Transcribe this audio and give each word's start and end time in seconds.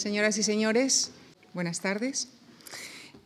Señoras 0.00 0.38
y 0.38 0.42
señores, 0.42 1.10
buenas 1.52 1.80
tardes. 1.80 2.28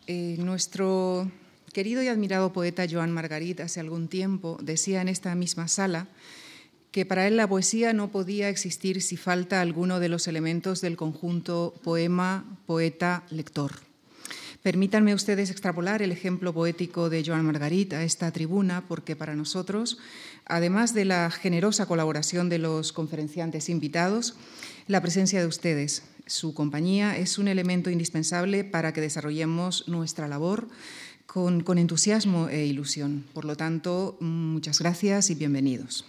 Eh, 0.08 0.34
nuestro 0.40 1.30
querido 1.72 2.02
y 2.02 2.08
admirado 2.08 2.52
poeta 2.52 2.84
Joan 2.90 3.12
Margarit 3.12 3.60
hace 3.60 3.78
algún 3.78 4.08
tiempo 4.08 4.58
decía 4.60 5.00
en 5.00 5.06
esta 5.06 5.36
misma 5.36 5.68
sala 5.68 6.08
que 6.90 7.06
para 7.06 7.28
él 7.28 7.36
la 7.36 7.46
poesía 7.46 7.92
no 7.92 8.10
podía 8.10 8.48
existir 8.48 9.02
si 9.02 9.16
falta 9.16 9.60
alguno 9.60 10.00
de 10.00 10.08
los 10.08 10.26
elementos 10.26 10.80
del 10.80 10.96
conjunto 10.96 11.74
poema, 11.84 12.44
poeta, 12.66 13.22
lector. 13.30 13.70
Permítanme 14.64 15.14
ustedes 15.14 15.50
extrapolar 15.50 16.02
el 16.02 16.10
ejemplo 16.10 16.52
poético 16.52 17.08
de 17.08 17.22
Joan 17.24 17.44
Margarit 17.44 17.92
a 17.92 18.02
esta 18.02 18.32
tribuna, 18.32 18.82
porque 18.88 19.14
para 19.14 19.36
nosotros, 19.36 19.98
además 20.44 20.92
de 20.92 21.04
la 21.04 21.30
generosa 21.30 21.86
colaboración 21.86 22.48
de 22.48 22.58
los 22.58 22.92
conferenciantes 22.92 23.68
invitados, 23.68 24.34
la 24.88 25.00
presencia 25.00 25.38
de 25.40 25.46
ustedes, 25.46 26.02
su 26.26 26.54
compañía, 26.54 27.16
es 27.16 27.38
un 27.38 27.48
elemento 27.48 27.90
indispensable 27.90 28.64
para 28.64 28.92
que 28.92 29.00
desarrollemos 29.00 29.88
nuestra 29.88 30.28
labor 30.28 30.68
con, 31.26 31.78
entusiasmo 31.78 32.48
e 32.48 32.66
ilusión. 32.66 33.24
Por 33.32 33.44
lo 33.44 33.56
tanto, 33.56 34.16
muchas 34.20 34.78
gracias 34.78 35.30
y 35.30 35.34
bienvenidos. 35.34 36.04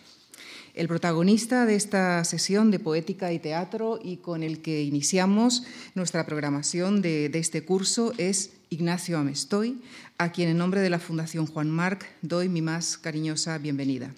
El 0.74 0.88
protagonista 0.88 1.66
de 1.66 1.76
esta 1.76 2.24
sesión 2.26 2.70
de 2.70 2.80
poética 2.80 3.32
y 3.32 3.40
teatro 3.40 4.00
y 4.04 4.18
con 4.18 4.44
el 4.44 4.62
que 4.62 4.84
iniciamos 4.84 5.64
nuestra 5.96 6.26
programación 6.26 7.02
de, 7.02 7.30
de, 7.30 7.40
este 7.40 7.64
curso 7.64 8.14
es 8.18 8.52
Ignacio 8.70 9.18
Amestoy, 9.18 9.82
a 10.18 10.32
quien 10.32 10.50
en 10.50 10.58
nombre 10.58 10.82
de 10.82 10.90
la 10.90 11.00
Fundación 11.00 11.46
Juan 11.46 11.70
Marc 11.70 12.06
doy 12.22 12.50
mi 12.50 12.62
más 12.62 12.98
cariñosa 12.98 13.58
bienvenida. 13.58 14.14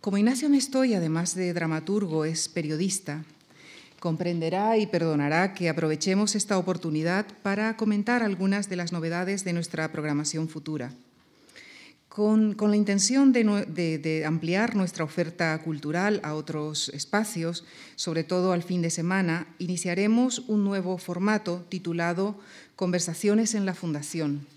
Como 0.00 0.18
Ignacio 0.18 0.48
Amestoy, 0.48 0.94
además 0.94 1.34
de 1.34 1.52
dramaturgo, 1.52 2.24
es 2.24 2.48
periodista, 2.48 3.24
comprenderá 4.00 4.76
y 4.78 4.86
perdonará 4.86 5.54
que 5.54 5.68
aprovechemos 5.68 6.34
esta 6.34 6.58
oportunidad 6.58 7.26
para 7.42 7.76
comentar 7.76 8.22
algunas 8.22 8.68
de 8.68 8.76
las 8.76 8.92
novedades 8.92 9.44
de 9.44 9.52
nuestra 9.52 9.90
programación 9.90 10.48
futura 10.48 10.92
con, 12.18 12.56
la 12.58 12.76
intención 12.76 13.32
de, 13.32 14.24
ampliar 14.26 14.74
nuestra 14.74 15.04
oferta 15.04 15.56
cultural 15.62 16.20
a 16.24 16.34
otros 16.34 16.88
espacios, 16.88 17.64
sobre 17.94 18.24
todo 18.24 18.52
al 18.52 18.64
fin 18.64 18.82
de 18.82 18.90
semana, 18.90 19.46
iniciaremos 19.58 20.40
un 20.48 20.64
nuevo 20.64 20.98
formato 20.98 21.64
titulado 21.68 22.36
Conversaciones 22.74 23.54
en 23.54 23.66
la 23.66 23.74
Fundación. 23.74 24.48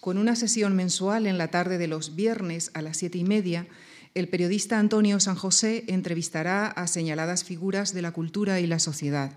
Con 0.00 0.18
una 0.18 0.36
sesión 0.36 0.76
mensual 0.76 1.26
en 1.26 1.38
la 1.38 1.48
tarde 1.48 1.78
de 1.78 1.86
los 1.86 2.14
viernes 2.14 2.70
a 2.74 2.82
las 2.82 2.98
siete 2.98 3.16
y 3.16 3.24
media, 3.24 3.66
el 4.14 4.28
periodista 4.28 4.78
Antonio 4.78 5.20
San 5.20 5.36
José 5.36 5.84
entrevistará 5.86 6.66
a 6.66 6.86
señaladas 6.86 7.44
figuras 7.44 7.94
de 7.94 8.02
la 8.02 8.12
cultura 8.12 8.60
y 8.60 8.66
la 8.66 8.78
sociedad. 8.78 9.32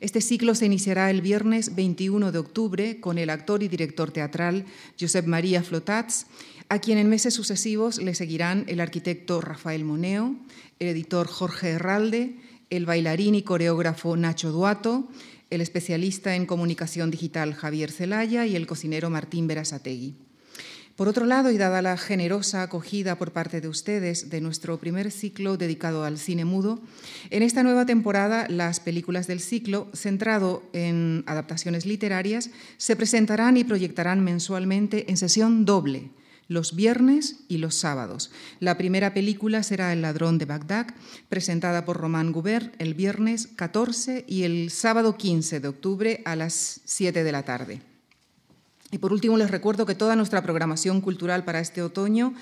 Este 0.00 0.20
ciclo 0.20 0.54
se 0.54 0.66
iniciará 0.66 1.10
el 1.10 1.22
viernes 1.22 1.74
21 1.74 2.32
de 2.32 2.38
octubre 2.38 3.00
con 3.00 3.18
el 3.18 3.30
actor 3.30 3.62
y 3.62 3.68
director 3.68 4.10
teatral 4.10 4.64
Josep 4.98 5.26
María 5.26 5.62
Flotats 5.62 6.26
a 6.68 6.80
quien 6.80 6.98
en 6.98 7.08
meses 7.08 7.34
sucesivos 7.34 7.98
le 7.98 8.14
seguirán 8.14 8.64
el 8.66 8.80
arquitecto 8.80 9.40
Rafael 9.40 9.84
Moneo, 9.84 10.34
el 10.80 10.88
editor 10.88 11.28
Jorge 11.28 11.70
Herralde, 11.70 12.36
el 12.70 12.86
bailarín 12.86 13.36
y 13.36 13.42
coreógrafo 13.42 14.16
Nacho 14.16 14.50
Duato, 14.50 15.08
el 15.50 15.60
especialista 15.60 16.34
en 16.34 16.44
comunicación 16.44 17.12
digital 17.12 17.54
Javier 17.54 17.92
Celaya 17.92 18.46
y 18.46 18.56
el 18.56 18.66
cocinero 18.66 19.10
Martín 19.10 19.46
Berasategui. 19.46 20.25
Por 20.96 21.08
otro 21.08 21.26
lado, 21.26 21.50
y 21.50 21.58
dada 21.58 21.82
la 21.82 21.98
generosa 21.98 22.62
acogida 22.62 23.16
por 23.18 23.32
parte 23.32 23.60
de 23.60 23.68
ustedes 23.68 24.30
de 24.30 24.40
nuestro 24.40 24.78
primer 24.78 25.10
ciclo 25.10 25.58
dedicado 25.58 26.04
al 26.04 26.16
cine 26.16 26.46
mudo, 26.46 26.80
en 27.28 27.42
esta 27.42 27.62
nueva 27.62 27.84
temporada 27.84 28.46
las 28.48 28.80
películas 28.80 29.26
del 29.26 29.40
ciclo, 29.40 29.88
centrado 29.92 30.62
en 30.72 31.22
adaptaciones 31.26 31.84
literarias, 31.84 32.48
se 32.78 32.96
presentarán 32.96 33.58
y 33.58 33.64
proyectarán 33.64 34.24
mensualmente 34.24 35.10
en 35.10 35.18
sesión 35.18 35.66
doble 35.66 36.08
los 36.48 36.76
viernes 36.76 37.40
y 37.48 37.58
los 37.58 37.74
sábados. 37.74 38.30
La 38.60 38.78
primera 38.78 39.12
película 39.12 39.62
será 39.64 39.92
El 39.92 40.00
ladrón 40.00 40.38
de 40.38 40.44
Bagdad, 40.44 40.86
presentada 41.28 41.84
por 41.84 41.98
Román 41.98 42.32
Gubert 42.32 42.74
el 42.80 42.94
viernes 42.94 43.48
14 43.48 44.24
y 44.28 44.44
el 44.44 44.70
sábado 44.70 45.16
15 45.16 45.60
de 45.60 45.68
octubre 45.68 46.22
a 46.24 46.36
las 46.36 46.80
7 46.84 47.24
de 47.24 47.32
la 47.32 47.42
tarde. 47.42 47.95
Y 48.92 48.98
por 48.98 49.12
último, 49.12 49.36
les 49.36 49.50
recuerdo 49.50 49.84
que 49.84 49.96
toda 49.96 50.14
nuestra 50.14 50.42
programación 50.42 51.00
cultural 51.00 51.44
para 51.44 51.60
este 51.60 51.82
otoño 51.82 52.34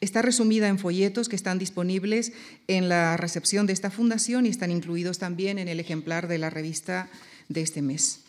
está 0.00 0.20
resumida 0.20 0.68
en 0.68 0.78
folletos 0.78 1.28
que 1.28 1.36
están 1.36 1.58
disponibles 1.58 2.32
en 2.66 2.88
la 2.88 3.16
recepción 3.16 3.66
de 3.66 3.72
esta 3.72 3.90
fundación 3.90 4.46
y 4.46 4.48
están 4.48 4.72
incluidos 4.72 5.18
también 5.18 5.58
en 5.58 5.68
el 5.68 5.78
ejemplar 5.78 6.26
de 6.26 6.38
la 6.38 6.50
revista 6.50 7.08
de 7.48 7.62
este 7.62 7.82
mes. 7.82 8.20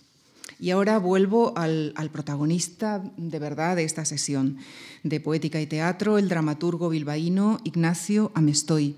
Y 0.60 0.70
ahora 0.70 1.00
vuelvo 1.00 1.54
al, 1.58 1.94
protagonista 2.12 3.04
de 3.18 3.40
verdad 3.40 3.76
de 3.76 3.86
esta 3.86 4.06
sesión 4.06 4.58
de 5.02 5.20
Poética 5.20 5.60
y 5.60 5.66
Teatro, 5.66 6.18
el 6.18 6.30
dramaturgo 6.30 6.90
bilbaíno 6.90 7.60
Ignacio 7.64 8.32
Amestoy, 8.36 8.96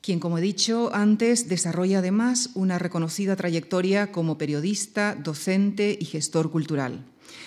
quien, 0.00 0.20
como 0.20 0.38
he 0.38 0.42
dicho 0.42 0.90
antes, 0.92 1.48
desarrolla 1.48 2.00
además 2.00 2.50
una 2.54 2.78
reconocida 2.78 3.36
trayectoria 3.36 4.10
como 4.10 4.38
periodista, 4.38 5.14
docente 5.14 5.96
y 5.98 6.04
gestor 6.04 6.50
cultural. 6.50 7.04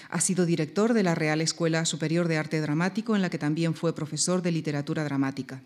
Ha 0.10 0.22
sido 0.22 0.46
director 0.46 0.94
de 0.94 1.04
la 1.04 1.16
Real 1.16 1.42
Escuela 1.42 1.86
Superior 1.86 2.28
de 2.28 2.38
Arte 2.38 2.62
Dramático, 2.62 3.16
en 3.16 3.22
la 3.22 3.30
que 3.30 3.38
también 3.38 3.74
fue 3.74 3.96
profesor 3.96 4.42
de 4.42 4.52
literatura 4.52 5.04
dramática. 5.04 5.62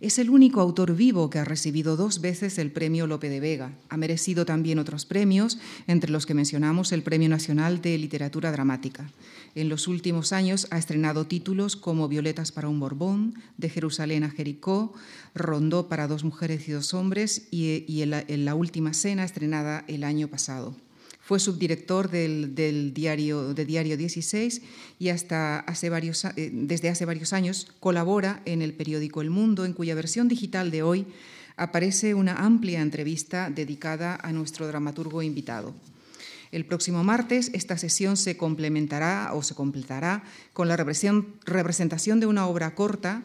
Es 0.00 0.18
el 0.18 0.30
único 0.30 0.62
autor 0.62 0.96
vivo 0.96 1.28
que 1.28 1.38
ha 1.38 1.44
recibido 1.44 1.94
dos 1.94 2.22
veces 2.22 2.56
el 2.56 2.72
Premio 2.72 3.06
Lope 3.06 3.28
de 3.28 3.38
Vega. 3.38 3.72
Ha 3.90 3.98
merecido 3.98 4.46
también 4.46 4.78
otros 4.78 5.04
premios, 5.04 5.58
entre 5.86 6.10
los 6.10 6.24
que 6.24 6.32
mencionamos 6.32 6.92
el 6.92 7.02
Premio 7.02 7.28
Nacional 7.28 7.82
de 7.82 7.98
Literatura 7.98 8.50
Dramática. 8.50 9.10
En 9.54 9.68
los 9.68 9.88
últimos 9.88 10.32
años 10.32 10.68
ha 10.70 10.78
estrenado 10.78 11.26
títulos 11.26 11.76
como 11.76 12.08
Violetas 12.08 12.50
para 12.50 12.68
un 12.68 12.80
Borbón, 12.80 13.34
De 13.58 13.68
Jerusalén 13.68 14.24
a 14.24 14.30
Jericó, 14.30 14.94
Rondó 15.34 15.88
para 15.90 16.08
dos 16.08 16.24
mujeres 16.24 16.66
y 16.66 16.72
dos 16.72 16.94
hombres 16.94 17.48
y, 17.50 18.00
en 18.00 18.44
la 18.46 18.54
última 18.54 18.94
cena 18.94 19.24
estrenada 19.24 19.84
el 19.86 20.04
año 20.04 20.28
pasado. 20.28 20.74
Fue 21.30 21.38
subdirector 21.38 22.10
del, 22.10 22.92
diario, 22.92 23.54
de 23.54 23.64
Diario 23.64 23.96
16 23.96 24.62
y 24.98 25.10
hasta 25.10 25.60
hace 25.60 25.88
varios, 25.88 26.24
eh, 26.24 26.50
desde 26.52 26.88
hace 26.88 27.04
varios 27.04 27.32
años 27.32 27.68
colabora 27.78 28.42
en 28.46 28.62
el 28.62 28.74
periódico 28.74 29.20
El 29.20 29.30
Mundo, 29.30 29.64
en 29.64 29.72
cuya 29.72 29.94
versión 29.94 30.26
digital 30.26 30.72
de 30.72 30.82
hoy 30.82 31.06
aparece 31.56 32.14
una 32.14 32.44
amplia 32.44 32.80
entrevista 32.80 33.48
dedicada 33.48 34.18
a 34.20 34.32
nuestro 34.32 34.66
dramaturgo 34.66 35.22
invitado. 35.22 35.72
El 36.50 36.66
próximo 36.66 37.04
martes 37.04 37.52
esta 37.54 37.78
sesión 37.78 38.16
se 38.16 38.36
complementará 38.36 39.30
o 39.32 39.44
se 39.44 39.54
completará 39.54 40.24
con 40.52 40.66
la 40.66 40.76
representación 40.76 42.18
de 42.18 42.26
una 42.26 42.48
obra 42.48 42.74
corta 42.74 43.22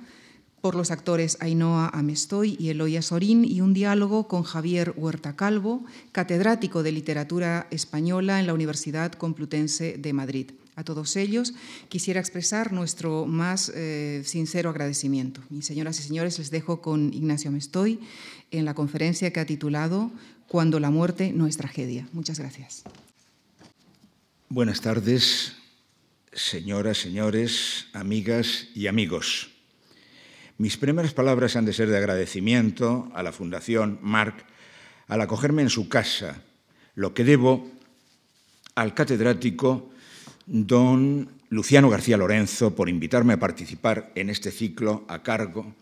por 0.65 0.73
los 0.73 0.89
actores 0.89 1.37
Ainhoa 1.41 1.89
Amestoy 1.89 2.57
y 2.59 2.69
Eloia 2.69 3.03
Sorín 3.03 3.45
y 3.45 3.61
un 3.61 3.75
diálogo 3.75 4.27
con 4.27 4.41
Javier 4.41 4.95
Huerta 4.97 5.35
Calvo, 5.35 5.85
catedrático 6.11 6.81
de 6.81 6.91
literatura 6.91 7.67
española 7.69 8.39
en 8.39 8.47
la 8.47 8.55
Universidad 8.55 9.11
Complutense 9.11 9.95
de 9.99 10.11
Madrid. 10.11 10.53
A 10.75 10.83
todos 10.83 11.17
ellos 11.17 11.53
quisiera 11.87 12.19
expresar 12.19 12.73
nuestro 12.73 13.27
más 13.27 13.71
eh, 13.75 14.23
sincero 14.25 14.71
agradecimiento. 14.71 15.39
Y 15.51 15.61
señoras 15.61 15.99
y 15.99 16.01
señores, 16.01 16.39
les 16.39 16.49
dejo 16.49 16.81
con 16.81 17.13
Ignacio 17.13 17.51
Amestoy 17.51 17.99
en 18.49 18.65
la 18.65 18.73
conferencia 18.73 19.31
que 19.31 19.41
ha 19.41 19.45
titulado 19.45 20.09
Cuando 20.47 20.79
la 20.79 20.89
muerte 20.89 21.31
no 21.31 21.45
es 21.45 21.57
tragedia. 21.57 22.09
Muchas 22.11 22.39
gracias. 22.39 22.81
Buenas 24.49 24.81
tardes, 24.81 25.57
señoras, 26.33 26.97
señores, 26.97 27.85
amigas 27.93 28.69
y 28.73 28.87
amigos. 28.87 29.51
Mis 30.57 30.77
primeras 30.77 31.13
palabras 31.13 31.57
han 31.57 31.66
de 31.66 31.73
ser 31.73 31.89
de 31.89 31.97
agradecimiento 31.97 33.11
a 33.13 33.23
la 33.23 33.33
Fundación 33.33 33.99
Marc 34.01 34.45
al 35.07 35.19
acogerme 35.19 35.61
en 35.61 35.69
su 35.69 35.89
casa, 35.89 36.43
lo 36.95 37.13
que 37.13 37.25
debo 37.25 37.69
al 38.74 38.94
catedrático 38.94 39.89
don 40.45 41.27
Luciano 41.50 41.89
García 41.89 42.15
Lorenzo 42.15 42.74
por 42.74 42.88
invitarme 42.88 43.33
a 43.33 43.39
participar 43.39 44.13
en 44.15 44.30
este 44.30 44.50
ciclo 44.50 45.03
a, 45.09 45.24
cargo 45.24 45.75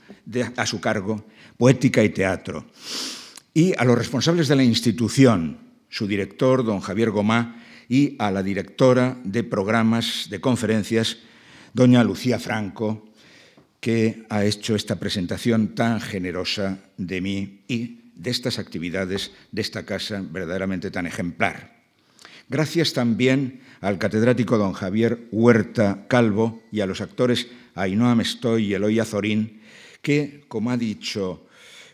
a 0.57 0.65
su 0.65 0.81
cargo, 0.81 1.23
Poética 1.55 2.03
y 2.03 2.09
Teatro, 2.09 2.65
y 3.53 3.73
a 3.77 3.85
los 3.85 3.95
responsables 3.95 4.47
de 4.47 4.55
la 4.55 4.63
institución, 4.63 5.59
su 5.89 6.07
director, 6.07 6.65
don 6.65 6.79
Javier 6.79 7.11
Gomá, 7.11 7.63
y 7.87 8.15
a 8.17 8.31
la 8.31 8.41
directora 8.41 9.19
de 9.23 9.43
programas 9.43 10.29
de 10.31 10.41
conferencias, 10.41 11.17
doña 11.73 12.03
Lucía 12.03 12.39
Franco, 12.39 13.12
que 13.83 14.23
ha 14.29 14.45
hecho 14.45 14.75
esta 14.75 14.95
presentación 14.95 15.75
tan 15.75 15.99
generosa 15.99 16.79
de 16.95 17.19
mí 17.19 17.65
y 17.67 18.13
de 18.15 18.31
estas 18.31 18.57
actividades 18.57 19.31
de 19.51 19.61
esta 19.61 19.83
casa 19.83 20.23
verdaderamente 20.25 20.89
tan 20.89 21.05
ejemplar. 21.05 21.83
Gracias 22.47 22.93
también 22.93 23.59
al 23.81 23.97
catedrático 23.97 24.57
don 24.57 24.71
Javier 24.71 25.27
Huerta 25.33 26.05
Calvo 26.07 26.63
y 26.71 26.79
a 26.79 26.85
los 26.85 27.01
actores 27.01 27.47
Ainhoa 27.75 28.15
Mestoy 28.15 28.67
y 28.67 28.73
Eloy 28.73 29.01
Azorín, 29.01 29.59
que, 30.01 30.45
como 30.47 30.71
ha 30.71 30.77
dicho 30.77 31.45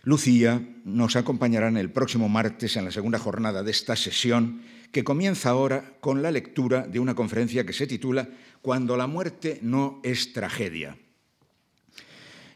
Lucía 0.04 0.62
nos 0.86 1.16
acompañará 1.16 1.70
el 1.70 1.90
próximo 1.90 2.30
martes 2.30 2.78
en 2.78 2.86
la 2.86 2.92
segunda 2.92 3.18
jornada 3.18 3.64
de 3.64 3.72
esta 3.72 3.96
sesión, 3.96 4.62
que 4.92 5.04
comienza 5.04 5.50
ahora 5.50 5.96
con 6.02 6.22
la 6.22 6.30
lectura 6.30 6.86
de 6.86 7.00
una 7.00 7.16
conferencia 7.16 7.66
que 7.66 7.74
se 7.74 7.88
titula 7.88 8.30
Cuando 8.62 8.96
la 8.96 9.08
muerte 9.08 9.58
no 9.64 10.02
es 10.04 10.34
tragedia. 10.34 10.96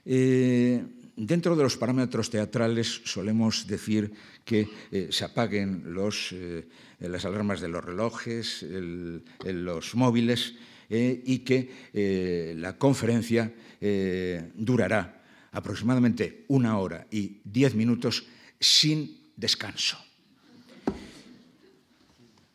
Eh, 0.05 0.83
dentro 1.15 1.55
de 1.55 1.63
los 1.63 1.77
parámetros 1.77 2.29
teatrales 2.29 3.01
solemos 3.05 3.67
decir 3.67 4.11
que 4.44 4.67
eh, 4.91 5.07
se 5.11 5.25
apaguen 5.25 5.85
eh, 6.31 6.65
las 7.00 7.25
alarmas 7.25 7.61
de 7.61 7.69
los 7.69 7.83
relojes, 7.83 8.65
los 9.44 9.95
móviles 9.95 10.55
y 10.89 11.39
que 11.39 12.53
la 12.57 12.77
conferencia 12.77 13.51
durará 14.53 15.23
aproximadamente 15.51 16.45
una 16.50 16.77
hora 16.77 17.07
y 17.09 17.41
diez 17.44 17.73
minutos 17.73 18.25
sin 18.59 19.31
descanso. 19.35 19.97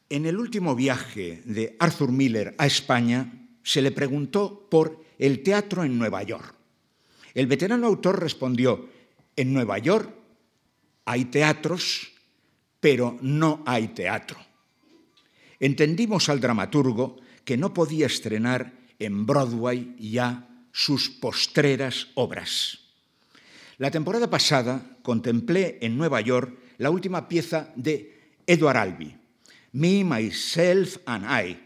En 0.09 0.25
el 0.25 0.39
último 0.39 0.75
viaje 0.75 1.43
de 1.45 1.77
Arthur 1.79 2.13
Miller 2.13 2.55
a 2.59 2.67
España 2.67 3.49
se 3.63 3.83
le 3.83 3.91
preguntó 3.91 4.67
por 4.71 5.05
el 5.19 5.43
teatro 5.43 5.85
en 5.85 5.99
Nueva 5.99 6.23
York. 6.23 6.58
El 7.35 7.47
veterano 7.47 7.87
autor 7.87 8.21
respondió, 8.21 8.89
en 9.37 9.53
Nueva 9.53 9.79
York 9.79 10.13
hay 11.05 11.27
teatros, 11.27 12.13
pero 12.81 13.17
no 13.21 13.63
hay 13.67 13.89
teatro. 13.89 14.39
Entendimos 15.61 16.29
al 16.29 16.41
dramaturgo 16.41 17.17
que 17.45 17.57
no 17.57 17.73
podía 17.73 18.07
estrenar 18.07 18.73
en 18.99 19.27
Broadway 19.27 19.95
ya 19.99 20.49
sus 20.73 21.09
postreras 21.09 22.09
obras. 22.15 22.81
La 23.79 23.91
temporada 23.91 24.29
pasada 24.29 24.99
contemplé 25.03 25.79
en 25.81 25.97
Nueva 25.97 26.21
York 26.21 26.59
la 26.79 26.91
última 26.91 27.29
pieza 27.29 27.73
de 27.77 28.35
Edward 28.47 28.77
Albee, 28.77 29.17
Me, 29.73 30.05
Myself 30.05 30.99
and 31.07 31.25
I, 31.25 31.61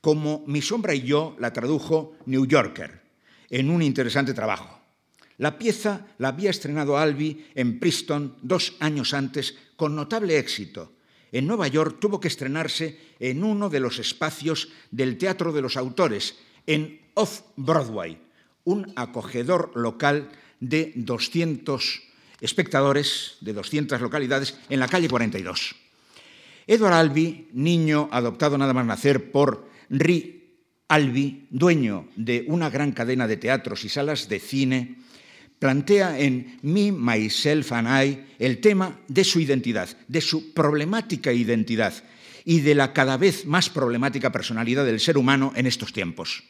como 0.00 0.44
Mi 0.46 0.62
sombra 0.62 0.94
y 0.94 1.02
yo 1.02 1.36
la 1.38 1.52
tradujo 1.52 2.16
New 2.26 2.46
Yorker, 2.46 3.02
en 3.50 3.70
un 3.70 3.82
interesante 3.82 4.34
trabajo. 4.34 4.81
La 5.38 5.58
pieza 5.58 6.06
la 6.18 6.28
había 6.28 6.50
estrenado 6.50 6.98
Albee 6.98 7.46
en 7.54 7.78
Princeton 7.78 8.36
dos 8.42 8.74
años 8.80 9.14
antes 9.14 9.56
con 9.76 9.96
notable 9.96 10.38
éxito. 10.38 10.92
En 11.32 11.46
Nueva 11.46 11.68
York 11.68 11.98
tuvo 11.98 12.20
que 12.20 12.28
estrenarse 12.28 12.98
en 13.18 13.42
uno 13.42 13.70
de 13.70 13.80
los 13.80 13.98
espacios 13.98 14.68
del 14.90 15.16
Teatro 15.16 15.52
de 15.52 15.62
los 15.62 15.76
Autores, 15.76 16.36
en 16.66 17.00
Off-Broadway, 17.14 18.18
un 18.64 18.92
acogedor 18.96 19.72
local 19.74 20.30
de 20.60 20.92
200 20.94 22.02
espectadores 22.40 23.38
de 23.40 23.52
200 23.52 24.00
localidades 24.00 24.58
en 24.68 24.80
la 24.80 24.88
calle 24.88 25.08
42. 25.08 25.74
Edward 26.66 26.94
Albee, 26.94 27.48
niño 27.52 28.08
adoptado 28.12 28.58
nada 28.58 28.72
más 28.72 28.86
nacer 28.86 29.32
por 29.32 29.68
Ri 29.90 30.42
Albee, 30.88 31.46
dueño 31.50 32.08
de 32.16 32.44
una 32.48 32.68
gran 32.68 32.92
cadena 32.92 33.26
de 33.26 33.36
teatros 33.36 33.84
y 33.84 33.88
salas 33.88 34.28
de 34.28 34.38
cine, 34.38 34.96
plantea 35.62 36.18
en 36.18 36.58
Me, 36.62 36.90
Myself 36.90 37.70
and 37.70 37.86
I 37.86 38.18
el 38.40 38.58
tema 38.58 38.98
de 39.06 39.22
su 39.22 39.38
identidad, 39.38 39.88
de 40.08 40.20
su 40.20 40.52
problemática 40.52 41.32
identidad 41.32 41.94
y 42.44 42.62
de 42.62 42.74
la 42.74 42.92
cada 42.92 43.16
vez 43.16 43.46
más 43.46 43.70
problemática 43.70 44.32
personalidad 44.32 44.84
del 44.84 44.98
ser 44.98 45.16
humano 45.16 45.52
en 45.54 45.68
estos 45.68 45.92
tiempos. 45.92 46.42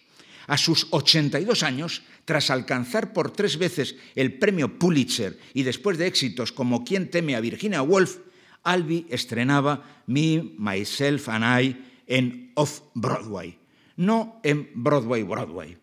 A 0.47 0.57
sus 0.57 0.87
82 0.93 1.63
años, 1.63 2.01
tras 2.25 2.49
alcanzar 2.49 3.13
por 3.13 3.31
tres 3.31 3.59
veces 3.59 3.97
el 4.15 4.39
premio 4.39 4.79
Pulitzer 4.79 5.39
y 5.53 5.63
después 5.63 5.99
de 5.99 6.07
éxitos 6.07 6.51
como 6.51 6.83
Quien 6.83 7.11
teme 7.11 7.37
a 7.37 7.41
Virginia 7.41 7.83
Woolf, 7.83 8.17
Albee 8.63 9.05
estrenaba 9.11 10.03
Me, 10.07 10.43
Myself 10.57 11.29
and 11.29 11.63
I 11.63 11.77
en 12.07 12.53
Off-Broadway, 12.55 13.59
no 13.95 14.41
en 14.43 14.71
Broadway-Broadway. 14.75 15.82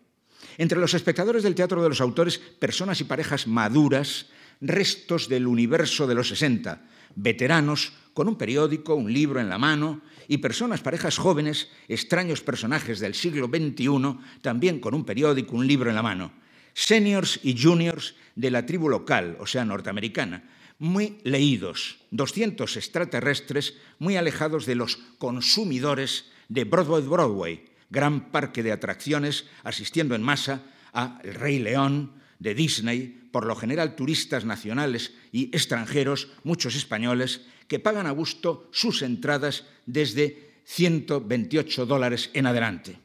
Entre 0.58 0.78
los 0.78 0.94
espectadores 0.94 1.42
del 1.42 1.54
Teatro 1.54 1.82
de 1.82 1.88
los 1.88 2.00
Autores, 2.00 2.38
personas 2.38 3.00
y 3.00 3.04
parejas 3.04 3.46
maduras, 3.46 4.26
restos 4.60 5.28
del 5.28 5.46
universo 5.46 6.06
de 6.06 6.14
los 6.14 6.28
60, 6.28 6.82
veteranos 7.14 7.92
con 8.14 8.28
un 8.28 8.36
periódico, 8.36 8.94
un 8.94 9.12
libro 9.12 9.40
en 9.40 9.48
la 9.48 9.58
mano, 9.58 10.02
y 10.28 10.38
personas, 10.38 10.80
parejas 10.80 11.18
jóvenes, 11.18 11.68
extraños 11.88 12.40
personajes 12.40 13.00
del 13.00 13.14
siglo 13.14 13.46
XXI, 13.48 14.18
también 14.42 14.78
con 14.78 14.94
un 14.94 15.04
periódico, 15.04 15.56
un 15.56 15.66
libro 15.66 15.90
en 15.90 15.96
la 15.96 16.02
mano. 16.02 16.32
Seniors 16.72 17.40
y 17.42 17.60
juniors 17.60 18.14
de 18.36 18.50
la 18.50 18.64
tribu 18.64 18.88
local, 18.88 19.36
o 19.40 19.46
sea, 19.46 19.64
norteamericana, 19.64 20.44
muy 20.78 21.18
leídos, 21.24 21.98
200 22.10 22.76
extraterrestres 22.76 23.74
muy 23.98 24.16
alejados 24.16 24.66
de 24.66 24.76
los 24.76 24.96
consumidores 25.18 26.26
de 26.48 26.64
Broadway 26.64 27.02
Broadway, 27.02 27.69
gran 27.90 28.30
parque 28.30 28.62
de 28.62 28.72
atracciones, 28.72 29.46
asistiendo 29.64 30.14
en 30.14 30.22
masa 30.22 30.62
a 30.92 31.20
El 31.22 31.34
Rey 31.34 31.58
León 31.58 32.12
de 32.38 32.54
Disney, 32.54 33.20
por 33.30 33.46
lo 33.46 33.54
general 33.54 33.94
turistas 33.94 34.44
nacionales 34.44 35.12
y 35.32 35.54
extranjeros, 35.54 36.28
muchos 36.42 36.74
españoles, 36.74 37.42
que 37.68 37.78
pagan 37.78 38.06
a 38.06 38.10
gusto 38.10 38.68
sus 38.72 39.02
entradas 39.02 39.64
desde 39.86 40.50
128 40.64 41.86
dólares 41.86 42.30
en 42.32 42.46
adelante. 42.46 42.98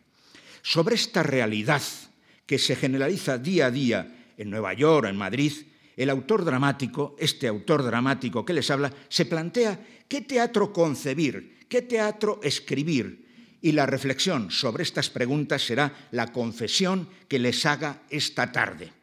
Sobre 0.61 0.95
esta 0.95 1.21
realidad 1.21 1.81
que 2.45 2.57
se 2.57 2.75
generaliza 2.75 3.37
día 3.37 3.67
a 3.67 3.71
día 3.71 4.15
en 4.37 4.49
Nueva 4.49 4.73
York, 4.73 5.07
en 5.07 5.17
Madrid, 5.17 5.53
el 5.95 6.09
autor 6.09 6.43
dramático, 6.43 7.15
este 7.19 7.47
autor 7.47 7.83
dramático 7.83 8.43
que 8.43 8.53
les 8.53 8.69
habla, 8.69 8.91
se 9.07 9.25
plantea 9.25 9.79
qué 10.07 10.21
teatro 10.21 10.73
concebir, 10.73 11.65
qué 11.69 11.81
teatro 11.81 12.39
escribir. 12.43 13.24
Y 13.65 13.71
la 13.71 13.87
reflexión 13.87 14.51
sobre 14.51 14.83
estas 14.83 15.09
preguntas 15.09 15.65
será 15.65 16.09
la 16.11 16.31
confesión 16.31 17.09
que 17.27 17.39
les 17.39 17.65
haga 17.65 18.03
esta 18.11 18.51
tarde. 18.51 18.93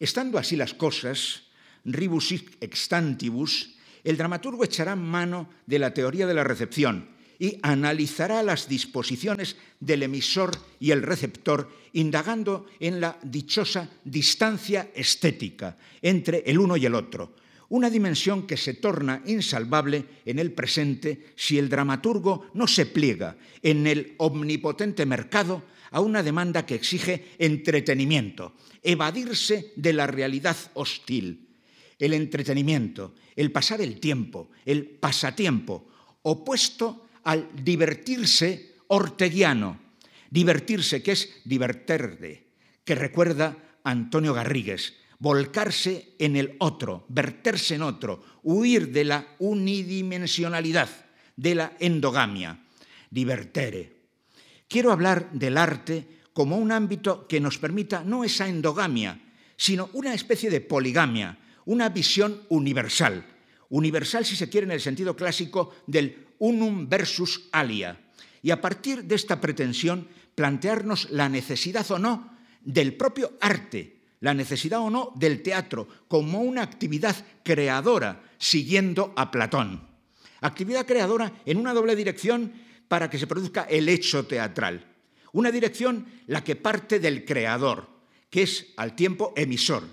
Estando 0.00 0.36
así 0.36 0.56
las 0.56 0.74
cosas, 0.74 1.44
ribus 1.84 2.32
extantibus, 2.60 3.76
el 4.02 4.16
dramaturgo 4.16 4.64
echará 4.64 4.96
mano 4.96 5.48
de 5.66 5.78
la 5.78 5.94
teoría 5.94 6.26
de 6.26 6.34
la 6.34 6.42
recepción 6.42 7.08
y 7.38 7.60
analizará 7.62 8.42
las 8.42 8.68
disposiciones 8.68 9.54
del 9.78 10.02
emisor 10.02 10.50
y 10.80 10.90
el 10.90 11.00
receptor, 11.00 11.70
indagando 11.92 12.66
en 12.80 13.00
la 13.00 13.16
dichosa 13.22 13.88
distancia 14.02 14.90
estética 14.92 15.78
entre 16.02 16.42
el 16.46 16.58
uno 16.58 16.76
y 16.76 16.84
el 16.84 16.96
otro, 16.96 17.36
una 17.74 17.90
dimensión 17.90 18.46
que 18.46 18.56
se 18.56 18.74
torna 18.74 19.20
insalvable 19.26 20.04
en 20.24 20.38
el 20.38 20.52
presente 20.52 21.34
si 21.34 21.58
el 21.58 21.68
dramaturgo 21.68 22.46
no 22.54 22.68
se 22.68 22.86
pliega 22.86 23.36
en 23.62 23.88
el 23.88 24.14
omnipotente 24.18 25.04
mercado 25.04 25.64
a 25.90 25.98
una 25.98 26.22
demanda 26.22 26.64
que 26.64 26.76
exige 26.76 27.32
entretenimiento, 27.36 28.54
evadirse 28.80 29.72
de 29.74 29.92
la 29.92 30.06
realidad 30.06 30.56
hostil 30.74 31.48
el 31.98 32.12
entretenimiento, 32.12 33.14
el 33.34 33.50
pasar 33.50 33.80
el 33.80 33.98
tiempo, 33.98 34.50
el 34.64 34.86
pasatiempo, 34.86 35.88
opuesto 36.22 37.06
al 37.24 37.48
divertirse 37.64 38.74
orteguiano. 38.88 39.80
Divertirse, 40.30 41.02
que 41.02 41.12
es 41.12 41.40
diverterde, 41.44 42.44
que 42.84 42.94
recuerda 42.94 43.56
Antonio 43.84 44.34
Garrigues, 44.34 44.94
volcarse 45.18 46.14
en 46.18 46.36
el 46.36 46.56
otro, 46.58 47.06
verterse 47.08 47.74
en 47.74 47.82
otro, 47.82 48.22
huir 48.42 48.92
de 48.92 49.04
la 49.04 49.26
unidimensionalidad, 49.38 50.88
de 51.36 51.54
la 51.54 51.72
endogamia, 51.78 52.60
divertere. 53.10 53.92
Quiero 54.68 54.92
hablar 54.92 55.30
del 55.32 55.56
arte 55.56 56.06
como 56.32 56.56
un 56.56 56.72
ámbito 56.72 57.26
que 57.28 57.40
nos 57.40 57.58
permita 57.58 58.02
no 58.04 58.24
esa 58.24 58.48
endogamia, 58.48 59.20
sino 59.56 59.90
una 59.92 60.14
especie 60.14 60.50
de 60.50 60.60
poligamia, 60.60 61.38
una 61.66 61.88
visión 61.88 62.42
universal. 62.48 63.24
Universal, 63.70 64.24
si 64.24 64.36
se 64.36 64.48
quiere, 64.48 64.66
en 64.66 64.72
el 64.72 64.80
sentido 64.80 65.16
clásico 65.16 65.74
del 65.86 66.26
unum 66.38 66.88
versus 66.88 67.48
alia. 67.52 68.00
Y 68.42 68.50
a 68.50 68.60
partir 68.60 69.04
de 69.04 69.14
esta 69.14 69.40
pretensión, 69.40 70.08
plantearnos 70.34 71.10
la 71.10 71.28
necesidad 71.28 71.88
o 71.90 71.98
no 71.98 72.34
del 72.64 72.94
propio 72.94 73.34
arte, 73.40 73.93
la 74.24 74.32
necesidad 74.32 74.80
o 74.80 74.88
no 74.88 75.12
del 75.16 75.42
teatro 75.42 75.86
como 76.08 76.40
una 76.40 76.62
actividad 76.62 77.14
creadora, 77.42 78.22
siguiendo 78.38 79.12
a 79.16 79.30
Platón. 79.30 79.86
Actividad 80.40 80.86
creadora 80.86 81.30
en 81.44 81.58
una 81.58 81.74
doble 81.74 81.94
dirección 81.94 82.50
para 82.88 83.10
que 83.10 83.18
se 83.18 83.26
produzca 83.26 83.64
el 83.64 83.86
hecho 83.86 84.24
teatral. 84.24 84.82
Una 85.32 85.50
dirección 85.50 86.06
la 86.26 86.42
que 86.42 86.56
parte 86.56 87.00
del 87.00 87.26
creador, 87.26 87.86
que 88.30 88.44
es 88.44 88.68
al 88.78 88.96
tiempo 88.96 89.34
emisor, 89.36 89.84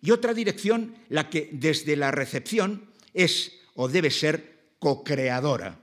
y 0.00 0.12
otra 0.12 0.32
dirección 0.32 0.94
la 1.10 1.28
que 1.28 1.50
desde 1.52 1.94
la 1.94 2.10
recepción 2.10 2.88
es 3.12 3.52
o 3.74 3.86
debe 3.86 4.10
ser 4.10 4.64
co-creadora. 4.78 5.78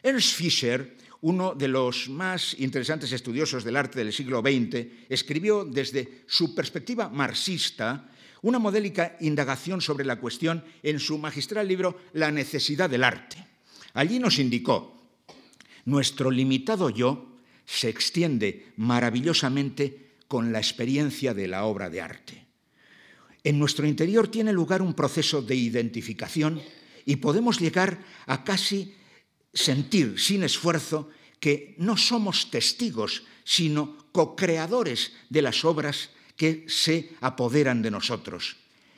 Ernst 0.00 0.36
Fischer, 0.36 0.96
uno 1.26 1.56
de 1.56 1.66
los 1.66 2.08
más 2.08 2.54
interesantes 2.60 3.10
estudiosos 3.10 3.64
del 3.64 3.74
arte 3.74 3.98
del 3.98 4.12
siglo 4.12 4.42
XX, 4.42 4.86
escribió 5.08 5.64
desde 5.64 6.22
su 6.28 6.54
perspectiva 6.54 7.08
marxista 7.08 8.08
una 8.42 8.60
modélica 8.60 9.16
indagación 9.18 9.80
sobre 9.80 10.04
la 10.04 10.20
cuestión 10.20 10.62
en 10.84 11.00
su 11.00 11.18
magistral 11.18 11.66
libro 11.66 11.98
La 12.12 12.30
necesidad 12.30 12.88
del 12.88 13.02
arte. 13.02 13.44
Allí 13.94 14.20
nos 14.20 14.38
indicó, 14.38 15.02
nuestro 15.84 16.30
limitado 16.30 16.90
yo 16.90 17.40
se 17.64 17.88
extiende 17.88 18.72
maravillosamente 18.76 20.12
con 20.28 20.52
la 20.52 20.58
experiencia 20.58 21.34
de 21.34 21.48
la 21.48 21.64
obra 21.64 21.90
de 21.90 22.02
arte. 22.02 22.46
En 23.42 23.58
nuestro 23.58 23.84
interior 23.84 24.28
tiene 24.28 24.52
lugar 24.52 24.80
un 24.80 24.94
proceso 24.94 25.42
de 25.42 25.56
identificación 25.56 26.62
y 27.04 27.16
podemos 27.16 27.58
llegar 27.58 27.98
a 28.26 28.44
casi 28.44 28.94
sentir 29.56 30.20
sin 30.20 30.44
esfuerzo 30.44 31.10
que 31.40 31.74
no 31.78 31.96
somos 31.96 32.50
testigos, 32.50 33.24
sino 33.44 33.96
co-creadores 34.12 35.12
de 35.28 35.42
las 35.42 35.64
obras 35.64 36.10
que 36.36 36.64
se 36.68 37.10
apoderan 37.20 37.82
de 37.82 37.90
nosotros. 37.90 38.56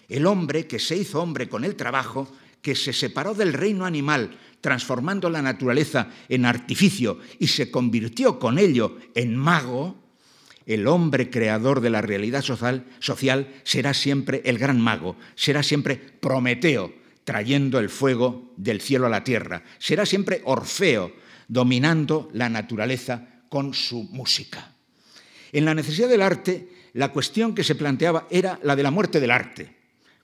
El 0.09 0.27
hombre 0.27 0.67
que 0.67 0.79
se 0.79 0.97
hizo 0.97 1.23
hombre 1.23 1.49
con 1.49 1.65
el 1.65 1.77
trabajo, 1.77 2.29
que 2.63 2.75
se 2.75 2.93
separó 2.93 3.35
del 3.35 3.53
reino 3.53 3.85
animal, 3.85 4.37
transformando 4.61 5.31
la 5.31 5.43
naturaleza 5.43 6.11
en 6.29 6.45
artificio 6.45 7.21
y 7.39 7.47
se 7.47 7.71
convirtió 7.71 8.39
con 8.39 8.59
ello 8.59 8.99
en 9.15 9.37
mago, 9.37 9.97
el 10.67 10.87
hombre 10.87 11.31
creador 11.31 11.81
de 11.81 11.91
la 11.91 12.03
realidad 12.03 12.43
social, 12.43 12.85
social, 12.99 13.55
será 13.63 13.95
siempre 13.95 14.43
el 14.45 14.59
gran 14.59 14.81
mago, 14.81 15.17
será 15.35 15.63
siempre 15.63 15.97
Prometeo, 15.97 16.93
trayendo 17.29 17.79
el 17.79 17.91
fuego 17.91 18.55
del 18.57 18.81
cielo 18.81 19.05
a 19.05 19.11
la 19.11 19.23
tierra, 19.23 19.63
será 19.77 20.07
siempre 20.07 20.41
Orfeo, 20.47 21.13
dominando 21.47 22.31
la 22.33 22.49
naturaleza 22.49 23.43
con 23.51 23.75
su 23.75 24.05
música. 24.05 24.73
En 25.53 25.67
la 25.67 25.75
necesidad 25.75 26.09
del 26.09 26.23
arte, 26.23 26.71
la 26.95 27.13
cuestión 27.13 27.55
que 27.55 27.65
se 27.65 27.75
planteaba 27.75 28.27
era 28.31 28.59
la 28.63 28.77
de 28.77 28.83
la 28.83 28.91
muerte 28.91 29.21
del 29.21 29.31
arte, 29.31 29.77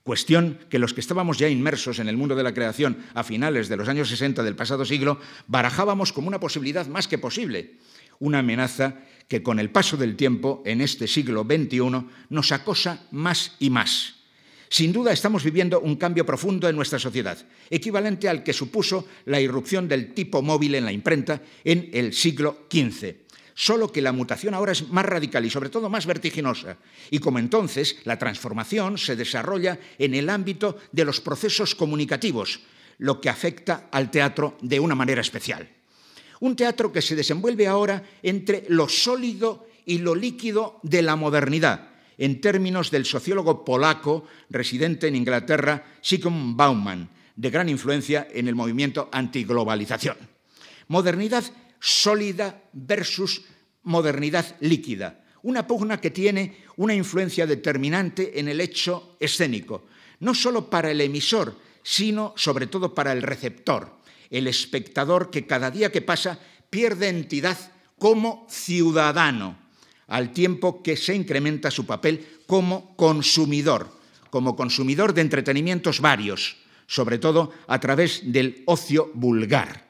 cuestión 0.03 0.61
que 0.71 0.79
los 0.79 0.95
que 0.95 1.03
estábamos 1.03 1.37
ya 1.37 1.47
inmersos 1.47 1.99
en 1.99 2.09
el 2.09 2.17
mundo 2.17 2.37
de 2.37 2.43
la 2.43 2.55
creación 2.55 2.97
a 3.13 3.23
finales 3.23 3.69
de 3.69 3.77
los 3.77 3.89
años 3.91 4.09
60 4.09 4.43
del 4.43 4.57
pasado 4.57 4.87
siglo 4.87 5.21
barajábamos 5.47 6.11
como 6.11 6.29
una 6.29 6.41
posibilidad 6.41 6.87
más 6.87 7.07
que 7.07 7.19
posible, 7.19 7.75
una 8.19 8.39
amenaza 8.39 9.01
que 9.29 9.43
con 9.43 9.59
el 9.59 9.69
paso 9.69 9.99
del 9.99 10.17
tiempo 10.17 10.63
en 10.65 10.81
este 10.81 11.07
siglo 11.07 11.43
XXI 11.45 12.07
nos 12.31 12.51
acosa 12.51 13.05
más 13.11 13.57
y 13.59 13.69
más. 13.69 14.24
Sin 14.69 14.93
duda 14.93 15.13
estamos 15.13 15.45
viviendo 15.45 15.81
un 15.81 15.97
cambio 15.97 16.27
profundo 16.27 16.69
en 16.69 16.77
nuestra 16.77 16.99
sociedad, 16.99 17.39
equivalente 17.71 18.29
al 18.29 18.43
que 18.43 18.53
supuso 18.53 19.07
la 19.27 19.41
irrupción 19.41 19.89
del 19.89 20.15
tipo 20.15 20.43
móvil 20.43 20.75
en 20.75 20.85
la 20.85 20.93
imprenta 20.93 21.43
en 21.65 21.91
el 21.93 22.13
siglo 22.13 22.67
XV 22.71 23.25
solo 23.55 23.91
que 23.91 24.03
la 24.03 24.13
mutación 24.13 24.53
ahora 24.53 24.73
es 24.73 24.89
más 24.89 25.07
radical 25.07 25.45
y 25.45 25.51
sobre 25.51 25.71
todo 25.71 25.89
más 25.89 26.07
vertiginosa. 26.07 26.77
Y 27.11 27.21
como 27.21 27.39
entonces, 27.39 27.99
la 28.05 28.19
transformación 28.19 28.99
se 28.99 29.17
desarrolla 29.17 29.79
en 29.99 30.15
el 30.15 30.29
ámbito 30.29 30.79
de 30.93 31.05
los 31.05 31.21
procesos 31.21 31.75
comunicativos, 31.75 32.61
lo 32.99 33.21
que 33.21 33.29
afecta 33.29 33.89
al 33.91 34.11
teatro 34.11 34.59
de 34.61 34.81
una 34.81 34.95
manera 34.95 35.21
especial. 35.21 35.69
Un 36.41 36.57
teatro 36.57 36.93
que 36.93 37.03
se 37.03 37.15
desenvuelve 37.15 37.67
ahora 37.67 38.03
entre 38.23 38.65
lo 38.69 38.89
sólido 38.89 39.67
y 39.87 39.99
lo 39.99 40.15
líquido 40.15 40.81
de 40.83 41.03
la 41.03 41.17
modernidad, 41.17 41.94
en 42.19 42.41
términos 42.41 42.91
del 42.91 43.05
sociólogo 43.05 43.65
polaco 43.65 44.27
residente 44.51 45.09
en 45.09 45.17
Inglaterra, 45.17 45.85
Sigmund 46.01 46.57
Bauman, 46.57 47.11
de 47.37 47.51
gran 47.51 47.69
influencia 47.69 48.29
en 48.31 48.49
el 48.49 48.55
movimiento 48.55 49.09
antiglobalización. 49.13 50.17
Modernidad 50.89 51.45
sólida 51.81 52.63
versus 52.73 53.43
modernidad 53.83 54.57
líquida. 54.61 55.25
Una 55.43 55.67
pugna 55.67 56.01
que 56.01 56.11
tiene 56.11 56.65
una 56.77 56.95
influencia 56.95 57.47
determinante 57.47 58.39
en 58.41 58.49
el 58.49 58.61
hecho 58.61 59.17
escénico, 59.21 59.87
no 60.21 60.35
solo 60.35 60.71
para 60.71 60.91
el 60.91 61.01
emisor, 61.01 61.59
sino 61.83 62.33
sobre 62.37 62.67
todo 62.67 62.95
para 62.95 63.13
el 63.13 63.23
receptor, 63.23 63.99
el 64.31 64.47
espectador 64.47 65.31
que 65.31 65.47
cada 65.47 65.71
día 65.71 65.93
que 65.93 66.01
pasa 66.01 66.39
pierde 66.71 67.09
entidad 67.09 67.59
como 67.99 68.47
ciudadano, 68.49 69.59
al 70.09 70.33
tiempo 70.33 70.83
que 70.83 70.97
se 70.97 71.15
incrementa 71.15 71.71
su 71.71 71.87
papel 71.87 72.27
como 72.47 72.95
consumidor, 72.97 73.89
como 74.31 74.57
consumidor 74.57 75.15
de 75.15 75.23
entretenimientos 75.23 76.01
varios, 76.01 76.57
sobre 76.87 77.19
todo 77.19 77.53
a 77.67 77.81
través 77.81 78.21
del 78.33 78.63
ocio 78.67 79.11
vulgar. 79.15 79.85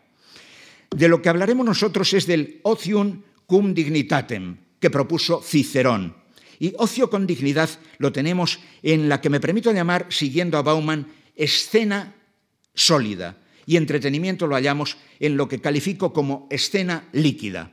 De 0.95 1.09
lo 1.09 1.21
que 1.21 1.29
hablaremos 1.29 1.67
nosotros 1.67 2.13
es 2.15 2.27
del 2.27 2.61
otium 2.63 3.23
cum 3.47 3.75
dignitatem, 3.75 4.57
que 4.79 4.91
propuso 4.91 5.43
Cicerón. 5.43 6.15
Y 6.61 6.73
ocio 6.79 7.11
con 7.11 7.27
dignidad 7.27 7.69
lo 7.99 8.13
tenemos 8.13 8.61
en 8.83 9.09
la 9.09 9.21
que 9.21 9.31
me 9.31 9.41
permito 9.41 9.73
llamar, 9.73 10.07
siguiendo 10.09 10.57
a 10.57 10.63
Bauman, 10.63 11.09
escena 11.35 12.15
sólida. 12.75 13.39
Y 13.67 13.77
entretenimiento 13.77 14.47
lo 14.47 14.55
hallamos 14.55 14.97
en 15.19 15.37
lo 15.37 15.49
que 15.49 15.61
califico 15.61 16.13
como 16.13 16.47
escena 16.51 17.09
líquida. 17.13 17.73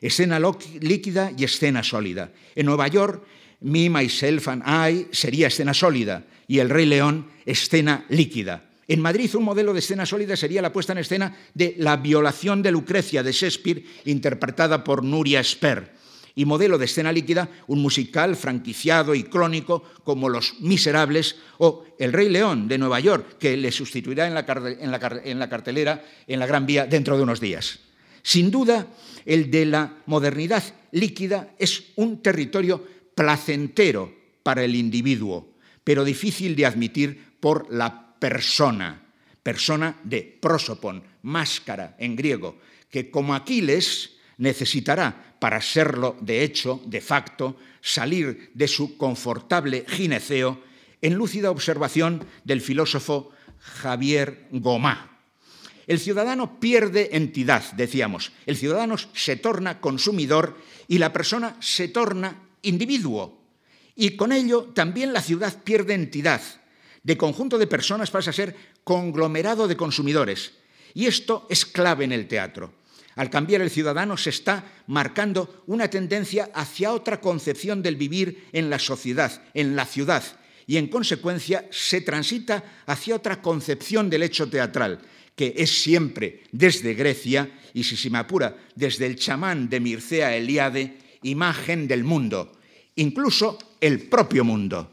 Escena 0.00 0.40
líquida 0.80 1.32
y 1.36 1.44
escena 1.44 1.82
sólida. 1.82 2.32
En 2.54 2.66
Nueva 2.66 2.88
York, 2.88 3.24
Me, 3.60 3.90
Myself 3.90 4.48
and 4.48 4.62
I 4.66 5.08
sería 5.10 5.48
escena 5.48 5.74
sólida 5.74 6.24
y 6.46 6.60
El 6.60 6.70
Rey 6.70 6.86
León, 6.86 7.26
escena 7.44 8.04
líquida. 8.08 8.68
En 8.88 9.02
Madrid 9.02 9.34
un 9.34 9.44
modelo 9.44 9.74
de 9.74 9.80
escena 9.80 10.06
sólida 10.06 10.34
sería 10.34 10.62
la 10.62 10.72
puesta 10.72 10.92
en 10.92 10.98
escena 10.98 11.36
de 11.52 11.74
La 11.78 11.98
violación 11.98 12.62
de 12.62 12.70
Lucrecia 12.70 13.22
de 13.22 13.32
Shakespeare, 13.32 13.84
interpretada 14.06 14.82
por 14.82 15.04
Nuria 15.04 15.44
Sper. 15.44 15.98
Y 16.34 16.46
modelo 16.46 16.78
de 16.78 16.86
escena 16.86 17.12
líquida, 17.12 17.48
un 17.66 17.82
musical 17.82 18.36
franquiciado 18.36 19.14
y 19.14 19.24
crónico 19.24 19.82
como 20.04 20.28
Los 20.28 20.60
Miserables 20.60 21.36
o 21.58 21.84
El 21.98 22.12
Rey 22.12 22.28
León 22.30 22.68
de 22.68 22.78
Nueva 22.78 23.00
York, 23.00 23.36
que 23.38 23.56
le 23.56 23.72
sustituirá 23.72 24.26
en 24.26 24.34
la, 24.34 24.46
cartelera 24.46 26.04
en 26.26 26.38
la 26.38 26.46
Gran 26.46 26.64
Vía 26.64 26.86
dentro 26.86 27.16
de 27.16 27.24
unos 27.24 27.40
días. 27.40 27.80
Sin 28.28 28.50
duda, 28.50 28.86
el 29.24 29.50
de 29.50 29.64
la 29.64 30.02
modernidad 30.04 30.62
líquida 30.92 31.54
es 31.58 31.92
un 31.96 32.20
territorio 32.20 32.86
placentero 33.14 34.14
para 34.42 34.62
el 34.62 34.76
individuo, 34.76 35.54
pero 35.82 36.04
difícil 36.04 36.54
de 36.54 36.66
admitir 36.66 37.38
por 37.40 37.72
la 37.72 38.18
persona, 38.18 39.00
persona 39.42 39.98
de 40.04 40.20
prosopon, 40.42 41.02
máscara 41.22 41.96
en 41.98 42.16
griego, 42.16 42.58
que 42.90 43.10
como 43.10 43.34
Aquiles 43.34 44.18
necesitará 44.36 45.38
para 45.40 45.62
serlo 45.62 46.14
de 46.20 46.44
hecho, 46.44 46.82
de 46.84 47.00
facto, 47.00 47.56
salir 47.80 48.50
de 48.52 48.68
su 48.68 48.98
confortable 48.98 49.86
gineceo 49.88 50.62
en 51.00 51.14
lúcida 51.14 51.50
observación 51.50 52.26
del 52.44 52.60
filósofo 52.60 53.30
Javier 53.58 54.48
Gomá. 54.50 55.17
El 55.88 55.98
ciudadano 55.98 56.60
pierde 56.60 57.16
entidad, 57.16 57.72
decíamos. 57.72 58.30
El 58.46 58.56
ciudadano 58.56 58.96
se 58.96 59.34
torna 59.34 59.80
consumidor 59.80 60.56
y 60.86 60.98
la 60.98 61.12
persona 61.12 61.56
se 61.58 61.88
torna 61.88 62.40
individuo. 62.62 63.40
Y 63.96 64.10
con 64.14 64.30
ello 64.30 64.70
también 64.74 65.12
la 65.12 65.22
ciudad 65.22 65.64
pierde 65.64 65.94
entidad 65.94 66.40
de 67.08 67.16
conjunto 67.16 67.56
de 67.56 67.66
personas 67.66 68.10
pasa 68.10 68.28
a 68.28 68.36
ser 68.36 68.54
conglomerado 68.84 69.66
de 69.66 69.78
consumidores. 69.78 70.52
Y 70.92 71.06
esto 71.06 71.46
es 71.48 71.64
clave 71.64 72.04
en 72.04 72.12
el 72.12 72.28
teatro. 72.28 72.74
Al 73.16 73.30
cambiar 73.30 73.62
el 73.62 73.70
ciudadano 73.70 74.16
se 74.16 74.28
está 74.28 74.64
marcando 74.86 75.64
una 75.66 75.88
tendencia 75.88 76.50
hacia 76.54 76.92
otra 76.92 77.20
concepción 77.20 77.82
del 77.82 77.96
vivir 77.96 78.48
en 78.52 78.68
la 78.68 78.78
sociedad, 78.78 79.42
en 79.54 79.74
la 79.74 79.86
ciudad, 79.86 80.22
y 80.66 80.76
en 80.76 80.88
consecuencia 80.88 81.66
se 81.70 82.02
transita 82.02 82.62
hacia 82.84 83.16
otra 83.16 83.40
concepción 83.40 84.10
del 84.10 84.22
hecho 84.22 84.50
teatral, 84.50 85.00
que 85.38 85.54
es 85.56 85.84
siempre 85.84 86.42
desde 86.50 86.94
Grecia 86.94 87.48
y, 87.72 87.84
si 87.84 87.96
se 87.96 88.10
me 88.10 88.18
apura, 88.18 88.56
desde 88.74 89.06
el 89.06 89.14
chamán 89.14 89.68
de 89.68 89.78
Mircea 89.78 90.34
Eliade, 90.34 90.98
imagen 91.22 91.86
del 91.86 92.02
mundo, 92.02 92.58
incluso 92.96 93.56
el 93.80 94.08
propio 94.08 94.42
mundo. 94.42 94.90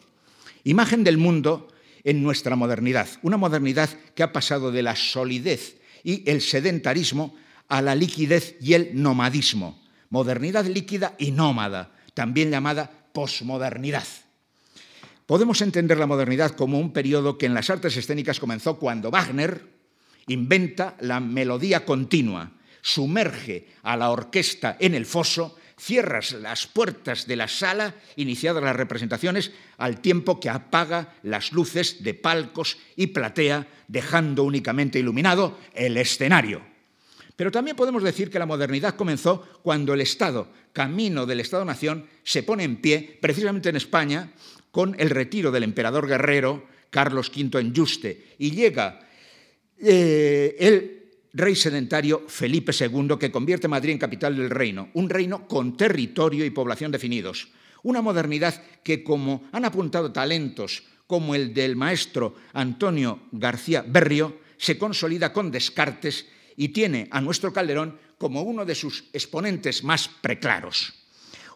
Imagen 0.64 1.04
del 1.04 1.18
mundo 1.18 1.74
en 2.04 2.22
nuestra 2.22 2.56
modernidad, 2.56 3.10
una 3.24 3.38
modernidad 3.38 3.90
que 4.14 4.22
ha 4.22 4.32
pasado 4.32 4.72
de 4.72 4.84
la 4.84 4.96
solidez 4.96 5.78
y 6.04 6.30
el 6.30 6.42
sedentarismo 6.42 7.36
a 7.68 7.82
la 7.82 7.96
liquidez 7.96 8.56
y 8.62 8.74
el 8.74 9.02
nomadismo, 9.02 9.82
modernidad 10.12 10.68
líquida 10.68 11.16
y 11.18 11.32
nómada, 11.32 11.96
también 12.14 12.52
llamada 12.52 12.92
posmodernidad. 13.14 14.06
Podemos 15.26 15.60
entender 15.64 15.98
la 15.98 16.06
modernidad 16.06 16.52
como 16.52 16.78
un 16.78 16.94
periodo 16.94 17.40
que 17.40 17.48
en 17.48 17.56
las 17.56 17.72
artes 17.72 17.98
escénicas 17.98 18.40
comenzó 18.40 18.78
cuando 18.78 19.10
Wagner 19.10 19.75
inventa 20.28 20.96
la 21.00 21.20
melodía 21.20 21.86
continua, 21.86 22.52
sumerge 22.82 23.68
a 23.84 23.98
la 23.98 24.10
orquesta 24.10 24.78
en 24.80 24.96
el 24.96 25.06
foso 25.06 25.58
cierras 25.78 26.32
las 26.34 26.68
puertas 26.68 27.28
de 27.28 27.36
la 27.36 27.48
sala 27.48 27.96
iniciadas 28.16 28.64
las 28.64 28.76
representaciones 28.76 29.52
al 29.78 30.00
tiempo 30.00 30.40
que 30.40 30.50
apaga 30.50 31.16
las 31.24 31.52
luces 31.52 32.04
de 32.04 32.14
palcos 32.14 32.78
y 32.96 33.08
platea, 33.08 33.68
dejando 33.88 34.44
únicamente 34.44 35.00
iluminado 35.00 35.58
el 35.74 35.98
escenario. 35.98 36.62
Pero 37.36 37.52
también 37.52 37.76
podemos 37.76 38.04
decir 38.04 38.30
que 38.30 38.40
la 38.40 38.46
modernidad 38.46 38.96
comenzó 38.96 39.42
cuando 39.62 39.94
el 39.94 40.02
Estado, 40.02 40.48
camino 40.72 41.26
del 41.26 41.42
Estado-Nación, 41.42 42.08
se 42.24 42.44
pone 42.44 42.64
en 42.64 42.78
pie, 42.78 43.18
precisamente 43.22 43.68
en 43.68 43.76
España, 43.76 44.32
con 44.72 44.96
el 45.00 45.10
retiro 45.10 45.52
del 45.52 45.64
emperador 45.64 46.08
guerrero 46.08 46.66
Carlos 46.90 47.30
V 47.36 47.60
en 47.60 47.74
Yuste 47.74 48.36
y 48.38 48.52
llega 48.52 49.05
eh, 49.80 50.56
el 50.60 50.96
rey 51.34 51.56
sedentario 51.56 52.24
Felipe 52.28 52.72
II 52.72 53.18
que 53.20 53.32
convierte 53.32 53.68
Madrid 53.68 53.92
en 53.92 53.98
capital 54.00 54.36
del 54.36 54.50
reino, 54.50 54.90
un 54.94 55.10
reino 55.10 55.48
con 55.48 55.76
territorio 55.76 56.46
y 56.46 56.50
población 56.50 56.92
definidos, 56.92 57.50
una 57.84 58.02
modernidad 58.02 58.64
que, 58.84 59.04
como 59.04 59.44
han 59.52 59.66
apuntado 59.66 60.12
talentos 60.12 60.84
como 61.08 61.36
el 61.36 61.54
del 61.54 61.76
maestro 61.76 62.36
Antonio 62.54 63.20
García 63.32 63.84
Berrio, 63.86 64.40
se 64.58 64.78
consolida 64.78 65.34
con 65.34 65.52
Descartes 65.52 66.26
y 66.56 66.70
tiene 66.70 67.08
a 67.12 67.22
nuestro 67.22 67.52
Calderón 67.54 68.00
como 68.18 68.42
uno 68.42 68.66
de 68.66 68.76
sus 68.76 69.06
exponentes 69.14 69.84
más 69.84 70.08
preclaros. 70.08 70.94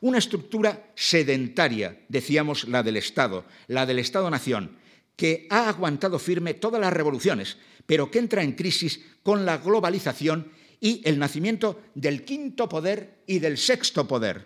Una 0.01 0.17
estructura 0.17 0.91
sedentaria, 0.95 2.01
decíamos 2.07 2.67
la 2.67 2.83
del 2.83 2.97
Estado, 2.97 3.45
la 3.67 3.85
del 3.85 3.99
Estado-Nación, 3.99 4.77
que 5.15 5.47
ha 5.49 5.67
aguantado 5.67 6.19
firme 6.19 6.53
todas 6.53 6.79
las 6.79 6.93
revoluciones, 6.93 7.57
pero 7.89 8.12
que 8.12 8.19
entra 8.19 8.43
en 8.43 8.51
crisis 8.51 9.01
con 9.24 9.48
la 9.48 9.58
globalización 9.58 10.51
y 10.79 11.01
el 11.05 11.17
nacimiento 11.17 11.81
del 11.96 12.24
quinto 12.24 12.69
poder 12.69 13.24
y 13.25 13.39
del 13.39 13.58
sexto 13.58 14.08
poder. 14.08 14.46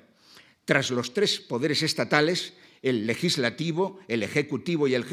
Tras 0.64 0.92
los 0.92 1.14
tres 1.14 1.42
poderes 1.42 1.84
estatales, 1.84 2.54
el 2.82 3.06
legislativo, 3.06 4.00
el 4.08 4.24
ejecutivo 4.24 4.88
y 4.88 4.94
el, 4.96 5.04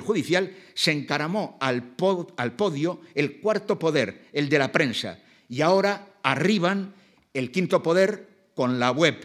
judicial, 0.00 0.54
se 0.74 0.92
encaramó 0.92 1.58
al, 1.60 1.96
podio 1.96 3.00
el 3.16 3.40
cuarto 3.40 3.80
poder, 3.80 4.28
el 4.32 4.48
de 4.48 4.60
la 4.60 4.70
prensa, 4.70 5.18
y 5.48 5.62
ahora 5.62 6.14
arriban 6.22 6.94
el 7.34 7.50
quinto 7.50 7.82
poder 7.82 8.28
con 8.54 8.78
la 8.78 8.92
web 8.92 9.16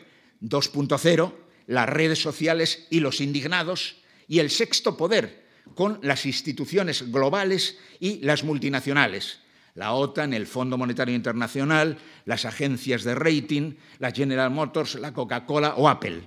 2.0, 0.42 1.34
las 1.68 1.88
redes 1.88 2.18
sociales 2.18 2.88
y 2.90 3.00
los 3.00 3.22
indignados, 3.22 3.98
y 4.28 4.40
el 4.40 4.50
sexto 4.50 4.98
poder 4.98 5.45
con 5.74 6.00
las 6.02 6.26
instituciones 6.26 7.12
globales 7.12 7.78
y 8.00 8.20
las 8.20 8.44
multinacionales, 8.44 9.40
la 9.74 9.94
OTAN, 9.94 10.34
el 10.34 10.48
Fondo 10.48 10.78
Monetario 10.78 11.16
Internacional, 11.16 11.98
las 12.26 12.46
agencias 12.46 13.04
de 13.04 13.16
rating, 13.16 13.74
la 14.00 14.12
General 14.12 14.50
Motors, 14.52 14.96
la 14.96 15.14
Coca-Cola 15.14 15.76
o 15.76 15.90
Apple. 15.90 16.22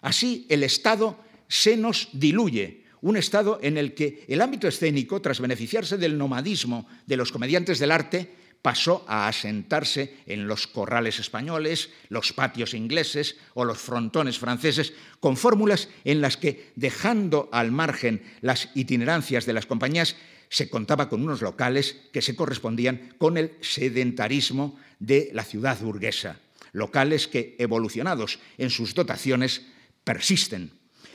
Así, 0.00 0.46
el 0.48 0.62
Estado 0.62 1.18
se 1.46 1.76
nos 1.76 2.08
diluye, 2.12 2.84
un 3.00 3.16
Estado 3.16 3.60
en 3.62 3.78
el 3.78 3.94
que 3.94 4.24
el 4.26 4.40
ámbito 4.40 4.66
escénico, 4.66 5.22
tras 5.22 5.40
beneficiarse 5.40 5.96
del 5.96 6.18
nomadismo 6.18 6.88
de 7.06 7.16
los 7.16 7.30
comediantes 7.30 7.78
del 7.78 7.92
arte, 7.92 8.34
pasó 8.62 9.04
a 9.08 9.28
asentarse 9.28 10.16
en 10.26 10.46
los 10.46 10.66
corrales 10.66 11.18
españoles, 11.18 11.90
los 12.08 12.32
patios 12.32 12.74
ingleses 12.74 13.36
o 13.54 13.64
los 13.64 13.78
frontones 13.78 14.38
franceses, 14.38 14.92
con 15.20 15.36
fórmulas 15.36 15.88
en 16.04 16.20
las 16.20 16.36
que, 16.36 16.72
dejando 16.76 17.48
al 17.52 17.70
margen 17.70 18.22
las 18.40 18.70
itinerancias 18.74 19.46
de 19.46 19.52
las 19.52 19.66
compañías, 19.66 20.16
se 20.48 20.70
contaba 20.70 21.08
con 21.08 21.22
unos 21.22 21.42
locales 21.42 21.96
que 22.12 22.22
se 22.22 22.34
correspondían 22.34 23.14
con 23.18 23.36
el 23.36 23.52
sedentarismo 23.60 24.78
de 24.98 25.30
la 25.32 25.44
ciudad 25.44 25.78
burguesa, 25.80 26.40
locales 26.72 27.28
que, 27.28 27.54
evolucionados 27.58 28.38
en 28.56 28.70
sus 28.70 28.94
dotaciones, 28.94 29.62
persisten. 30.04 30.72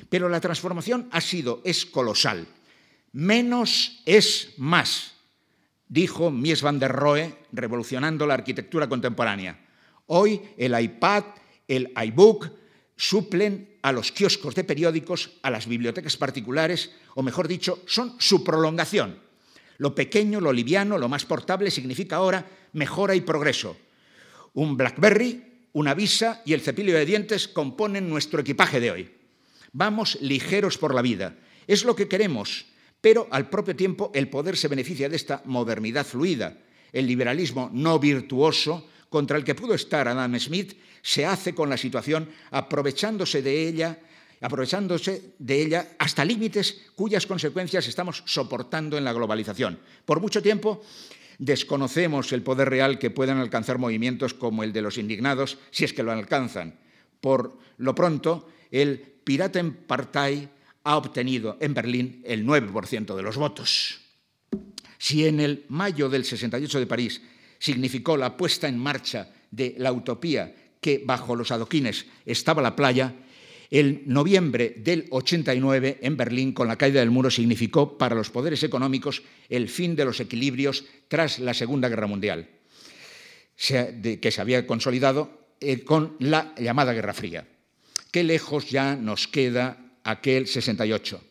Pero 0.09 0.29
la 0.29 0.39
transformación 0.39 1.09
ha 1.11 1.21
sido, 1.21 1.61
es 1.65 1.85
colosal. 1.85 2.47
Menos 3.11 4.01
es 4.05 4.53
más, 4.57 5.12
dijo 5.93 6.31
Mies 6.31 6.65
van 6.65 6.79
der 6.79 6.91
Rohe, 6.91 7.45
revolucionando 7.51 8.25
la 8.25 8.33
arquitectura 8.33 8.89
contemporánea. 8.89 9.59
Hoy 10.07 10.41
el 10.57 10.73
iPad, 10.73 11.23
el 11.67 11.93
iBook, 12.07 12.49
suplen 12.97 13.77
a 13.83 13.91
los 13.91 14.11
kioscos 14.11 14.55
de 14.55 14.63
periódicos, 14.63 15.37
a 15.43 15.51
las 15.51 15.67
bibliotecas 15.67 16.17
particulares, 16.17 16.91
o 17.13 17.21
mejor 17.21 17.47
dicho, 17.47 17.83
son 17.85 18.15
su 18.17 18.43
prolongación. 18.43 19.19
Lo 19.77 19.93
pequeño, 19.93 20.41
lo 20.41 20.51
liviano, 20.51 20.97
lo 20.97 21.09
más 21.09 21.25
portable 21.25 21.69
significa 21.69 22.15
ahora 22.15 22.45
mejora 22.73 23.13
y 23.13 23.21
progreso. 23.21 23.77
Un 24.53 24.77
BlackBerry 24.77 25.53
una 25.73 25.93
visa 25.93 26.41
y 26.45 26.53
el 26.53 26.61
cepillo 26.61 26.93
de 26.93 27.05
dientes 27.05 27.47
componen 27.47 28.09
nuestro 28.09 28.39
equipaje 28.41 28.79
de 28.79 28.91
hoy. 28.91 29.11
Vamos 29.71 30.19
ligeros 30.21 30.77
por 30.77 30.93
la 30.93 31.01
vida. 31.01 31.35
Es 31.65 31.83
lo 31.83 31.95
que 31.95 32.07
queremos, 32.07 32.65
pero 33.03 33.27
al 33.31 33.49
propio 33.49 33.75
tiempo 33.75 34.11
el 34.15 34.29
poder 34.29 34.55
se 34.55 34.69
beneficia 34.69 35.09
de 35.09 35.17
esta 35.17 35.41
modernidad 35.43 36.05
fluida. 36.05 36.55
El 36.93 37.05
liberalismo 37.05 37.69
no 37.73 37.99
virtuoso 37.99 38.87
contra 39.09 39.35
el 39.35 39.43
que 39.43 39.55
pudo 39.55 39.73
estar 39.73 40.07
Adam 40.07 40.39
Smith 40.39 40.79
se 41.01 41.25
hace 41.25 41.53
con 41.53 41.69
la 41.69 41.75
situación 41.75 42.29
aprovechándose 42.51 43.41
de 43.41 43.67
ella 43.67 43.99
aprovechándose 44.39 45.33
de 45.37 45.61
ella 45.61 45.95
hasta 45.99 46.23
límites 46.23 46.91
cuyas 46.95 47.27
consecuencias 47.27 47.87
estamos 47.87 48.23
soportando 48.25 48.97
en 48.97 49.03
la 49.03 49.11
globalización. 49.11 49.79
Por 50.05 50.21
mucho 50.21 50.41
tiempo 50.41 50.81
Desconocemos 51.39 52.31
el 52.31 52.43
poder 52.43 52.69
real 52.69 52.99
que 52.99 53.09
puedan 53.09 53.39
alcanzar 53.39 53.79
movimientos 53.79 54.33
como 54.33 54.63
el 54.63 54.71
de 54.71 54.83
los 54.83 54.99
indignados, 54.99 55.57
si 55.71 55.83
es 55.83 55.91
que 55.91 56.03
lo 56.03 56.11
alcanzan. 56.11 56.79
Por 57.19 57.57
lo 57.77 57.95
pronto, 57.95 58.47
el 58.71 58.99
Piratenpartei 58.99 60.47
ha 60.83 60.97
obtenido 60.97 61.57
en 61.59 61.73
Berlín 61.73 62.21
el 62.25 62.45
9% 62.45 63.15
de 63.15 63.23
los 63.23 63.37
votos. 63.37 63.99
Si 64.97 65.25
en 65.25 65.39
el 65.39 65.65
mayo 65.69 66.09
del 66.09 66.25
68 66.25 66.79
de 66.79 66.87
París 66.87 67.21
significó 67.59 68.17
la 68.17 68.37
puesta 68.37 68.67
en 68.67 68.77
marcha 68.77 69.31
de 69.51 69.75
la 69.77 69.91
utopía 69.91 70.55
que 70.79 71.01
bajo 71.05 71.35
los 71.35 71.51
adoquines 71.51 72.05
estaba 72.25 72.61
la 72.61 72.75
playa, 72.75 73.13
el 73.69 74.03
noviembre 74.05 74.75
del 74.77 75.07
89 75.09 75.99
en 76.01 76.15
Berlín, 76.15 76.53
con 76.53 76.67
la 76.67 76.77
caída 76.77 76.99
del 76.99 77.09
muro, 77.09 77.31
significó 77.31 77.97
para 77.97 78.15
los 78.15 78.29
poderes 78.29 78.61
económicos 78.61 79.23
el 79.49 79.67
fin 79.67 79.95
de 79.95 80.05
los 80.05 80.19
equilibrios 80.19 80.85
tras 81.07 81.39
la 81.39 81.55
Segunda 81.55 81.89
Guerra 81.89 82.05
Mundial, 82.05 82.49
que 83.57 84.31
se 84.31 84.41
había 84.41 84.67
consolidado 84.67 85.47
eh, 85.59 85.83
con 85.83 86.17
la 86.19 86.53
llamada 86.57 86.93
Guerra 86.93 87.13
Fría. 87.13 87.47
Qué 88.11 88.23
lejos 88.23 88.69
ya 88.69 88.95
nos 88.95 89.27
queda 89.27 89.82
aquel 90.03 90.47
68. 90.47 91.21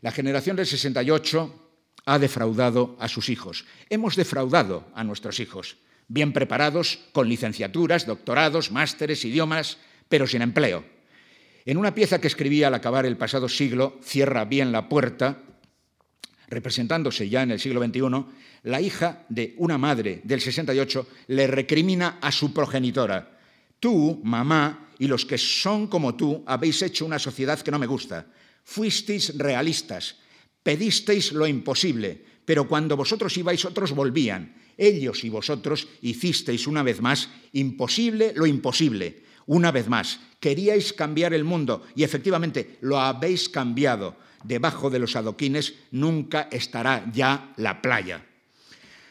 La 0.00 0.12
generación 0.12 0.56
del 0.56 0.66
68 0.66 1.70
ha 2.06 2.18
defraudado 2.18 2.96
a 3.00 3.08
sus 3.08 3.28
hijos. 3.28 3.64
Hemos 3.88 4.16
defraudado 4.16 4.86
a 4.94 5.04
nuestros 5.04 5.40
hijos, 5.40 5.76
bien 6.08 6.32
preparados, 6.32 7.00
con 7.12 7.28
licenciaturas, 7.28 8.06
doctorados, 8.06 8.70
másteres, 8.70 9.24
idiomas, 9.24 9.78
pero 10.08 10.26
sin 10.26 10.42
empleo 10.42 10.84
en 11.66 11.78
una 11.78 11.94
pieza 11.94 12.20
que 12.20 12.28
escribía 12.28 12.68
al 12.68 12.74
acabar 12.74 13.06
el 13.06 13.16
pasado 13.16 13.48
siglo, 13.48 13.98
Cierra 14.02 14.44
bien 14.44 14.70
la 14.70 14.88
puerta, 14.88 15.38
representándose 16.48 17.28
ya 17.28 17.42
en 17.42 17.52
el 17.52 17.60
siglo 17.60 17.82
XXI, 17.82 18.02
la 18.64 18.80
hija 18.80 19.24
de 19.28 19.54
una 19.56 19.78
madre 19.78 20.20
del 20.24 20.40
68 20.40 21.06
le 21.28 21.46
recrimina 21.46 22.18
a 22.20 22.30
su 22.32 22.52
progenitora, 22.52 23.38
tú, 23.80 24.20
mamá, 24.22 24.83
y 24.98 25.06
los 25.06 25.24
que 25.24 25.38
son 25.38 25.86
como 25.86 26.14
tú, 26.14 26.42
habéis 26.46 26.82
hecho 26.82 27.06
una 27.06 27.18
sociedad 27.18 27.60
que 27.60 27.70
no 27.70 27.78
me 27.78 27.86
gusta. 27.86 28.26
Fuisteis 28.64 29.36
realistas, 29.36 30.16
pedisteis 30.62 31.32
lo 31.32 31.46
imposible, 31.46 32.24
pero 32.44 32.68
cuando 32.68 32.96
vosotros 32.96 33.36
ibais 33.36 33.64
otros 33.64 33.92
volvían. 33.92 34.56
Ellos 34.76 35.22
y 35.24 35.28
vosotros 35.28 35.86
hicisteis 36.02 36.66
una 36.66 36.82
vez 36.82 37.00
más 37.00 37.28
imposible 37.52 38.32
lo 38.34 38.46
imposible. 38.46 39.22
Una 39.46 39.70
vez 39.70 39.88
más, 39.88 40.20
queríais 40.40 40.92
cambiar 40.92 41.34
el 41.34 41.44
mundo 41.44 41.84
y 41.94 42.02
efectivamente 42.02 42.78
lo 42.80 42.98
habéis 42.98 43.48
cambiado. 43.48 44.16
Debajo 44.42 44.90
de 44.90 44.98
los 44.98 45.16
adoquines 45.16 45.74
nunca 45.90 46.48
estará 46.50 47.10
ya 47.12 47.52
la 47.56 47.80
playa. 47.80 48.24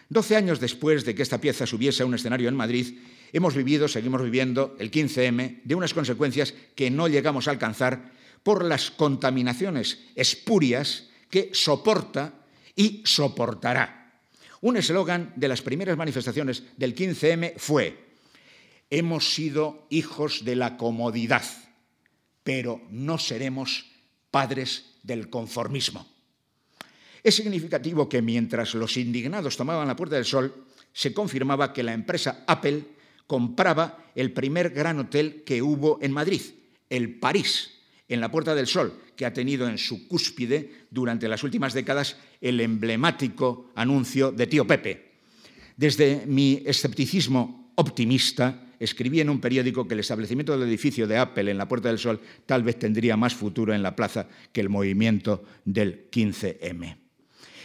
Doce 0.09 0.35
años 0.35 0.59
después 0.59 1.05
de 1.05 1.15
que 1.15 1.23
esta 1.23 1.41
pieza 1.41 1.65
subiese 1.65 2.03
a 2.03 2.05
un 2.05 2.13
escenario 2.13 2.49
en 2.49 2.55
Madrid, 2.55 2.99
hemos 3.33 3.55
vivido, 3.55 3.87
seguimos 3.87 4.21
viviendo, 4.21 4.75
el 4.79 4.91
15M 4.91 5.61
de 5.63 5.75
unas 5.75 5.93
consecuencias 5.93 6.53
que 6.75 6.89
no 6.89 7.07
llegamos 7.07 7.47
a 7.47 7.51
alcanzar 7.51 8.13
por 8.43 8.63
las 8.63 8.91
contaminaciones 8.91 9.99
espurias 10.15 11.09
que 11.29 11.49
soporta 11.53 12.33
y 12.75 13.01
soportará. 13.05 14.21
Un 14.61 14.77
eslogan 14.77 15.33
de 15.35 15.47
las 15.47 15.61
primeras 15.61 15.97
manifestaciones 15.97 16.63
del 16.77 16.95
15M 16.95 17.55
fue 17.57 18.13
hemos 18.89 19.33
sido 19.33 19.87
hijos 19.89 20.45
de 20.45 20.55
la 20.55 20.77
comodidad, 20.77 21.43
pero 22.43 22.81
no 22.91 23.17
seremos 23.17 23.85
padres 24.29 24.93
del 25.01 25.31
conformismo. 25.31 26.07
Es 27.23 27.35
significativo 27.35 28.07
que 28.07 28.21
mientras 28.21 28.75
los 28.75 28.97
indignados 28.97 29.57
tomaban 29.57 29.87
la 29.87 29.95
Puerta 29.95 30.15
del 30.15 30.25
Sol, 30.25 30.65
se 30.91 31.11
confirmaba 31.11 31.73
que 31.73 31.81
la 31.81 31.93
empresa 31.93 32.43
Apple 32.45 32.83
compraba 33.27 33.97
el 34.15 34.31
primer 34.31 34.71
gran 34.71 34.99
hotel 34.99 35.43
que 35.45 35.61
hubo 35.61 35.99
en 36.01 36.11
Madrid, 36.11 36.41
el 36.89 37.19
París, 37.19 37.71
en 38.07 38.21
la 38.21 38.31
Puerta 38.31 38.53
del 38.53 38.67
Sol, 38.67 38.93
que 39.15 39.25
ha 39.25 39.33
tenido 39.33 39.67
en 39.67 39.77
su 39.77 40.07
cúspide 40.07 40.87
durante 40.91 41.27
las 41.27 41.43
últimas 41.43 41.73
décadas 41.73 42.17
el 42.41 42.59
emblemático 42.59 43.71
anuncio 43.75 44.31
de 44.31 44.47
Tío 44.47 44.67
Pepe. 44.67 45.13
Desde 45.77 46.25
mi 46.27 46.61
escepticismo 46.65 47.73
optimista, 47.75 48.67
escribí 48.79 49.21
en 49.21 49.29
un 49.29 49.39
periódico 49.39 49.87
que 49.87 49.93
el 49.93 50.01
establecimiento 50.01 50.57
del 50.57 50.67
edificio 50.67 51.07
de 51.07 51.17
Apple 51.17 51.49
en 51.49 51.57
la 51.57 51.67
Puerta 51.67 51.89
del 51.89 51.99
Sol 51.99 52.19
tal 52.45 52.63
vez 52.63 52.77
tendría 52.77 53.17
más 53.17 53.33
futuro 53.33 53.73
en 53.73 53.81
la 53.81 53.95
plaza 53.95 54.27
que 54.51 54.61
el 54.61 54.69
movimiento 54.69 55.43
del 55.65 56.09
15M. 56.11 56.97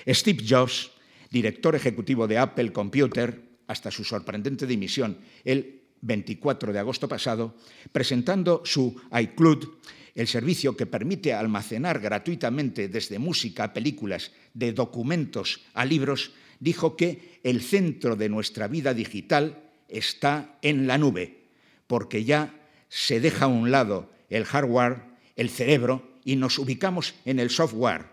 Steve 0.06 0.44
Jobs, 0.48 0.90
director 1.30 1.74
ejecutivo 1.74 2.26
de 2.26 2.38
Apple 2.38 2.72
Computer, 2.72 3.47
hasta 3.68 3.92
su 3.92 4.02
sorprendente 4.02 4.66
dimisión 4.66 5.18
el 5.44 5.82
24 6.00 6.72
de 6.72 6.78
agosto 6.78 7.08
pasado, 7.08 7.54
presentando 7.92 8.62
su 8.64 9.00
iCloud, 9.12 9.68
el 10.14 10.26
servicio 10.26 10.76
que 10.76 10.86
permite 10.86 11.32
almacenar 11.32 12.00
gratuitamente 12.00 12.88
desde 12.88 13.20
música 13.20 13.64
a 13.64 13.72
películas, 13.72 14.32
de 14.52 14.72
documentos 14.72 15.60
a 15.74 15.84
libros, 15.84 16.32
dijo 16.58 16.96
que 16.96 17.38
el 17.44 17.62
centro 17.62 18.16
de 18.16 18.28
nuestra 18.28 18.66
vida 18.66 18.94
digital 18.94 19.62
está 19.86 20.58
en 20.62 20.86
la 20.88 20.98
nube, 20.98 21.46
porque 21.86 22.24
ya 22.24 22.54
se 22.88 23.20
deja 23.20 23.44
a 23.44 23.48
un 23.48 23.70
lado 23.70 24.10
el 24.28 24.44
hardware, 24.44 25.02
el 25.36 25.50
cerebro, 25.50 26.02
y 26.24 26.36
nos 26.36 26.58
ubicamos 26.58 27.14
en 27.24 27.38
el 27.38 27.50
software, 27.50 28.06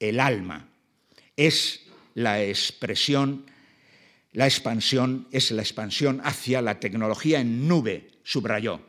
el 0.00 0.20
alma. 0.20 0.68
Es 1.36 1.86
la 2.14 2.42
expresión, 2.42 3.46
la 4.32 4.46
expansión, 4.46 5.26
es 5.32 5.50
la 5.50 5.62
expansión 5.62 6.20
hacia 6.24 6.62
la 6.62 6.78
tecnología 6.78 7.40
en 7.40 7.66
nube, 7.66 8.10
subrayó. 8.22 8.80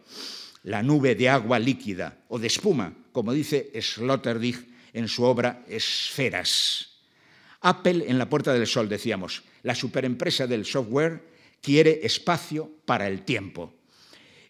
La 0.64 0.84
nube 0.84 1.16
de 1.16 1.30
agua 1.30 1.58
líquida 1.58 2.20
o 2.28 2.38
de 2.38 2.48
espuma, 2.48 2.94
como 3.12 3.34
dice 3.34 3.72
Sloterdijk 3.82 4.68
en 4.94 5.08
su 5.08 5.24
obra 5.24 5.66
Esferas. 5.68 6.90
Apple 7.62 8.06
en 8.08 8.18
la 8.18 8.30
Puerta 8.30 8.54
del 8.54 8.68
Sol, 8.68 8.90
decíamos, 8.90 9.44
la 9.64 9.76
superempresa 9.76 10.48
del 10.48 10.66
software 10.66 11.24
quiere 11.62 12.02
espacio 12.04 12.72
para 12.86 13.08
el 13.08 13.24
tiempo. 13.24 13.74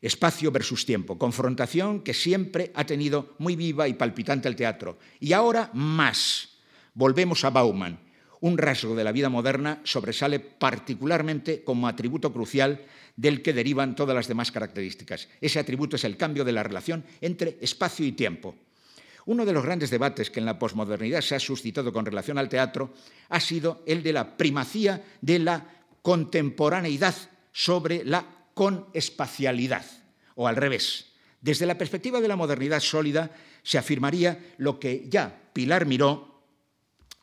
Espacio 0.01 0.51
versus 0.51 0.85
tiempo, 0.85 1.17
confrontación 1.17 2.01
que 2.01 2.13
siempre 2.13 2.71
ha 2.73 2.85
tenido 2.85 3.35
muy 3.37 3.55
viva 3.55 3.87
y 3.87 3.93
palpitante 3.93 4.47
el 4.47 4.55
teatro. 4.55 4.97
Y 5.19 5.33
ahora 5.33 5.69
más. 5.73 6.49
Volvemos 6.93 7.45
a 7.45 7.51
Bauman. 7.51 7.99
Un 8.41 8.57
rasgo 8.57 8.95
de 8.95 9.03
la 9.03 9.11
vida 9.11 9.29
moderna 9.29 9.81
sobresale 9.83 10.39
particularmente 10.39 11.63
como 11.63 11.87
atributo 11.87 12.33
crucial 12.33 12.81
del 13.15 13.43
que 13.43 13.53
derivan 13.53 13.95
todas 13.95 14.15
las 14.15 14.27
demás 14.27 14.51
características. 14.51 15.29
Ese 15.39 15.59
atributo 15.59 15.95
es 15.95 16.03
el 16.03 16.17
cambio 16.17 16.43
de 16.43 16.51
la 16.51 16.63
relación 16.63 17.05
entre 17.21 17.57
espacio 17.61 18.05
y 18.05 18.13
tiempo. 18.13 18.55
Uno 19.27 19.45
de 19.45 19.53
los 19.53 19.63
grandes 19.63 19.91
debates 19.91 20.31
que 20.31 20.39
en 20.39 20.47
la 20.47 20.57
posmodernidad 20.57 21.21
se 21.21 21.35
ha 21.35 21.39
suscitado 21.39 21.93
con 21.93 22.05
relación 22.05 22.39
al 22.39 22.49
teatro 22.49 22.93
ha 23.29 23.39
sido 23.39 23.83
el 23.85 24.01
de 24.01 24.13
la 24.13 24.35
primacía 24.37 25.03
de 25.21 25.37
la 25.37 25.63
contemporaneidad 26.01 27.15
sobre 27.51 28.03
la 28.03 28.25
conespacialidad, 28.55 29.85
o 30.33 30.47
al 30.47 30.55
revés. 30.55 31.11
Desde 31.41 31.67
la 31.67 31.77
perspectiva 31.77 32.21
de 32.21 32.27
la 32.27 32.35
modernidad 32.35 32.79
sólida 32.79 33.31
se 33.61 33.77
afirmaría 33.77 34.53
lo 34.57 34.79
que 34.79 35.05
ya 35.07 35.41
Pilar 35.53 35.85
Miró 35.85 36.30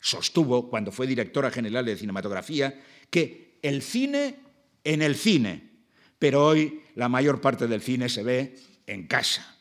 sostuvo 0.00 0.68
cuando 0.68 0.92
fue 0.92 1.06
directora 1.06 1.50
general 1.50 1.84
de 1.84 1.96
cinematografía, 1.96 2.80
que 3.10 3.58
el 3.62 3.82
cine 3.82 4.36
en 4.84 5.02
el 5.02 5.16
cine, 5.16 5.70
pero 6.18 6.46
hoy 6.46 6.82
la 6.94 7.08
mayor 7.08 7.40
parte 7.40 7.66
del 7.66 7.82
cine 7.82 8.08
se 8.08 8.22
ve 8.22 8.56
en 8.86 9.06
casa. 9.06 9.56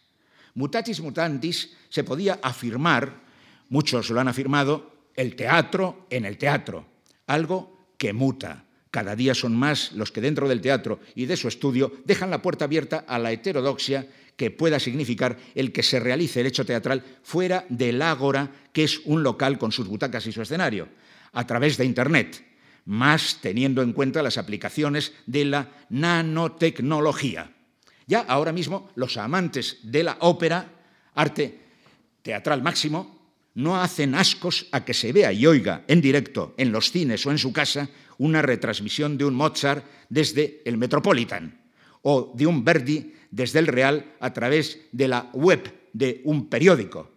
Mutatis 0.56 1.02
mutantis 1.02 1.76
se 1.89 2.04
podía 2.04 2.39
afirmar, 2.41 3.21
muchos 3.69 4.10
lo 4.10 4.19
han 4.19 4.28
afirmado, 4.28 4.91
el 5.15 5.36
teatro 5.36 6.08
en 6.10 6.26
el 6.26 6.38
teatro, 6.38 6.86
algo 7.28 7.93
que 7.97 8.13
muta, 8.13 8.65
cada 8.91 9.15
día 9.15 9.36
son 9.36 9.56
más 9.56 9.91
los 9.93 10.12
que 10.12 10.21
dentro 10.21 10.47
del 10.47 10.62
teatro 10.62 11.00
y 11.13 11.26
de 11.26 11.38
su 11.38 11.47
estudio 11.47 11.91
dejan 12.06 12.32
la 12.32 12.41
puerta 12.41 12.65
abierta 12.65 13.06
a 13.08 13.19
la 13.19 13.32
heterodoxia 13.32 14.08
que 14.38 14.52
pueda 14.52 14.80
significar 14.80 15.38
el 15.56 15.73
que 15.73 15.84
se 15.84 16.00
realice 16.00 16.39
el 16.39 16.47
hecho 16.47 16.65
teatral 16.65 17.04
fuera 17.23 17.65
del 17.69 18.02
ágora, 18.02 18.52
que 18.71 18.84
es 18.84 19.02
un 19.04 19.23
local 19.23 19.58
con 19.58 19.71
sus 19.71 19.88
butacas 19.88 20.26
y 20.28 20.32
su 20.32 20.41
escenario, 20.41 20.88
a 21.34 21.45
través 21.45 21.76
de 21.76 21.86
Internet, 21.86 22.45
más 22.86 23.39
teniendo 23.41 23.82
en 23.82 23.93
cuenta 23.93 24.21
las 24.21 24.38
aplicaciones 24.38 25.12
de 25.26 25.43
la 25.45 25.69
nanotecnología. 25.89 27.52
Ya 28.06 28.21
ahora 28.21 28.54
mismo 28.54 28.91
los 28.95 29.17
amantes 29.17 29.80
de 29.84 30.04
la 30.04 30.17
ópera, 30.21 30.71
arte 31.15 31.60
teatral 32.21 32.62
máximo, 32.62 33.17
no 33.56 33.82
hacen 33.82 34.13
ascos 34.13 34.67
a 34.71 34.86
que 34.86 34.93
se 34.93 35.12
vea 35.12 35.34
y 35.34 35.47
oiga 35.47 35.84
en 35.88 36.00
directo 36.00 36.54
en 36.58 36.71
los 36.71 36.91
cines 36.91 37.26
o 37.26 37.32
en 37.32 37.39
su 37.39 37.52
casa 37.52 37.89
una 38.19 38.43
retransmisión 38.43 39.17
de 39.17 39.26
un 39.26 39.34
Mozart 39.34 39.84
desde 40.10 40.62
el 40.63 40.78
Metropolitan 40.78 41.60
o 42.04 42.34
de 42.36 42.45
un 42.45 42.63
Verdi 42.63 43.16
desde 43.31 43.59
el 43.59 43.67
Real 43.67 44.15
a 44.19 44.33
través 44.33 44.79
de 44.91 45.07
la 45.07 45.29
web 45.33 45.89
de 45.93 46.21
un 46.25 46.49
periódico. 46.49 47.11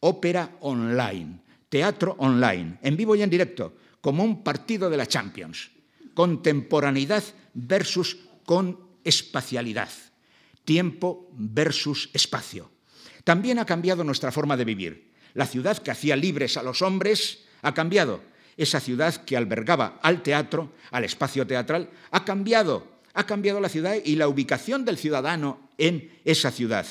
Ópera 0.00 0.56
online, 0.60 1.40
teatro 1.68 2.14
online, 2.18 2.78
en 2.82 2.96
vivo 2.96 3.16
y 3.16 3.22
en 3.22 3.30
directo, 3.30 3.74
como 4.00 4.22
un 4.22 4.42
partido 4.44 4.88
de 4.90 4.96
la 4.96 5.06
Champions. 5.06 5.70
Contemporaneidad 6.14 7.24
versus 7.54 8.18
con 8.44 8.78
espacialidad. 9.04 9.90
Tiempo 10.64 11.30
versus 11.32 12.10
espacio. 12.12 12.70
También 13.24 13.58
ha 13.58 13.66
cambiado 13.66 14.04
nuestra 14.04 14.32
forma 14.32 14.56
de 14.56 14.64
vivir. 14.64 15.12
La 15.34 15.46
ciudad 15.46 15.78
que 15.78 15.90
hacía 15.90 16.16
libres 16.16 16.56
a 16.56 16.62
los 16.62 16.82
hombres 16.82 17.44
ha 17.62 17.74
cambiado 17.74 18.22
esa 18.58 18.80
ciudad 18.80 19.24
que 19.24 19.36
albergaba 19.36 20.00
al 20.02 20.22
teatro, 20.22 20.72
al 20.90 21.04
espacio 21.04 21.46
teatral, 21.46 21.90
ha 22.10 22.24
cambiado, 22.24 22.97
ha 23.18 23.26
cambiado 23.26 23.58
la 23.58 23.68
ciudad 23.68 23.96
y 24.04 24.14
la 24.14 24.28
ubicación 24.28 24.84
del 24.84 24.96
ciudadano 24.96 25.68
en 25.76 26.08
esa 26.24 26.52
ciudad. 26.52 26.86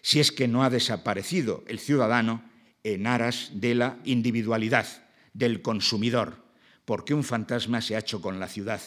Si 0.00 0.18
es 0.18 0.32
que 0.32 0.48
no 0.48 0.64
ha 0.64 0.70
desaparecido 0.70 1.64
el 1.68 1.78
ciudadano 1.78 2.42
en 2.82 3.06
aras 3.06 3.50
de 3.52 3.74
la 3.74 3.98
individualidad, 4.04 4.86
del 5.34 5.60
consumidor, 5.60 6.42
porque 6.86 7.12
un 7.12 7.24
fantasma 7.24 7.82
se 7.82 7.94
ha 7.94 7.98
hecho 7.98 8.22
con 8.22 8.40
la 8.40 8.48
ciudad, 8.48 8.80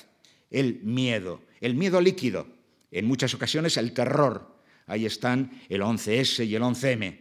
el 0.49 0.81
miedo, 0.81 1.43
el 1.61 1.75
miedo 1.75 2.01
líquido, 2.01 2.47
en 2.89 3.05
muchas 3.05 3.35
ocasiones 3.35 3.77
el 3.77 3.93
terror. 3.93 4.57
Ahí 4.87 5.05
están 5.05 5.61
el 5.69 5.81
11S 5.81 6.47
y 6.47 6.55
el 6.55 6.63
11M. 6.63 7.19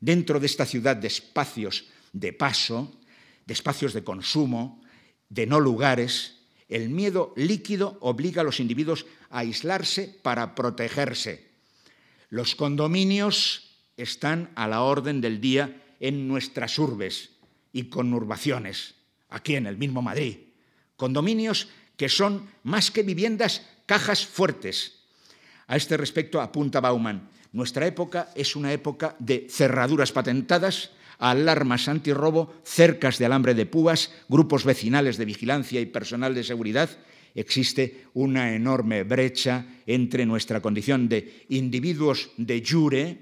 Dentro 0.00 0.40
de 0.40 0.46
esta 0.46 0.64
ciudad 0.64 0.96
de 0.96 1.08
espacios 1.08 1.84
de 2.14 2.32
paso, 2.32 2.98
de 3.44 3.52
espacios 3.52 3.92
de 3.92 4.02
consumo, 4.02 4.82
de 5.28 5.46
no 5.46 5.60
lugares, 5.60 6.43
el 6.68 6.88
miedo 6.88 7.32
líquido 7.36 7.98
obliga 8.00 8.40
a 8.42 8.44
los 8.44 8.60
individuos 8.60 9.06
a 9.30 9.40
aislarse 9.40 10.18
para 10.22 10.54
protegerse. 10.54 11.50
Los 12.30 12.54
condominios 12.54 13.70
están 13.96 14.50
a 14.54 14.66
la 14.66 14.82
orden 14.82 15.20
del 15.20 15.40
día 15.40 15.82
en 16.00 16.26
nuestras 16.26 16.78
urbes 16.78 17.30
y 17.72 17.84
conurbaciones, 17.84 18.94
aquí 19.28 19.56
en 19.56 19.66
el 19.66 19.76
mismo 19.76 20.02
Madrid. 20.02 20.38
Condominios 20.96 21.68
que 21.96 22.08
son 22.08 22.48
más 22.62 22.90
que 22.90 23.02
viviendas, 23.02 23.62
cajas 23.86 24.26
fuertes. 24.26 25.00
A 25.66 25.76
este 25.76 25.96
respecto 25.96 26.40
apunta 26.40 26.80
Bauman, 26.80 27.28
nuestra 27.52 27.86
época 27.86 28.30
es 28.34 28.56
una 28.56 28.72
época 28.72 29.14
de 29.18 29.46
cerraduras 29.48 30.10
patentadas, 30.12 30.90
alarmas 31.18 31.88
antirrobo, 31.88 32.54
cercas 32.64 33.18
de 33.18 33.26
alambre 33.26 33.54
de 33.54 33.66
púas, 33.66 34.12
grupos 34.28 34.64
vecinales 34.64 35.16
de 35.16 35.24
vigilancia 35.24 35.80
y 35.80 35.86
personal 35.86 36.34
de 36.34 36.44
seguridad, 36.44 36.90
existe 37.34 38.04
una 38.14 38.54
enorme 38.54 39.02
brecha 39.02 39.66
entre 39.86 40.26
nuestra 40.26 40.60
condición 40.60 41.08
de 41.08 41.44
individuos 41.48 42.30
de 42.36 42.62
jure 42.64 43.18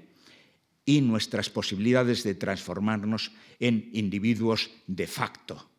y 0.85 1.01
nuestras 1.01 1.49
posibilidades 1.49 2.23
de 2.23 2.35
transformarnos 2.35 3.31
en 3.59 3.89
individuos 3.93 4.71
de 4.87 5.07
facto, 5.07 5.69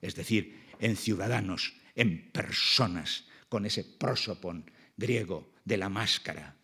es 0.00 0.14
decir, 0.14 0.56
en 0.78 0.96
ciudadanos, 0.96 1.74
en 1.94 2.30
personas, 2.30 3.24
con 3.48 3.66
ese 3.66 3.84
prosopon 3.84 4.64
griego 4.96 5.52
de 5.64 5.76
la 5.76 5.88
máscara. 5.88 6.56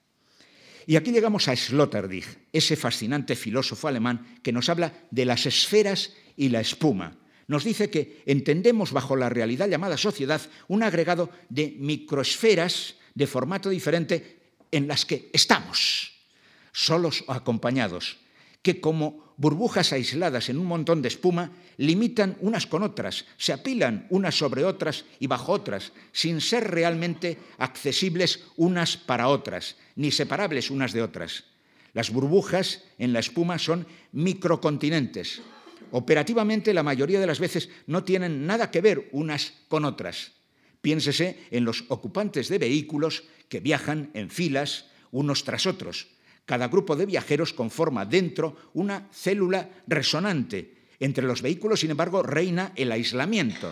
Y 0.89 0.97
aquí 0.97 1.13
llegamos 1.13 1.49
a 1.49 1.55
Sloterdijk, 1.55 2.49
ese 2.51 2.75
fascinante 2.75 3.37
filósofo 3.37 3.89
alemán 3.89 4.41
que 4.43 4.53
nos 4.53 4.71
habla 4.71 5.05
de 5.11 5.27
las 5.27 5.45
esferas 5.45 6.15
y 6.35 6.49
la 6.49 6.63
espuma. 6.63 7.15
Nos 7.47 7.65
dice 7.65 7.91
que 7.91 8.23
entendemos 8.25 8.93
bajo 8.93 9.15
la 9.15 9.29
realidad 9.29 9.69
llamada 9.69 9.99
sociedad 9.99 10.41
un 10.67 10.83
agregado 10.83 11.29
de 11.51 11.77
microesferas 11.79 12.95
de 13.15 13.27
formato 13.27 13.69
diferente 13.69 14.39
en 14.73 14.89
las 14.89 15.05
que 15.05 15.29
estamos, 15.35 16.15
solos 16.73 17.23
o 17.27 17.35
acompañados, 17.35 18.17
que 18.63 18.81
como 18.81 19.35
burbujas 19.37 19.93
aisladas 19.93 20.49
en 20.49 20.59
un 20.59 20.67
montón 20.67 21.01
de 21.01 21.09
espuma 21.09 21.53
limitan 21.77 22.37
unas 22.41 22.67
con 22.67 22.83
otras, 22.83 23.25
se 23.37 23.53
apilan 23.53 24.07
unas 24.11 24.37
sobre 24.37 24.65
otras 24.65 25.05
y 25.21 25.27
bajo 25.27 25.53
otras, 25.53 25.93
sin 26.13 26.41
ser 26.41 26.71
realmente 26.71 27.39
accesibles 27.59 28.45
unas 28.57 28.97
para 28.97 29.29
otras, 29.29 29.77
ni 29.95 30.11
separables 30.11 30.71
unas 30.71 30.93
de 30.93 31.03
otras. 31.03 31.45
Las 31.95 32.11
burbujas 32.11 32.85
en 32.99 33.13
la 33.13 33.21
espuma 33.21 33.59
son 33.59 33.87
microcontinentes. 34.13 35.41
Operativamente 35.93 36.75
la 36.75 36.83
mayoría 36.83 37.21
de 37.21 37.27
las 37.27 37.39
veces 37.39 37.71
no 37.87 38.05
tienen 38.05 38.47
nada 38.47 38.71
que 38.71 38.81
ver 38.81 39.09
unas 39.13 39.55
con 39.69 39.85
otras, 39.85 40.33
Piénsese 40.81 41.37
en 41.51 41.65
los 41.65 41.85
ocupantes 41.89 42.49
de 42.49 42.59
vehículos 42.59 43.25
que 43.49 43.61
viajan 43.61 44.11
en 44.15 44.31
filas 44.31 44.87
unos 45.11 45.45
tras 45.45 45.67
otros. 45.67 46.09
Cada 46.49 46.69
grupo 46.69 46.97
de 46.97 47.05
viajeros 47.05 47.53
conforma 47.53 48.07
dentro 48.07 48.73
una 48.73 49.13
célula 49.13 49.69
resonante. 49.87 50.97
Entre 50.99 51.27
los 51.27 51.43
vehículos, 51.43 51.81
sin 51.81 51.91
embargo, 51.91 52.23
reina 52.23 52.73
el 52.75 52.91
aislamiento. 52.91 53.71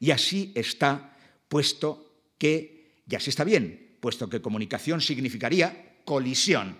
Y 0.00 0.10
así 0.10 0.50
está 0.54 1.18
puesto 1.50 2.32
que, 2.38 3.02
ya 3.04 3.18
así 3.18 3.28
está 3.28 3.44
bien, 3.44 3.98
puesto 4.00 4.30
que 4.30 4.40
comunicación 4.40 5.02
significaría 5.02 6.00
colisión. 6.06 6.78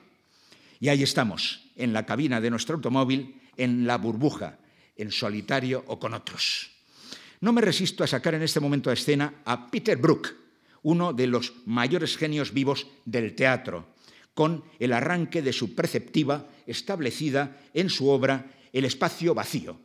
Y 0.80 0.88
ahí 0.88 1.02
estamos, 1.02 1.68
en 1.76 1.92
la 1.92 2.07
cabina 2.07 2.40
de 2.40 2.48
nuestro 2.48 2.76
automóvil, 2.76 3.42
en 3.59 3.87
la 3.87 3.98
burbuja, 3.98 4.57
en 4.96 5.12
solitario 5.12 5.85
o 5.88 6.00
con 6.00 6.14
otros. 6.14 6.70
No 7.42 7.52
me 7.52 7.61
resisto 7.61 8.02
a 8.02 8.07
sacar 8.07 8.33
en 8.33 8.42
este 8.42 8.61
momento 8.61 8.88
a 8.88 8.94
escena 8.94 9.42
a 9.44 9.70
Peter 9.70 9.98
Brook, 9.98 10.35
uno 10.85 11.12
de 11.12 11.26
los 11.26 11.52
mayores 11.66 12.16
genios 12.16 12.54
vivos 12.54 12.87
del 13.04 13.35
teatro, 13.35 13.92
con 14.34 14.64
el 14.78 14.92
arranque 14.92 15.42
de 15.42 15.52
su 15.52 15.74
perceptiva 15.74 16.50
establecida 16.66 17.60
en 17.72 17.88
su 17.88 18.08
obra 18.08 18.50
El 18.72 18.84
espacio 18.84 19.34
vacío, 19.34 19.78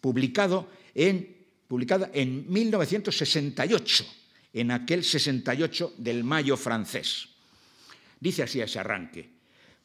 publicado 0.00 0.70
en, 0.94 1.46
publicada 1.66 2.10
en 2.14 2.50
1968, 2.50 4.06
en 4.52 4.70
aquel 4.70 5.02
68 5.02 5.94
del 5.98 6.22
Mayo 6.22 6.56
francés. 6.56 7.28
Dice 8.20 8.44
así 8.44 8.60
ese 8.60 8.78
arranque, 8.78 9.28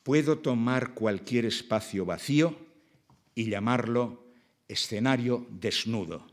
puedo 0.03 0.37
tomar 0.37 0.93
cualquier 0.93 1.45
espacio 1.45 2.05
vacío 2.05 2.55
y 3.33 3.49
llamarlo 3.49 4.27
escenario 4.67 5.47
desnudo. 5.49 6.27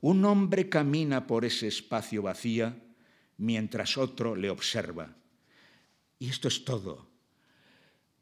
Un 0.00 0.24
hombre 0.24 0.68
camina 0.68 1.26
por 1.26 1.44
ese 1.44 1.68
espacio 1.68 2.22
vacío 2.22 2.74
mientras 3.36 3.96
otro 3.96 4.34
le 4.34 4.50
observa. 4.50 5.14
Y 6.24 6.30
esto 6.30 6.48
es 6.48 6.64
todo 6.64 7.06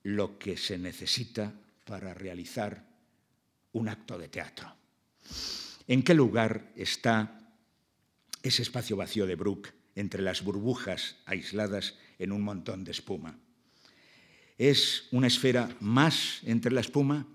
lo 0.03 0.37
que 0.37 0.57
se 0.57 0.77
necesita 0.77 1.55
para 1.85 2.13
realizar 2.13 2.85
un 3.71 3.89
acto 3.89 4.19
de 4.19 4.27
teatro. 4.27 4.75
¿En 5.87 6.03
qué 6.03 6.13
lugar 6.13 6.73
está 6.75 7.39
ese 8.43 8.63
espacio 8.63 8.97
vacío 8.97 9.25
de 9.25 9.37
Brook 9.37 9.69
entre 9.95 10.21
las 10.21 10.43
burbujas 10.43 11.15
aisladas 11.27 11.95
en 12.19 12.33
un 12.33 12.43
montón 12.43 12.83
de 12.83 12.91
espuma? 12.91 13.39
¿Es 14.59 15.07
una 15.13 15.29
esfera 15.29 15.69
más 15.79 16.41
entre 16.43 16.73
la 16.73 16.81
espuma? 16.81 17.29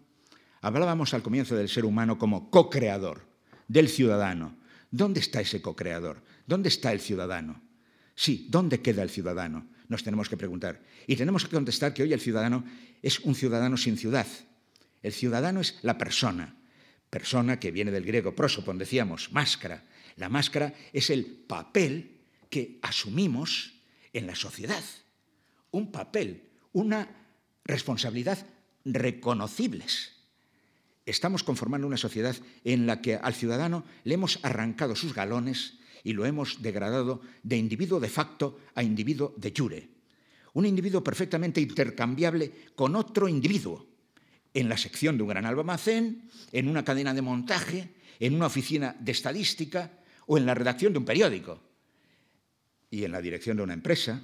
Hablábamos 0.60 1.14
al 1.14 1.24
comienzo 1.24 1.56
del 1.56 1.70
ser 1.70 1.86
humano 1.86 2.18
como 2.18 2.52
co-creador, 2.52 3.26
del 3.70 3.88
ciudadano. 3.88 4.58
¿Dónde 4.92 5.22
está 5.22 5.40
ese 5.40 5.62
co-creador? 5.62 6.22
¿Dónde 6.46 6.68
está 6.68 6.92
el 6.92 7.00
ciudadano? 7.00 7.62
Sí, 8.16 8.48
¿dónde 8.50 8.82
queda 8.82 9.02
el 9.02 9.10
ciudadano? 9.10 9.77
Nos 9.90 10.04
tenemos 10.04 10.30
que 10.30 10.38
preguntar. 10.38 10.82
Y 11.06 11.16
tenemos 11.16 11.46
que 11.46 11.56
contestar 11.56 11.94
que 11.94 12.04
hoy 12.04 12.14
el 12.14 12.20
ciudadano 12.20 12.64
es 13.02 13.20
un 13.20 13.36
ciudadano 13.36 13.78
sin 13.78 13.98
ciudad. 13.98 14.28
El 15.02 15.14
ciudadano 15.14 15.62
es 15.62 15.80
la 15.82 15.98
persona. 15.98 16.56
Persona 17.10 17.60
que 17.60 17.72
viene 17.72 17.92
del 17.92 18.04
griego 18.04 18.36
prosopon, 18.36 18.78
decíamos, 18.78 19.32
máscara. 19.32 19.86
La 20.18 20.30
máscara 20.30 20.74
es 20.92 21.10
el 21.10 21.26
papel 21.26 22.20
que 22.50 22.80
asumimos 22.82 23.74
en 24.12 24.28
la 24.28 24.36
sociedad. 24.36 24.84
Un 25.72 25.92
papel, 25.92 26.50
una 26.74 27.08
responsabilidad 27.64 28.46
reconocibles. 28.84 30.14
Estamos 31.06 31.44
conformando 31.44 31.88
una 31.88 31.98
sociedad 31.98 32.36
en 32.66 32.86
la 32.86 33.02
que 33.02 33.16
al 33.16 33.34
ciudadano 33.34 33.86
le 34.04 34.16
hemos 34.16 34.40
arrancado 34.44 34.96
sus 34.96 35.14
galones 35.14 35.76
y 36.04 36.14
lo 36.14 36.26
hemos 36.26 36.62
degradado 36.62 37.22
de 37.44 37.58
individuo 37.58 38.00
de 38.00 38.10
facto 38.10 38.60
a 38.76 38.84
individuo 38.84 39.34
de 39.38 39.54
jure. 39.56 39.90
Un 40.54 40.66
individuo 40.66 41.04
perfectamente 41.04 41.62
intercambiable 41.62 42.52
con 42.76 42.96
otro 42.96 43.28
individuo, 43.28 43.86
en 44.54 44.70
la 44.70 44.78
sección 44.78 45.18
de 45.18 45.24
un 45.24 45.30
gran 45.30 45.46
almacén, 45.46 46.30
en 46.52 46.68
una 46.68 46.84
cadena 46.84 47.14
de 47.14 47.22
montaje, 47.22 47.94
en 48.20 48.34
una 48.34 48.48
oficina 48.48 48.96
de 49.00 49.12
estadística 49.12 50.00
o 50.26 50.38
en 50.38 50.46
la 50.46 50.56
redacción 50.56 50.94
de 50.94 51.00
un 51.00 51.06
periódico, 51.06 51.62
y 52.90 53.04
en 53.04 53.12
la 53.12 53.22
dirección 53.22 53.58
de 53.58 53.64
una 53.64 53.74
empresa, 53.74 54.24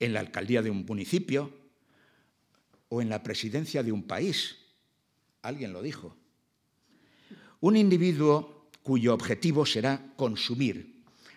en 0.00 0.12
la 0.12 0.20
alcaldía 0.20 0.62
de 0.62 0.70
un 0.70 0.84
municipio 0.84 1.52
o 2.88 3.00
en 3.00 3.08
la 3.08 3.22
presidencia 3.22 3.82
de 3.82 3.92
un 3.92 4.02
país. 4.02 4.56
Alguien 5.42 5.72
lo 5.72 5.82
dijo. 5.82 6.16
Un 7.60 7.76
individuo 7.76 8.68
cuyo 8.82 9.14
objetivo 9.14 9.64
será 9.64 10.12
consumir 10.16 10.91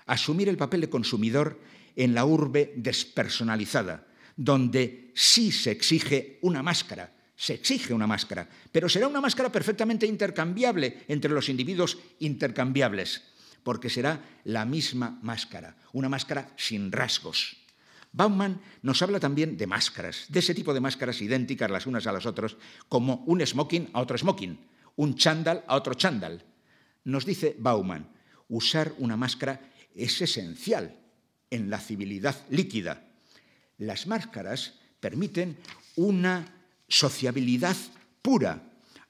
asumir 0.06 0.50
el 0.50 0.58
papel 0.58 0.82
de 0.82 0.90
consumidor 0.90 1.60
en 1.96 2.14
la 2.14 2.26
urbe 2.26 2.74
despersonalizada, 2.76 4.06
donde 4.36 5.12
sí 5.16 5.52
se 5.52 5.72
exige 5.72 6.40
una 6.42 6.62
máscara, 6.62 7.12
se 7.36 7.54
exige 7.54 7.94
una 7.94 8.08
máscara, 8.08 8.48
pero 8.72 8.90
será 8.90 9.08
una 9.08 9.22
máscara 9.22 9.52
perfectamente 9.52 10.06
intercambiable 10.06 11.06
entre 11.08 11.32
los 11.32 11.50
individuos 11.50 11.98
intercambiables, 12.20 13.24
porque 13.64 13.90
será 13.90 14.22
la 14.44 14.66
misma 14.66 15.20
máscara, 15.22 15.76
una 15.94 16.10
máscara 16.10 16.52
sin 16.56 16.92
rasgos. 16.92 17.58
Bauman 18.12 18.62
nos 18.82 19.02
habla 19.02 19.20
también 19.20 19.58
de 19.58 19.68
máscaras, 19.68 20.28
de 20.30 20.40
ese 20.40 20.56
tipo 20.56 20.74
de 20.74 20.80
máscaras 20.80 21.22
idénticas 21.22 21.70
las 21.70 21.86
unas 21.86 22.08
a 22.08 22.14
las 22.14 22.26
otras, 22.26 22.56
como 22.88 23.24
un 23.28 23.46
smoking 23.46 23.90
a 23.92 24.00
otro 24.00 24.18
smoking, 24.18 24.58
un 24.96 25.16
chándal 25.16 25.66
a 25.68 25.76
otro 25.76 25.96
chándal. 25.96 26.44
Nos 27.04 27.26
dice 27.26 27.56
Bauman, 27.60 28.08
usar 28.48 28.94
una 29.00 29.18
máscara 29.18 29.60
es 29.96 30.22
esencial 30.22 31.00
en 31.50 31.70
la 31.70 31.80
civilidad 31.80 32.36
líquida. 32.50 33.08
Las 33.78 34.08
máscaras 34.08 34.74
permiten 35.00 35.58
una 35.96 36.46
sociabilidad 36.88 37.76
pura, 38.22 38.62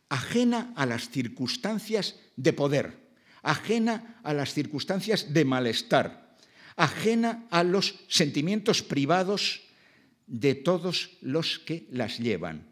ajena 0.10 0.74
a 0.76 0.86
las 0.86 1.10
circunstancias 1.10 2.16
de 2.36 2.54
poder, 2.54 2.94
ajena 3.42 4.20
a 4.24 4.34
las 4.34 4.54
circunstancias 4.54 5.34
de 5.34 5.46
malestar, 5.46 6.38
ajena 6.76 7.48
a 7.50 7.64
los 7.64 7.96
sentimientos 8.08 8.84
privados 8.84 9.64
de 10.28 10.56
todos 10.56 11.18
los 11.22 11.60
que 11.60 11.88
las 11.92 12.20
llevan. 12.20 12.68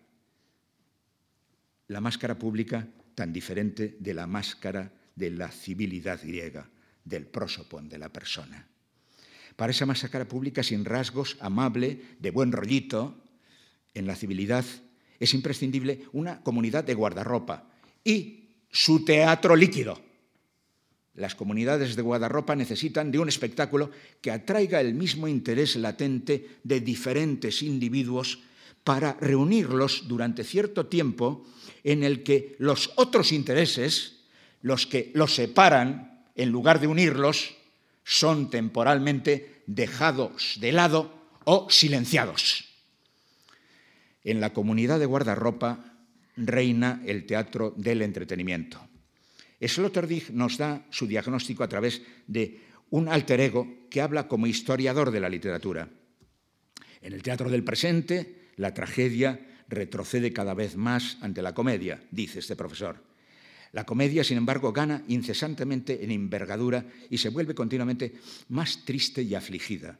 La 1.88 2.02
máscara 2.02 2.38
pública 2.38 2.88
tan 3.16 3.34
diferente 3.34 3.98
de 4.00 4.14
la 4.14 4.26
máscara 4.26 4.92
de 5.16 5.30
la 5.30 5.50
civilidad 5.50 6.20
griega 6.24 6.68
del 7.04 7.26
prosopon 7.28 7.90
de 7.90 7.98
la 7.98 8.10
persona. 8.10 8.68
Para 9.56 9.72
esa 9.72 9.86
máscara 9.86 10.28
pública 10.28 10.64
sin 10.64 10.86
rasgos, 10.86 11.38
amable, 11.40 12.18
de 12.20 12.32
buen 12.32 12.52
rollito, 12.52 13.24
en 13.94 14.08
la 14.08 14.16
civilidad, 14.16 14.66
es 15.20 15.34
imprescindible 15.34 16.06
una 16.12 16.42
comunidad 16.42 16.84
de 16.84 16.96
guardarropa 16.96 17.70
y 18.04 18.50
su 18.72 19.06
teatro 19.06 19.56
líquido. 19.56 20.02
Las 21.14 21.36
comunidades 21.36 21.96
de 21.96 22.02
guardarropa 22.02 22.56
necesitan 22.56 23.12
de 23.12 23.20
un 23.20 23.30
espectáculo 23.30 23.92
que 24.20 24.32
atraiga 24.32 24.82
el 24.82 24.96
mismo 24.96 25.28
interés 25.28 25.76
latente 25.76 26.58
de 26.64 26.82
diferentes 26.82 27.62
individuos 27.62 28.40
para 28.84 29.14
reunirlos 29.22 30.08
durante 30.08 30.44
cierto 30.44 30.88
tiempo 30.88 31.46
en 31.84 32.04
el 32.04 32.24
que 32.24 32.56
los 32.58 32.92
otros 32.96 33.32
intereses, 33.32 34.24
los 34.62 34.88
que 34.88 35.12
los 35.14 35.36
separan, 35.36 36.13
en 36.36 36.50
lugar 36.50 36.80
de 36.80 36.88
unirlos, 36.88 37.56
son 38.04 38.50
temporalmente 38.50 39.64
dejados 39.68 40.58
de 40.60 40.72
lado 40.72 41.14
o 41.46 41.70
silenciados. 41.70 42.66
En 44.24 44.40
la 44.40 44.54
comunidad 44.54 45.00
de 45.00 45.06
guardarropa 45.06 45.94
reina 46.36 47.02
el 47.06 47.26
teatro 47.26 47.74
del 47.78 48.02
entretenimiento. 48.02 48.80
Sloterdijk 49.62 50.32
nos 50.32 50.58
da 50.58 50.84
su 50.92 51.08
diagnóstico 51.08 51.64
a 51.64 51.72
través 51.72 52.02
de 52.28 52.60
un 52.90 53.08
alter 53.08 53.40
ego 53.40 53.88
que 53.90 54.02
habla 54.02 54.28
como 54.28 54.48
historiador 54.48 55.12
de 55.12 55.20
la 55.20 55.30
literatura. 55.30 55.90
En 57.02 57.14
el 57.14 57.24
teatro 57.24 57.50
del 57.50 57.64
presente, 57.64 58.52
la 58.56 58.74
tragedia 58.74 59.40
retrocede 59.70 60.34
cada 60.34 60.54
vez 60.54 60.76
más 60.76 61.18
ante 61.22 61.42
la 61.42 61.54
comedia, 61.54 62.04
dice 62.12 62.40
este 62.40 62.56
profesor. 62.56 63.13
La 63.74 63.86
comedia, 63.86 64.24
sin 64.24 64.38
embargo, 64.38 64.72
gana 64.72 65.04
incesantemente 65.08 66.04
en 66.04 66.12
envergadura 66.12 66.86
y 67.10 67.18
se 67.18 67.30
vuelve 67.30 67.56
continuamente 67.56 68.14
más 68.50 68.86
triste 68.86 69.24
y 69.24 69.34
afligida. 69.34 70.00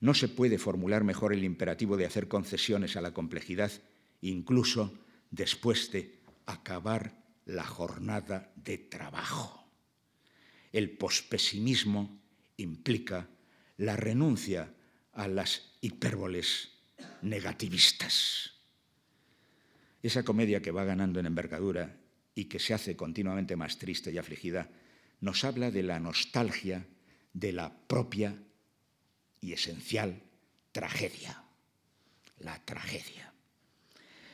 No 0.00 0.12
se 0.12 0.28
puede 0.28 0.58
formular 0.58 1.02
mejor 1.02 1.32
el 1.32 1.42
imperativo 1.42 1.96
de 1.96 2.04
hacer 2.04 2.28
concesiones 2.28 2.96
a 2.96 3.00
la 3.00 3.14
complejidad, 3.14 3.72
incluso 4.20 4.92
después 5.30 5.90
de 5.92 6.20
acabar 6.44 7.24
la 7.46 7.64
jornada 7.64 8.52
de 8.54 8.76
trabajo. 8.76 9.64
El 10.70 10.90
pospesimismo 10.90 12.20
implica 12.58 13.28
la 13.78 13.96
renuncia 13.96 14.74
a 15.14 15.26
las 15.26 15.72
hipérboles 15.80 16.68
negativistas. 17.22 18.52
Esa 20.02 20.22
comedia 20.22 20.60
que 20.60 20.70
va 20.70 20.84
ganando 20.84 21.18
en 21.18 21.26
envergadura 21.26 21.99
y 22.34 22.44
que 22.44 22.58
se 22.58 22.74
hace 22.74 22.96
continuamente 22.96 23.56
más 23.56 23.78
triste 23.78 24.12
y 24.12 24.18
afligida, 24.18 24.68
nos 25.20 25.44
habla 25.44 25.70
de 25.70 25.82
la 25.82 26.00
nostalgia 26.00 26.86
de 27.32 27.52
la 27.52 27.72
propia 27.72 28.36
y 29.40 29.52
esencial 29.52 30.22
tragedia, 30.72 31.42
la 32.38 32.58
tragedia. 32.64 33.32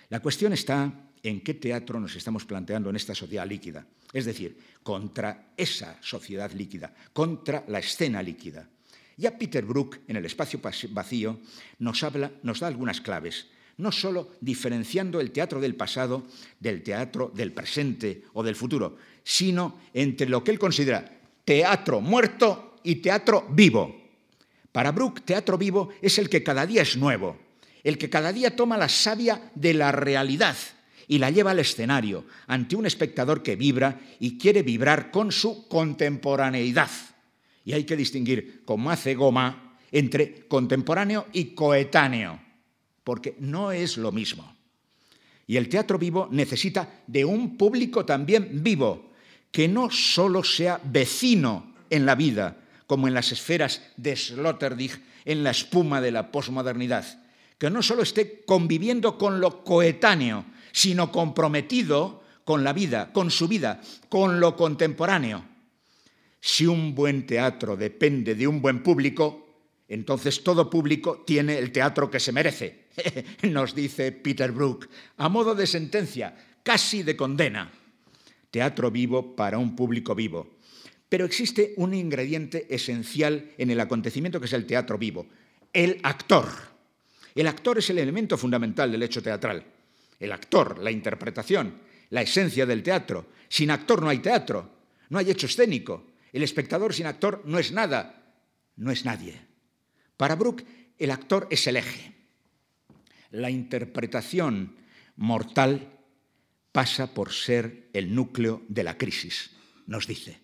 La 0.08 0.20
cuestión 0.20 0.52
está 0.52 1.10
en 1.22 1.40
qué 1.40 1.54
teatro 1.54 1.98
nos 1.98 2.14
estamos 2.14 2.44
planteando 2.44 2.90
en 2.90 2.96
esta 2.96 3.14
sociedad 3.14 3.46
líquida, 3.46 3.86
es 4.12 4.24
decir, 4.24 4.58
contra 4.82 5.52
esa 5.56 5.98
sociedad 6.02 6.52
líquida, 6.52 6.94
contra 7.12 7.64
la 7.68 7.80
escena 7.80 8.22
líquida. 8.22 8.68
Ya 9.16 9.36
Peter 9.36 9.64
Brook, 9.64 10.00
en 10.06 10.16
el 10.16 10.26
espacio 10.26 10.60
vacío, 10.90 11.40
nos, 11.78 12.02
habla, 12.04 12.30
nos 12.42 12.60
da 12.60 12.68
algunas 12.68 13.00
claves, 13.00 13.48
no 13.78 13.92
solo 13.92 14.30
diferenciando 14.40 15.20
el 15.20 15.32
teatro 15.32 15.60
del 15.60 15.74
pasado 15.74 16.26
del 16.58 16.82
teatro 16.82 17.30
del 17.34 17.52
presente 17.52 18.24
o 18.32 18.42
del 18.42 18.56
futuro, 18.56 18.96
sino 19.22 19.80
entre 19.92 20.28
lo 20.28 20.42
que 20.42 20.50
él 20.50 20.58
considera 20.58 21.04
teatro 21.44 22.00
muerto 22.00 22.78
y 22.82 22.96
teatro 22.96 23.46
vivo. 23.50 24.02
Para 24.72 24.92
Brook, 24.92 25.22
teatro 25.24 25.58
vivo 25.58 25.90
es 26.02 26.18
el 26.18 26.28
que 26.28 26.42
cada 26.42 26.66
día 26.66 26.82
es 26.82 26.96
nuevo, 26.96 27.36
el 27.82 27.98
que 27.98 28.10
cada 28.10 28.32
día 28.32 28.54
toma 28.54 28.76
la 28.76 28.88
savia 28.88 29.50
de 29.54 29.74
la 29.74 29.92
realidad 29.92 30.56
y 31.08 31.18
la 31.18 31.30
lleva 31.30 31.52
al 31.52 31.58
escenario 31.58 32.24
ante 32.46 32.76
un 32.76 32.86
espectador 32.86 33.42
que 33.42 33.56
vibra 33.56 34.00
y 34.18 34.38
quiere 34.38 34.62
vibrar 34.62 35.10
con 35.10 35.32
su 35.32 35.68
contemporaneidad. 35.68 36.90
Y 37.64 37.72
hay 37.72 37.84
que 37.84 37.96
distinguir, 37.96 38.62
como 38.64 38.90
hace 38.90 39.14
Goma, 39.14 39.76
entre 39.92 40.46
contemporáneo 40.46 41.26
y 41.32 41.46
coetáneo, 41.46 42.40
porque 43.06 43.36
no 43.38 43.70
es 43.70 43.98
lo 43.98 44.10
mismo. 44.10 44.52
Y 45.46 45.56
el 45.58 45.68
teatro 45.68 45.96
vivo 45.96 46.26
necesita 46.32 47.04
de 47.06 47.24
un 47.24 47.56
público 47.56 48.04
también 48.04 48.64
vivo, 48.64 49.12
que 49.52 49.68
no 49.68 49.92
solo 49.92 50.42
sea 50.42 50.80
vecino 50.82 51.72
en 51.88 52.04
la 52.04 52.16
vida, 52.16 52.56
como 52.88 53.06
en 53.06 53.14
las 53.14 53.30
esferas 53.30 53.80
de 53.96 54.16
Sloterdijk, 54.16 55.00
en 55.24 55.44
la 55.44 55.52
espuma 55.52 56.00
de 56.00 56.10
la 56.10 56.32
posmodernidad, 56.32 57.04
que 57.58 57.70
no 57.70 57.80
solo 57.80 58.02
esté 58.02 58.42
conviviendo 58.44 59.16
con 59.16 59.40
lo 59.40 59.62
coetáneo, 59.62 60.44
sino 60.72 61.12
comprometido 61.12 62.24
con 62.42 62.64
la 62.64 62.72
vida, 62.72 63.12
con 63.12 63.30
su 63.30 63.46
vida, 63.46 63.80
con 64.08 64.40
lo 64.40 64.56
contemporáneo. 64.56 65.44
Si 66.40 66.66
un 66.66 66.92
buen 66.92 67.24
teatro 67.24 67.76
depende 67.76 68.34
de 68.34 68.48
un 68.48 68.60
buen 68.60 68.82
público, 68.82 69.45
entonces 69.88 70.42
todo 70.42 70.70
público 70.70 71.24
tiene 71.26 71.58
el 71.58 71.72
teatro 71.72 72.10
que 72.10 72.20
se 72.20 72.32
merece, 72.32 72.86
nos 73.42 73.74
dice 73.74 74.12
Peter 74.12 74.52
Brook, 74.52 74.88
a 75.16 75.28
modo 75.28 75.54
de 75.54 75.66
sentencia, 75.66 76.36
casi 76.62 77.02
de 77.02 77.16
condena. 77.16 77.72
Teatro 78.50 78.90
vivo 78.90 79.36
para 79.36 79.58
un 79.58 79.76
público 79.76 80.14
vivo. 80.14 80.56
Pero 81.08 81.24
existe 81.24 81.74
un 81.76 81.94
ingrediente 81.94 82.66
esencial 82.74 83.52
en 83.58 83.70
el 83.70 83.80
acontecimiento 83.80 84.40
que 84.40 84.46
es 84.46 84.52
el 84.52 84.66
teatro 84.66 84.98
vivo, 84.98 85.26
el 85.72 86.00
actor. 86.02 86.48
El 87.34 87.46
actor 87.46 87.78
es 87.78 87.90
el 87.90 87.98
elemento 87.98 88.36
fundamental 88.36 88.90
del 88.90 89.02
hecho 89.02 89.22
teatral 89.22 89.64
el 90.18 90.32
actor, 90.32 90.78
la 90.78 90.90
interpretación, 90.90 91.80
la 92.10 92.22
esencia 92.22 92.66
del 92.66 92.82
teatro. 92.82 93.26
Sin 93.48 93.70
actor 93.70 94.02
no 94.02 94.08
hay 94.08 94.18
teatro, 94.18 94.70
no 95.10 95.18
hay 95.18 95.30
hecho 95.30 95.46
escénico. 95.46 96.06
El 96.32 96.42
espectador 96.42 96.94
sin 96.94 97.06
actor 97.06 97.42
no 97.44 97.58
es 97.58 97.72
nada, 97.72 98.34
no 98.76 98.90
es 98.90 99.04
nadie. 99.04 99.40
Para 100.16 100.34
Brook, 100.34 100.62
el 100.98 101.10
actor 101.10 101.46
es 101.50 101.66
el 101.66 101.76
eje. 101.76 102.14
La 103.30 103.50
interpretación 103.50 104.76
mortal 105.16 105.92
pasa 106.72 107.12
por 107.12 107.32
ser 107.32 107.88
el 107.92 108.14
núcleo 108.14 108.62
de 108.68 108.84
la 108.84 108.96
crisis, 108.96 109.50
nos 109.86 110.06
dice. 110.06 110.38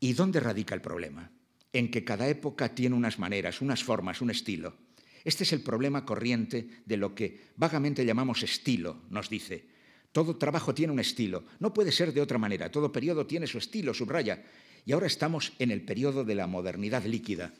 ¿Y 0.00 0.12
dónde 0.12 0.40
radica 0.40 0.74
el 0.74 0.80
problema? 0.80 1.30
En 1.72 1.90
que 1.90 2.04
cada 2.04 2.28
época 2.28 2.74
tiene 2.74 2.96
unas 2.96 3.18
maneras, 3.18 3.60
unas 3.60 3.84
formas, 3.84 4.20
un 4.20 4.30
estilo. 4.30 4.76
Este 5.24 5.44
es 5.44 5.52
el 5.52 5.62
problema 5.62 6.04
corriente 6.04 6.68
de 6.86 6.96
lo 6.96 7.14
que 7.14 7.48
vagamente 7.56 8.04
llamamos 8.04 8.42
estilo, 8.42 9.02
nos 9.10 9.28
dice. 9.28 9.66
Todo 10.12 10.36
trabajo 10.36 10.74
tiene 10.74 10.92
un 10.92 11.00
estilo, 11.00 11.44
no 11.58 11.74
puede 11.74 11.92
ser 11.92 12.12
de 12.12 12.20
otra 12.20 12.38
manera, 12.38 12.70
todo 12.70 12.90
periodo 12.90 13.26
tiene 13.26 13.46
su 13.46 13.58
estilo, 13.58 13.92
subraya. 13.92 14.42
Y 14.86 14.92
ahora 14.92 15.06
estamos 15.06 15.52
en 15.58 15.70
el 15.70 15.82
periodo 15.82 16.24
de 16.24 16.34
la 16.34 16.46
modernidad 16.46 17.04
líquida. 17.04 17.52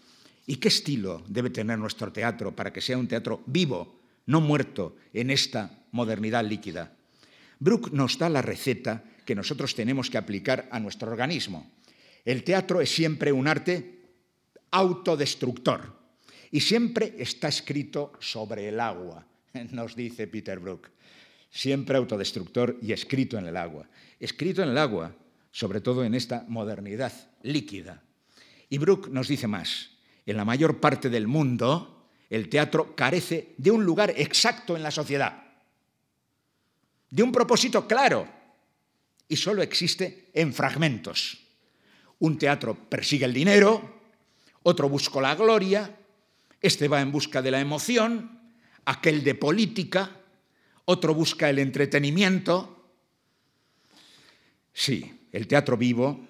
¿Y 0.49 0.57
qué 0.57 0.69
estilo 0.69 1.23
debe 1.29 1.51
tener 1.51 1.79
nuestro 1.79 2.11
teatro 2.11 2.57
para 2.57 2.73
que 2.73 2.81
sea 2.81 2.97
un 2.97 3.07
teatro 3.07 3.43
vivo, 3.45 4.01
no 4.25 4.41
muerto, 4.41 4.97
en 5.13 5.29
esta 5.29 5.85
modernidad 5.93 6.43
líquida? 6.43 6.97
Brook 7.61 7.93
nos 7.93 8.17
da 8.17 8.31
la 8.31 8.41
receta 8.41 9.05
que 9.27 9.35
nosotros 9.35 9.75
tenemos 9.75 10.09
que 10.09 10.17
aplicar 10.17 10.67
a 10.73 10.81
nuestro 10.81 11.13
organismo. 11.13 11.71
El 12.25 12.45
teatro 12.45 12.81
es 12.81 12.89
siempre 12.89 13.31
un 13.31 13.47
arte 13.47 14.01
autodestructor. 14.71 15.99
Y 16.51 16.61
siempre 16.61 17.15
está 17.19 17.49
escrito 17.49 18.13
sobre 18.19 18.71
el 18.71 18.81
agua, 18.81 19.27
nos 19.73 19.95
dice 19.95 20.29
Peter 20.29 20.59
Brook. 20.61 20.89
Siempre 21.51 21.99
autodestructor 21.99 22.79
y 22.81 22.93
escrito 22.93 23.37
en 23.37 23.49
el 23.49 23.57
agua. 23.59 23.87
Escrito 24.19 24.63
en 24.63 24.71
el 24.71 24.79
agua, 24.79 25.15
sobre 25.53 25.83
todo 25.83 26.05
en 26.05 26.15
esta 26.15 26.47
modernidad 26.49 27.13
líquida. 27.43 28.03
Y 28.71 28.79
Brook 28.79 29.11
nos 29.11 29.29
dice 29.29 29.47
más. 29.47 29.98
En 30.29 30.37
la 30.37 30.45
mayor 30.45 30.79
parte 30.79 31.09
del 31.09 31.27
mundo, 31.27 32.11
el 32.29 32.51
teatro 32.51 32.95
carece 32.95 33.55
de 33.57 33.71
un 33.71 33.83
lugar 33.83 34.12
exacto 34.14 34.77
en 34.77 34.83
la 34.83 34.91
sociedad, 34.91 35.43
de 37.09 37.23
un 37.23 37.33
propósito 37.33 37.88
claro, 37.88 38.29
y 39.27 39.37
solo 39.37 39.62
existe 39.62 40.29
en 40.35 40.53
fragmentos. 40.53 41.38
Un 42.19 42.37
teatro 42.37 42.75
persigue 42.75 43.25
el 43.25 43.33
dinero, 43.33 44.03
otro 44.64 44.91
busca 44.91 45.19
la 45.23 45.35
gloria, 45.35 45.97
este 46.61 46.88
va 46.88 47.01
en 47.01 47.11
busca 47.11 47.41
de 47.41 47.51
la 47.51 47.61
emoción, 47.61 48.53
aquel 48.85 49.25
de 49.25 49.35
política, 49.35 50.14
otro 50.85 51.14
busca 51.14 51.49
el 51.49 51.59
entretenimiento. 51.59 52.91
Sí, 54.75 55.27
el 55.33 55.47
teatro 55.47 55.79
vivo, 55.79 56.21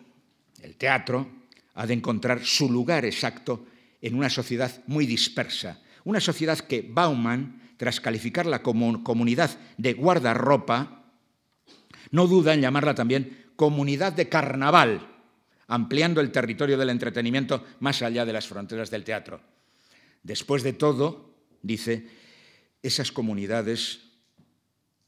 el 0.63 0.77
teatro, 0.77 1.29
ha 1.75 1.85
de 1.85 1.95
encontrar 1.95 2.45
su 2.45 2.71
lugar 2.71 3.05
exacto 3.05 3.67
en 4.01 4.15
una 4.15 4.31
sociedad 4.31 4.83
muy 4.87 5.07
dispersa, 5.07 5.81
una 6.05 6.21
sociedad 6.21 6.59
que 6.59 6.83
Bauman, 6.83 7.75
tras 7.77 8.01
calificarla 8.01 8.63
como 8.63 9.05
comunidad 9.05 9.59
de 9.77 9.95
guardarropa, 9.95 11.05
no 12.11 12.27
duda 12.27 12.55
en 12.55 12.61
llamarla 12.61 12.95
también 12.95 13.47
comunidad 13.57 14.13
de 14.13 14.29
carnaval, 14.29 15.07
ampliando 15.67 16.21
el 16.21 16.33
territorio 16.33 16.79
del 16.79 16.91
entretenimiento 16.91 17.65
más 17.81 18.03
allá 18.03 18.25
de 18.25 18.33
las 18.33 18.47
fronteras 18.47 18.91
del 18.91 19.05
teatro. 19.05 19.41
Después 20.23 20.63
de 20.63 20.73
todo, 20.73 21.35
dice, 21.63 22.09
esas 22.83 23.13
comunidades 23.13 24.01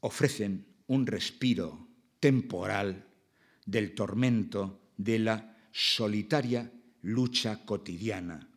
ofrecen 0.01 0.65
un 0.87 1.07
respiro 1.07 1.87
temporal 2.19 3.05
del 3.65 3.95
tormento 3.95 4.81
de 4.97 5.19
la 5.19 5.57
solitaria 5.71 6.71
lucha 7.01 7.65
cotidiana, 7.65 8.50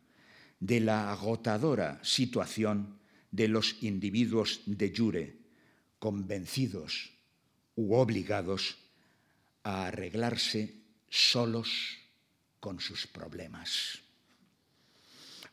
de 0.65 0.79
la 0.79 1.11
agotadora 1.11 1.99
situación 2.01 2.97
de 3.29 3.47
los 3.47 3.83
individuos 3.83 4.61
de 4.65 4.93
jure, 4.95 5.37
convencidos 5.99 7.11
u 7.75 7.93
obligados 7.93 8.77
a 9.63 9.87
arreglarse 9.87 10.81
solos 11.09 11.69
con 12.59 12.79
sus 12.79 13.05
problemas 13.05 14.05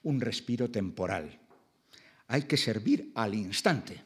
un 0.02 0.20
respiro 0.20 0.70
temporal. 0.70 1.38
Hay 2.28 2.42
que 2.42 2.56
servir 2.56 3.12
al 3.14 3.34
instante. 3.34 4.02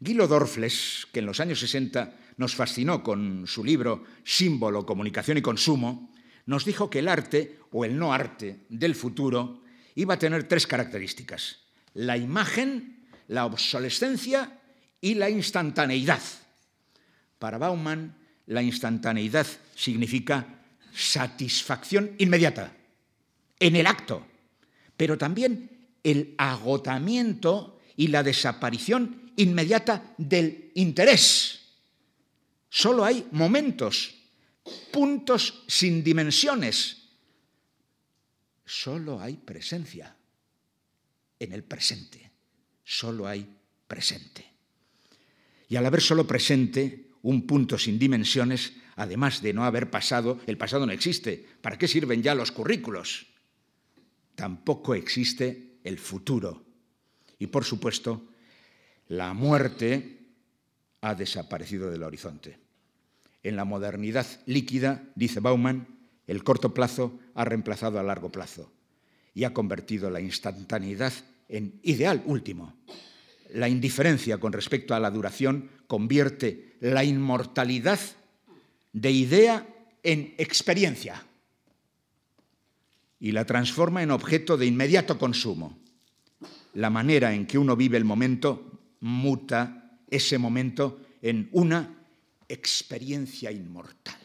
Guido 0.00 0.26
Dorfles, 0.26 1.06
que 1.12 1.20
en 1.20 1.26
los 1.26 1.40
años 1.40 1.60
60 1.60 2.18
nos 2.36 2.54
fascinó 2.54 3.02
con 3.02 3.46
su 3.46 3.64
libro 3.64 4.04
Símbolo, 4.24 4.84
Comunicación 4.84 5.38
y 5.38 5.42
Consumo, 5.42 6.12
nos 6.46 6.64
dijo 6.64 6.90
que 6.90 6.98
el 6.98 7.08
arte 7.08 7.60
o 7.70 7.84
el 7.84 7.96
no 7.96 8.12
arte 8.12 8.66
del 8.68 8.94
futuro 8.94 9.61
iba 9.94 10.14
a 10.14 10.18
tener 10.18 10.48
tres 10.48 10.66
características. 10.66 11.58
La 11.94 12.16
imagen, 12.16 13.06
la 13.28 13.46
obsolescencia 13.46 14.60
y 15.00 15.14
la 15.14 15.28
instantaneidad. 15.28 16.20
Para 17.38 17.58
Bauman, 17.58 18.16
la 18.46 18.62
instantaneidad 18.62 19.46
significa 19.74 20.46
satisfacción 20.94 22.14
inmediata, 22.18 22.72
en 23.58 23.76
el 23.76 23.86
acto, 23.86 24.26
pero 24.96 25.16
también 25.16 25.88
el 26.02 26.34
agotamiento 26.36 27.80
y 27.96 28.08
la 28.08 28.22
desaparición 28.22 29.32
inmediata 29.36 30.14
del 30.18 30.70
interés. 30.74 31.60
Solo 32.68 33.04
hay 33.04 33.26
momentos, 33.32 34.14
puntos 34.90 35.62
sin 35.66 36.02
dimensiones. 36.02 37.01
Solo 38.64 39.20
hay 39.20 39.36
presencia 39.36 40.16
en 41.38 41.52
el 41.52 41.64
presente. 41.64 42.30
Solo 42.84 43.26
hay 43.26 43.46
presente. 43.86 44.44
Y 45.68 45.76
al 45.76 45.86
haber 45.86 46.00
solo 46.00 46.26
presente, 46.26 47.10
un 47.22 47.46
punto 47.46 47.78
sin 47.78 47.98
dimensiones, 47.98 48.74
además 48.96 49.42
de 49.42 49.52
no 49.52 49.64
haber 49.64 49.90
pasado, 49.90 50.40
el 50.46 50.58
pasado 50.58 50.86
no 50.86 50.92
existe. 50.92 51.46
¿Para 51.60 51.78
qué 51.78 51.88
sirven 51.88 52.22
ya 52.22 52.34
los 52.34 52.52
currículos? 52.52 53.26
Tampoco 54.34 54.94
existe 54.94 55.78
el 55.84 55.98
futuro. 55.98 56.64
Y 57.38 57.46
por 57.46 57.64
supuesto, 57.64 58.28
la 59.08 59.32
muerte 59.32 60.20
ha 61.00 61.14
desaparecido 61.14 61.90
del 61.90 62.02
horizonte. 62.02 62.58
En 63.42 63.56
la 63.56 63.64
modernidad 63.64 64.26
líquida, 64.46 65.02
dice 65.14 65.40
Bauman, 65.40 66.01
el 66.26 66.44
corto 66.44 66.72
plazo 66.72 67.18
ha 67.34 67.44
reemplazado 67.44 67.98
a 67.98 68.02
largo 68.02 68.30
plazo 68.30 68.70
y 69.34 69.44
ha 69.44 69.54
convertido 69.54 70.10
la 70.10 70.20
instantaneidad 70.20 71.12
en 71.48 71.80
ideal 71.82 72.22
último. 72.26 72.74
La 73.50 73.68
indiferencia 73.68 74.38
con 74.38 74.52
respecto 74.52 74.94
a 74.94 75.00
la 75.00 75.10
duración 75.10 75.70
convierte 75.86 76.76
la 76.80 77.04
inmortalidad 77.04 78.00
de 78.92 79.10
idea 79.10 79.66
en 80.02 80.34
experiencia 80.38 81.24
y 83.20 83.32
la 83.32 83.44
transforma 83.44 84.02
en 84.02 84.10
objeto 84.10 84.56
de 84.56 84.66
inmediato 84.66 85.18
consumo. 85.18 85.78
La 86.74 86.90
manera 86.90 87.34
en 87.34 87.46
que 87.46 87.58
uno 87.58 87.76
vive 87.76 87.98
el 87.98 88.04
momento 88.04 88.80
muta 89.00 89.98
ese 90.10 90.38
momento 90.38 91.00
en 91.20 91.48
una 91.52 91.94
experiencia 92.48 93.52
inmortal. 93.52 94.21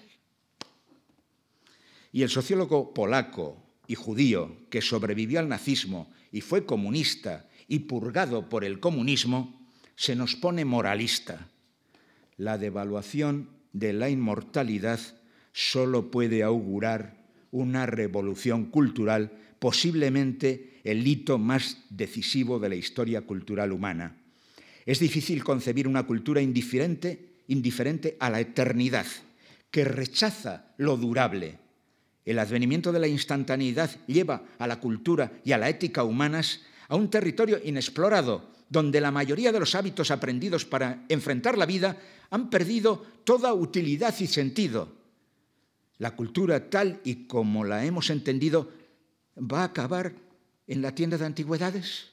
Y 2.12 2.24
el 2.24 2.30
sociólogo 2.30 2.94
polaco 2.94 3.64
y 3.88 3.96
judío 3.96 4.56
que 4.70 4.82
sobrevivió 4.82 5.40
al 5.40 5.50
nazismo 5.50 6.12
y 6.32 6.42
fue 6.42 6.66
comunista 6.66 7.50
y 7.68 7.80
purgado 7.80 8.50
por 8.50 8.64
el 8.64 8.80
comunismo, 8.80 9.68
se 9.96 10.16
nos 10.16 10.36
pone 10.36 10.66
moralista. 10.66 11.50
La 12.38 12.58
devaluación 12.58 13.50
de 13.74 13.94
la 13.94 14.10
inmortalidad 14.10 15.00
solo 15.54 16.12
puede 16.12 16.44
augurar 16.44 17.18
una 17.52 17.86
revolución 17.86 18.66
cultural, 18.66 19.32
posiblemente 19.60 20.80
el 20.84 21.06
hito 21.06 21.38
más 21.38 21.84
decisivo 21.90 22.60
de 22.60 22.70
la 22.70 22.76
historia 22.76 23.22
cultural 23.22 23.72
humana. 23.72 24.18
Es 24.86 25.00
difícil 25.00 25.44
concebir 25.44 25.88
una 25.88 26.04
cultura 26.04 26.42
indiferente, 26.42 27.42
indiferente 27.48 28.16
a 28.20 28.30
la 28.30 28.40
eternidad, 28.40 29.06
que 29.72 29.84
rechaza 29.84 30.74
lo 30.78 30.96
durable, 30.96 31.60
el 32.28 32.40
advenimiento 32.40 32.92
de 32.92 33.00
la 33.00 33.08
instantaneidad 33.08 33.90
lleva 34.06 34.44
a 34.60 34.68
la 34.68 34.82
cultura 34.82 35.40
y 35.46 35.54
a 35.54 35.58
la 35.58 35.70
ética 35.70 36.04
humanas 36.04 36.60
a 36.90 36.98
un 36.98 37.10
territorio 37.10 37.58
inexplorado, 37.64 38.52
donde 38.70 39.00
la 39.00 39.12
mayoría 39.12 39.54
de 39.54 39.62
los 39.62 39.76
hábitos 39.76 40.12
aprendidos 40.12 40.66
para 40.66 41.06
enfrentar 41.08 41.58
la 41.58 41.66
vida 41.66 41.98
han 42.30 42.50
perdido 42.50 43.06
toda 43.24 43.54
utilidad 43.54 44.14
y 44.20 44.28
sentido. 44.28 44.92
La 46.00 46.18
cultura 46.18 46.70
tal 46.70 47.00
y 47.06 47.28
como 47.28 47.64
la 47.64 47.86
hemos 47.86 48.10
entendido 48.10 48.74
va 49.38 49.62
a 49.62 49.66
acabar 49.72 50.14
en 50.68 50.82
la 50.82 50.94
tienda 50.94 51.18
de 51.18 51.26
antigüedades. 51.26 52.10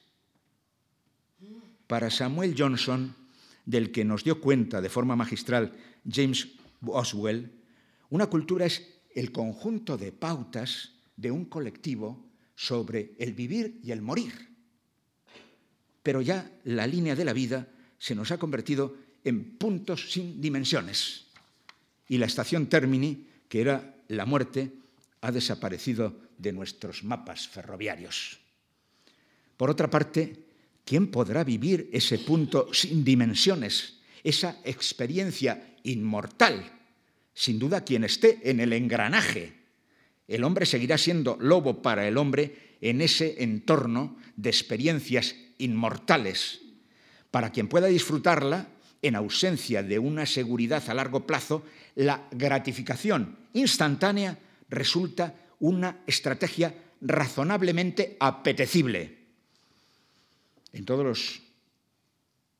Para 1.87 2.09
Samuel 2.09 2.55
Johnson, 2.57 3.13
del 3.65 3.91
que 3.91 4.05
nos 4.05 4.23
dio 4.23 4.39
cuenta 4.39 4.79
de 4.79 4.87
forma 4.87 5.17
magistral 5.17 5.73
James 6.09 6.47
Boswell, 6.79 7.51
una 8.09 8.27
cultura 8.27 8.65
es 8.65 8.94
el 9.15 9.31
conjunto 9.31 9.97
de 9.97 10.11
pautas 10.11 10.91
de 11.15 11.31
un 11.31 11.45
colectivo 11.45 12.27
sobre 12.53 13.15
el 13.17 13.33
vivir 13.33 13.79
y 13.81 13.91
el 13.91 14.01
morir. 14.01 14.53
Pero 16.03 16.21
ya 16.21 16.51
la 16.65 16.85
línea 16.85 17.15
de 17.15 17.25
la 17.25 17.33
vida 17.33 17.67
se 17.97 18.13
nos 18.13 18.29
ha 18.31 18.37
convertido 18.37 18.95
en 19.23 19.57
puntos 19.57 20.11
sin 20.11 20.39
dimensiones. 20.39 21.25
Y 22.07 22.19
la 22.19 22.27
estación 22.27 22.67
termini, 22.67 23.25
que 23.49 23.61
era 23.61 23.95
la 24.09 24.25
muerte, 24.25 24.71
ha 25.21 25.31
desaparecido 25.31 26.19
de 26.37 26.51
nuestros 26.51 27.03
mapas 27.03 27.47
ferroviarios. 27.47 28.37
Por 29.57 29.69
otra 29.69 29.89
parte, 29.89 30.45
¿quién 30.83 31.09
podrá 31.09 31.43
vivir 31.43 31.89
ese 31.91 32.19
punto 32.19 32.71
sin 32.73 33.03
dimensiones, 33.03 34.01
esa 34.23 34.59
experiencia 34.65 35.75
inmortal 35.83 36.75
sin 37.35 37.59
duda 37.59 37.83
quien 37.83 38.05
esté 38.05 38.39
en 38.49 38.61
el 38.61 38.73
engranaje. 38.73 39.53
El 40.27 40.43
hombre 40.43 40.65
seguirá 40.65 40.97
siendo 40.97 41.37
lobo 41.39 41.81
para 41.81 42.07
el 42.07 42.17
hombre 42.17 42.77
en 42.81 43.01
ese 43.01 43.43
entorno 43.43 44.17
de 44.37 44.49
experiencias 44.49 45.35
inmortales. 45.59 46.61
Para 47.29 47.51
quien 47.51 47.67
pueda 47.67 47.87
disfrutarla, 47.87 48.69
en 49.01 49.15
ausencia 49.15 49.83
de 49.83 49.99
una 49.99 50.25
seguridad 50.25 50.89
a 50.89 50.93
largo 50.95 51.27
plazo, 51.27 51.63
la 51.93 52.27
gratificación 52.31 53.37
instantánea 53.53 54.39
resulta 54.69 55.35
una 55.59 55.99
estrategia 56.07 56.73
razonablemente 57.01 58.17
apetecible 58.19 59.17
en 60.73 60.85
todos 60.85 61.05
los 61.05 61.41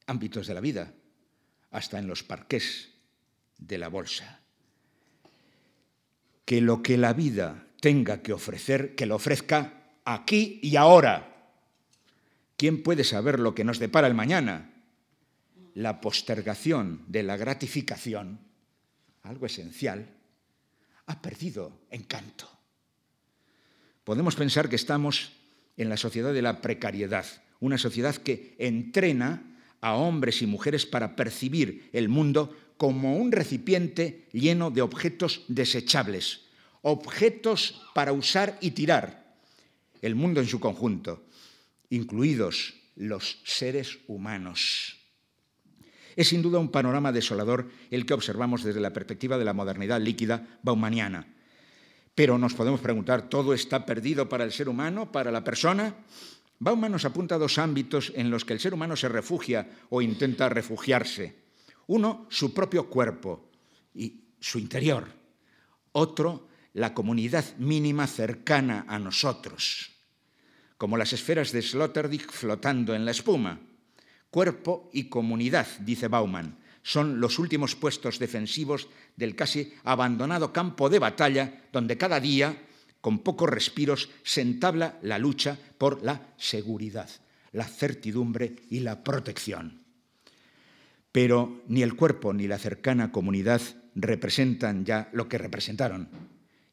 ámbitos 0.05 0.45
de 0.45 0.53
la 0.53 0.61
vida, 0.61 0.93
hasta 1.71 1.97
en 1.97 2.07
los 2.07 2.23
parqués 2.23 2.89
de 3.57 3.77
la 3.77 3.87
bolsa 3.87 4.44
que 6.45 6.61
lo 6.61 6.81
que 6.81 6.97
la 6.97 7.13
vida 7.13 7.67
tenga 7.81 8.21
que 8.21 8.33
ofrecer, 8.33 8.95
que 8.95 9.05
lo 9.05 9.15
ofrezca 9.15 9.85
aquí 10.05 10.59
y 10.61 10.75
ahora. 10.75 11.51
¿Quién 12.57 12.83
puede 12.83 13.03
saber 13.03 13.39
lo 13.39 13.53
que 13.53 13.63
nos 13.63 13.79
depara 13.79 14.07
el 14.07 14.13
mañana? 14.13 14.71
La 15.73 15.99
postergación 15.99 17.03
de 17.07 17.23
la 17.23 17.35
gratificación, 17.35 18.39
algo 19.23 19.45
esencial, 19.45 20.07
ha 21.07 21.21
perdido 21.21 21.81
encanto. 21.89 22.49
Podemos 24.03 24.35
pensar 24.35 24.69
que 24.69 24.77
estamos 24.77 25.33
en 25.77 25.89
la 25.89 25.97
sociedad 25.97 26.33
de 26.33 26.41
la 26.41 26.61
precariedad, 26.61 27.25
una 27.59 27.77
sociedad 27.77 28.15
que 28.15 28.55
entrena 28.59 29.57
a 29.81 29.95
hombres 29.95 30.41
y 30.41 30.47
mujeres 30.47 30.85
para 30.85 31.15
percibir 31.15 31.89
el 31.91 32.07
mundo 32.07 32.55
como 32.77 33.17
un 33.17 33.31
recipiente 33.31 34.27
lleno 34.31 34.71
de 34.71 34.81
objetos 34.81 35.43
desechables, 35.47 36.41
objetos 36.81 37.81
para 37.93 38.13
usar 38.13 38.57
y 38.61 38.71
tirar, 38.71 39.37
el 40.01 40.15
mundo 40.15 40.41
en 40.41 40.47
su 40.47 40.59
conjunto, 40.59 41.25
incluidos 41.89 42.75
los 42.95 43.39
seres 43.43 43.99
humanos. 44.07 44.97
Es 46.15 46.29
sin 46.29 46.41
duda 46.41 46.59
un 46.59 46.71
panorama 46.71 47.11
desolador 47.11 47.69
el 47.91 48.05
que 48.05 48.13
observamos 48.13 48.63
desde 48.63 48.79
la 48.79 48.93
perspectiva 48.93 49.37
de 49.37 49.45
la 49.45 49.53
modernidad 49.53 49.99
líquida 49.99 50.59
baumaniana. 50.63 51.27
Pero 52.13 52.37
nos 52.37 52.53
podemos 52.53 52.79
preguntar, 52.79 53.29
¿todo 53.29 53.53
está 53.53 53.85
perdido 53.85 54.29
para 54.29 54.45
el 54.45 54.53
ser 54.53 54.69
humano, 54.69 55.11
para 55.11 55.31
la 55.31 55.43
persona? 55.43 55.95
Bauman 56.59 56.93
nos 56.93 57.03
apunta 57.03 57.35
a 57.35 57.37
dos 57.37 57.57
ámbitos 57.57 58.13
en 58.15 58.31
los 58.31 58.45
que 58.45 58.53
el 58.53 58.61
ser 58.61 58.73
humano 58.73 58.95
se 58.95 59.09
refugia 59.09 59.67
o 59.89 60.01
intenta 60.01 60.47
refugiarse. 60.47 61.44
Uno, 61.87 62.27
su 62.29 62.53
propio 62.53 62.89
cuerpo 62.89 63.51
y 63.93 64.23
su 64.39 64.57
interior. 64.57 65.07
Otro, 65.91 66.47
la 66.73 66.93
comunidad 66.93 67.45
mínima 67.57 68.07
cercana 68.07 68.85
a 68.87 68.99
nosotros, 68.99 69.91
como 70.77 70.97
las 70.97 71.13
esferas 71.13 71.51
de 71.51 71.61
Sloterdijk 71.61 72.31
flotando 72.31 72.95
en 72.95 73.05
la 73.05 73.11
espuma. 73.11 73.59
Cuerpo 74.29 74.89
y 74.91 75.05
comunidad, 75.05 75.67
dice 75.79 76.07
Bauman, 76.07 76.57
son 76.83 77.21
los 77.21 77.39
últimos 77.39 77.75
puestos 77.75 78.19
defensivos 78.19 78.89
del 79.15 79.35
casi 79.35 79.73
abandonado 79.83 80.51
campo 80.51 80.89
de 80.89 80.99
batalla 80.99 81.63
donde 81.71 81.97
cada 81.97 82.19
día, 82.19 82.67
con 82.99 83.19
pocos 83.19 83.49
respiros, 83.49 84.09
se 84.23 84.41
entabla 84.41 84.99
la 85.01 85.17
lucha 85.17 85.57
por 85.77 86.03
la 86.03 86.33
seguridad, 86.37 87.09
la 87.53 87.65
certidumbre 87.65 88.55
y 88.69 88.81
la 88.81 89.03
protección 89.03 89.84
pero 91.15 91.63
ni 91.69 91.81
el 91.81 91.95
cuerpo 91.95 92.33
ni 92.33 92.45
la 92.45 92.57
cercana 92.57 93.13
comunidad 93.13 93.61
representan 93.95 94.83
ya 94.83 95.09
lo 95.13 95.29
que 95.29 95.37
representaron. 95.37 96.09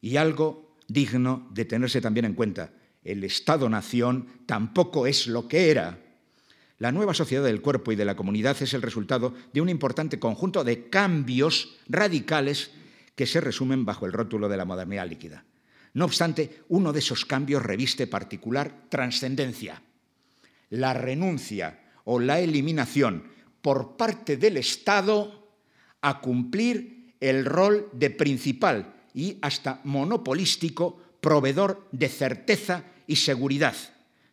Y 0.01 0.17
algo 0.17 0.75
digno 0.89 1.49
de 1.53 1.65
tenerse 1.65 2.01
también 2.01 2.25
en 2.25 2.35
cuenta, 2.35 2.73
el 3.05 3.23
Estado-nación 3.23 4.27
tampoco 4.47 5.07
es 5.07 5.29
lo 5.29 5.47
que 5.47 5.71
era. 5.71 6.01
La 6.79 6.91
nueva 6.91 7.15
sociedad 7.15 7.45
del 7.45 7.63
cuerpo 7.63 7.93
y 7.93 7.95
de 7.95 8.05
la 8.05 8.17
comunidad 8.17 8.61
es 8.61 8.75
el 8.75 8.83
resultado 8.83 9.33
de 9.53 9.61
un 9.61 9.69
importante 9.69 10.19
conjunto 10.19 10.65
de 10.65 10.89
cambios 10.91 11.79
radicales 11.89 12.73
que 13.15 13.27
se 13.27 13.41
resumen 13.41 13.85
bajo 13.85 14.07
el 14.07 14.13
rótulo 14.13 14.49
de 14.49 14.57
la 14.57 14.65
modernidad 14.65 15.09
líquida. 15.09 15.45
No 15.95 16.05
obstante, 16.05 16.65
uno 16.69 16.93
de 16.93 16.99
esos 16.99 17.25
cambios 17.25 17.63
reviste 17.63 18.09
particular 18.09 18.87
trascendencia. 18.89 19.83
La 20.69 20.95
renuncia 20.95 21.79
o 22.03 22.19
la 22.19 22.41
eliminación 22.41 23.31
por 23.63 23.97
parte 23.97 24.37
del 24.37 24.57
Estado 24.57 25.49
a 26.01 26.21
cumplir 26.21 27.15
el 27.21 27.45
rol 27.45 27.89
de 27.93 28.11
principal 28.11 28.95
y 29.15 29.39
hasta 29.41 29.81
monopolístico 29.85 31.01
proveedor 31.21 31.89
de 31.93 32.09
certeza 32.09 32.85
y 33.07 33.17
seguridad, 33.17 33.77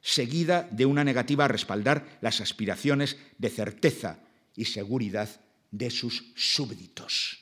seguida 0.02 0.68
de 0.72 0.86
una 0.86 1.04
negativa 1.04 1.46
a 1.46 1.48
respaldar 1.48 2.18
las 2.22 2.42
aspiraciones 2.42 3.18
de 3.38 3.50
certeza 3.50 4.20
y 4.56 4.66
seguridad 4.66 5.30
de 5.72 5.92
sus 5.92 6.32
súbditos. 6.36 7.40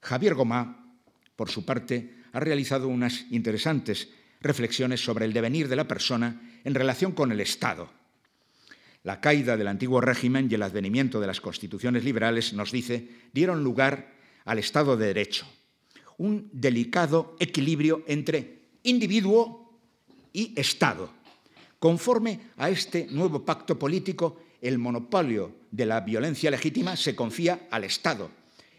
Javier 0.00 0.34
Gomá, 0.34 0.94
por 1.34 1.50
su 1.50 1.64
parte, 1.64 2.22
ha 2.32 2.40
realizado 2.40 2.88
unas 2.88 3.24
interesantes 3.30 4.08
reflexiones 4.40 5.02
sobre 5.02 5.24
el 5.24 5.32
devenir 5.32 5.68
de 5.68 5.76
la 5.76 5.88
persona 5.88 6.60
en 6.64 6.74
relación 6.74 7.12
con 7.12 7.32
el 7.32 7.40
Estado. 7.40 7.90
La 9.06 9.20
caída 9.20 9.56
del 9.56 9.68
antiguo 9.68 10.00
régimen 10.00 10.48
y 10.50 10.56
el 10.56 10.64
advenimiento 10.64 11.20
de 11.20 11.28
las 11.28 11.40
constituciones 11.40 12.02
liberales, 12.02 12.52
nos 12.54 12.72
dice, 12.72 13.08
dieron 13.32 13.62
lugar 13.62 14.12
al 14.44 14.58
Estado 14.58 14.96
de 14.96 15.06
Derecho, 15.06 15.46
un 16.18 16.50
delicado 16.52 17.36
equilibrio 17.38 18.02
entre 18.08 18.62
individuo 18.82 19.78
y 20.32 20.52
Estado. 20.58 21.08
Conforme 21.78 22.40
a 22.56 22.68
este 22.68 23.06
nuevo 23.08 23.44
pacto 23.44 23.78
político, 23.78 24.42
el 24.60 24.76
monopolio 24.78 25.54
de 25.70 25.86
la 25.86 26.00
violencia 26.00 26.50
legítima 26.50 26.96
se 26.96 27.14
confía 27.14 27.68
al 27.70 27.84
Estado, 27.84 28.28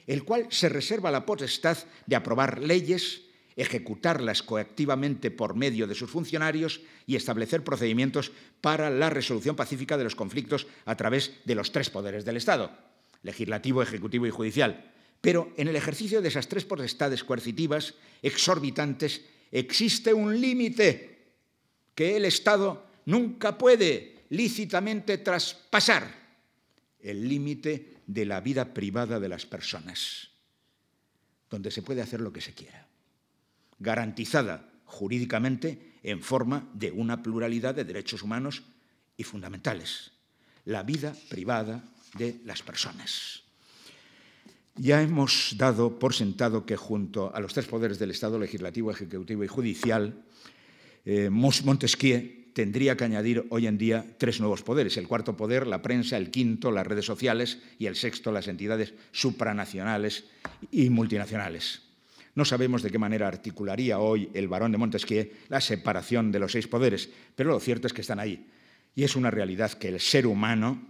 el 0.08 0.26
cual 0.26 0.48
se 0.50 0.68
reserva 0.68 1.10
la 1.10 1.26
potestad 1.26 1.78
de 2.06 2.18
aprobar 2.18 2.62
leyes, 2.62 3.22
ejecutarlas 3.58 4.44
coactivamente 4.44 5.32
por 5.32 5.56
medio 5.56 5.88
de 5.88 5.96
sus 5.96 6.12
funcionarios 6.12 6.80
y 7.08 7.16
establecer 7.16 7.64
procedimientos 7.64 8.32
para 8.62 8.92
la 8.92 9.10
resolución 9.10 9.56
pacífica 9.56 9.98
de 9.98 10.04
los 10.04 10.16
conflictos 10.16 10.68
a 10.86 10.96
través 10.96 11.34
de 11.44 11.56
los 11.56 11.72
tres 11.72 11.90
poderes 11.90 12.24
del 12.24 12.38
Estado, 12.38 12.72
legislativo, 13.24 13.82
ejecutivo 13.82 14.28
y 14.28 14.30
judicial. 14.30 14.94
Pero 15.22 15.52
en 15.58 15.68
el 15.68 15.76
ejercicio 15.76 16.22
de 16.22 16.30
esas 16.30 16.48
tres 16.48 16.66
potestades 16.66 17.24
coercitivas 17.24 17.96
exorbitantes 18.22 19.26
existe 19.52 20.14
un 20.14 20.40
límite 20.40 21.18
que 21.96 22.16
el 22.16 22.26
Estado 22.26 22.86
nunca 23.06 23.58
puede 23.58 24.28
lícitamente 24.30 25.18
traspasar, 25.18 26.28
el 27.00 27.28
límite 27.28 27.96
de 28.06 28.26
la 28.26 28.40
vida 28.40 28.72
privada 28.72 29.20
de 29.20 29.30
las 29.30 29.48
personas, 29.48 30.30
donde 31.50 31.72
se 31.72 31.82
puede 31.82 32.04
hacer 32.04 32.22
lo 32.22 32.32
que 32.32 32.42
se 32.42 32.54
quiera 32.54 32.87
garantizada 33.80 34.70
jurídicamente 34.86 36.00
en 36.04 36.22
forma 36.22 36.70
de 36.74 36.92
una 36.92 37.22
pluralidad 37.22 37.76
de 37.76 37.84
derechos 37.84 38.24
humanos 38.24 38.64
y 39.18 39.24
fundamentales, 39.24 40.12
la 40.66 40.84
vida 40.84 41.14
privada 41.30 41.84
de 42.18 42.40
las 42.46 42.62
personas. 42.62 43.44
Ya 44.76 45.02
hemos 45.02 45.56
dado 45.58 45.98
por 45.98 46.14
sentado 46.14 46.66
que 46.66 46.76
junto 46.76 47.34
a 47.34 47.40
los 47.40 47.54
tres 47.54 47.66
poderes 47.66 47.98
del 47.98 48.12
Estado, 48.12 48.38
legislativo, 48.38 48.92
ejecutivo 48.92 49.44
y 49.44 49.48
judicial, 49.48 50.24
eh, 51.04 51.30
Montesquieu 51.32 52.54
tendría 52.54 52.98
que 52.98 53.04
añadir 53.04 53.46
hoy 53.50 53.66
en 53.66 53.78
día 53.78 54.06
tres 54.18 54.40
nuevos 54.40 54.62
poderes. 54.62 54.98
El 54.98 55.08
cuarto 55.08 55.38
poder, 55.38 55.66
la 55.66 55.82
prensa, 55.82 56.18
el 56.18 56.30
quinto, 56.32 56.72
las 56.72 56.86
redes 56.86 57.06
sociales 57.06 57.60
y 57.80 57.88
el 57.88 57.96
sexto, 57.96 58.32
las 58.32 58.48
entidades 58.48 58.94
supranacionales 59.12 60.26
y 60.72 60.90
multinacionales. 60.90 61.87
No 62.38 62.46
sabemos 62.46 62.84
de 62.84 62.92
qué 62.92 63.00
manera 63.00 63.28
articularía 63.28 63.98
hoy 63.98 64.30
el 64.36 64.48
barón 64.48 64.72
de 64.72 64.78
Montesquieu 64.78 65.26
la 65.50 65.58
separación 65.58 66.30
de 66.32 66.38
los 66.38 66.52
seis 66.52 66.70
poderes, 66.70 67.10
pero 67.34 67.50
lo 67.50 67.60
cierto 67.60 67.88
es 67.88 67.94
que 67.94 68.06
están 68.06 68.20
ahí. 68.20 68.46
Y 68.94 69.06
es 69.06 69.16
una 69.16 69.32
realidad 69.32 69.74
que 69.74 69.88
el 69.90 70.00
ser 70.00 70.28
humano 70.28 70.86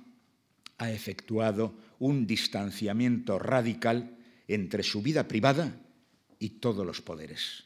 ha 0.78 0.91
efectuado 0.91 1.74
un 2.00 2.28
distanciamiento 2.28 3.39
radical 3.39 4.18
entre 4.50 4.84
su 4.84 5.02
vida 5.02 5.30
privada 5.30 5.80
y 6.38 6.60
todos 6.60 6.86
los 6.86 7.00
poderes. 7.00 7.64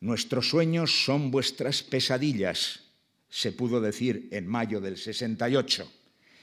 Nuestros 0.00 0.50
sueños 0.50 1.04
son 1.04 1.30
vuestras 1.30 1.84
pesadillas, 1.84 2.82
se 3.28 3.52
pudo 3.52 3.80
decir 3.80 4.26
en 4.32 4.48
mayo 4.48 4.80
del 4.80 4.96
68. 4.96 5.99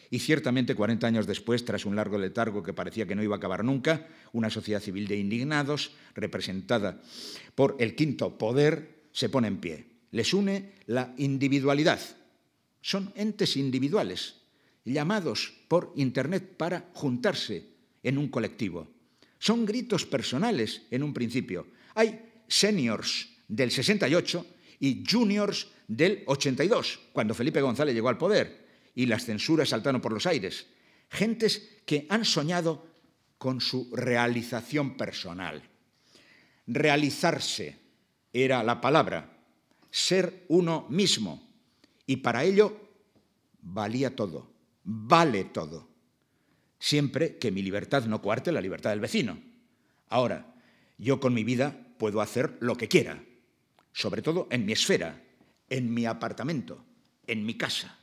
Y 0.10 0.20
ciertamente, 0.20 0.76
40 0.76 1.06
años 1.08 1.28
después, 1.28 1.66
tras 1.66 1.86
un 1.86 1.96
largo 1.96 2.18
letargo 2.18 2.64
que 2.64 2.74
parecía 2.74 3.06
que 3.06 3.16
no 3.16 3.24
iba 3.24 3.36
a 3.36 3.38
acabar 3.38 3.64
nunca, 3.64 4.08
una 4.32 4.50
sociedad 4.50 4.82
civil 4.82 5.08
de 5.08 5.18
indignados, 5.18 5.92
representada 6.16 7.02
por 7.56 7.76
el 7.80 7.96
quinto 7.96 8.38
poder, 8.38 9.10
se 9.12 9.30
pone 9.30 9.48
en 9.48 9.58
pie. 9.58 9.86
Les 10.12 10.34
une 10.34 10.74
la 10.86 11.14
individualidad. 11.18 12.00
Son 12.82 13.12
entes 13.16 13.58
individuales, 13.58 14.36
llamados 14.86 15.54
por 15.68 15.92
Internet 15.98 16.56
para 16.56 16.90
juntarse 16.94 17.66
en 18.02 18.18
un 18.18 18.30
colectivo. 18.30 18.88
Son 19.40 19.66
gritos 19.66 20.06
personales 20.06 20.84
en 20.90 21.04
un 21.04 21.14
principio. 21.14 21.68
Hay 21.96 22.20
seniors 22.48 23.28
del 23.48 23.72
68 23.72 24.46
y 24.80 25.04
juniors 25.10 25.68
del 25.88 26.24
82, 26.28 27.00
cuando 27.12 27.34
Felipe 27.34 27.62
González 27.62 27.94
llegó 27.94 28.10
al 28.10 28.18
poder 28.18 28.67
y 28.98 29.06
las 29.06 29.26
censuras 29.26 29.70
saltaron 29.70 30.02
por 30.02 30.12
los 30.12 30.26
aires. 30.26 30.66
Gentes 31.12 31.82
que 31.86 32.08
han 32.10 32.26
soñado 32.26 32.88
con 33.38 33.62
su 33.62 33.96
realización 33.96 34.98
personal. 34.98 35.62
Realizarse 36.66 37.78
era 38.34 38.64
la 38.64 38.82
palabra, 38.82 39.38
ser 39.92 40.46
uno 40.48 40.88
mismo. 40.90 41.48
Y 42.08 42.18
para 42.18 42.44
ello 42.44 42.90
valía 43.62 44.16
todo, 44.16 44.52
vale 44.84 45.44
todo. 45.44 45.88
Siempre 46.80 47.38
que 47.38 47.52
mi 47.52 47.62
libertad 47.62 48.06
no 48.06 48.20
cuarte 48.20 48.52
la 48.52 48.62
libertad 48.62 48.90
del 48.90 49.00
vecino. 49.00 49.40
Ahora, 50.10 50.56
yo 50.98 51.20
con 51.20 51.36
mi 51.36 51.44
vida 51.44 51.86
puedo 52.00 52.20
hacer 52.20 52.58
lo 52.62 52.76
que 52.76 52.88
quiera, 52.88 53.24
sobre 53.94 54.24
todo 54.24 54.48
en 54.50 54.66
mi 54.66 54.74
esfera, 54.74 55.24
en 55.70 55.94
mi 55.94 56.08
apartamento, 56.08 56.84
en 57.28 57.46
mi 57.46 57.54
casa 57.60 58.00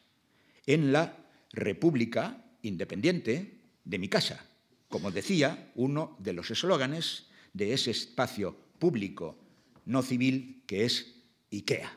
en 0.66 0.92
la 0.92 1.16
República 1.52 2.40
Independiente 2.62 3.60
de 3.84 3.98
mi 3.98 4.08
casa, 4.08 4.46
como 4.88 5.10
decía 5.10 5.70
uno 5.74 6.16
de 6.18 6.32
los 6.32 6.50
eslóganes 6.50 7.26
de 7.52 7.74
ese 7.74 7.90
espacio 7.90 8.56
público 8.78 9.36
no 9.84 10.02
civil 10.02 10.62
que 10.66 10.86
es 10.86 11.14
IKEA. 11.50 11.92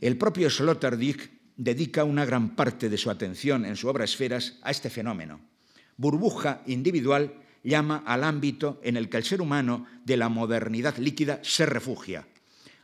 El 0.00 0.16
propio 0.16 0.48
Sloterdijk 0.48 1.30
dedica 1.56 2.04
una 2.04 2.24
gran 2.24 2.56
parte 2.56 2.88
de 2.88 2.96
su 2.96 3.10
atención 3.10 3.64
en 3.64 3.76
su 3.76 3.88
obra 3.88 4.04
Esferas 4.04 4.58
a 4.62 4.70
este 4.70 4.90
fenómeno. 4.90 5.40
Burbuja 5.96 6.62
individual 6.66 7.34
llama 7.64 8.04
al 8.06 8.24
ámbito 8.24 8.80
en 8.82 8.96
el 8.96 9.08
que 9.08 9.16
el 9.16 9.24
ser 9.24 9.42
humano 9.42 9.86
de 10.04 10.16
la 10.16 10.28
modernidad 10.28 10.96
líquida 10.96 11.40
se 11.42 11.66
refugia. 11.66 12.26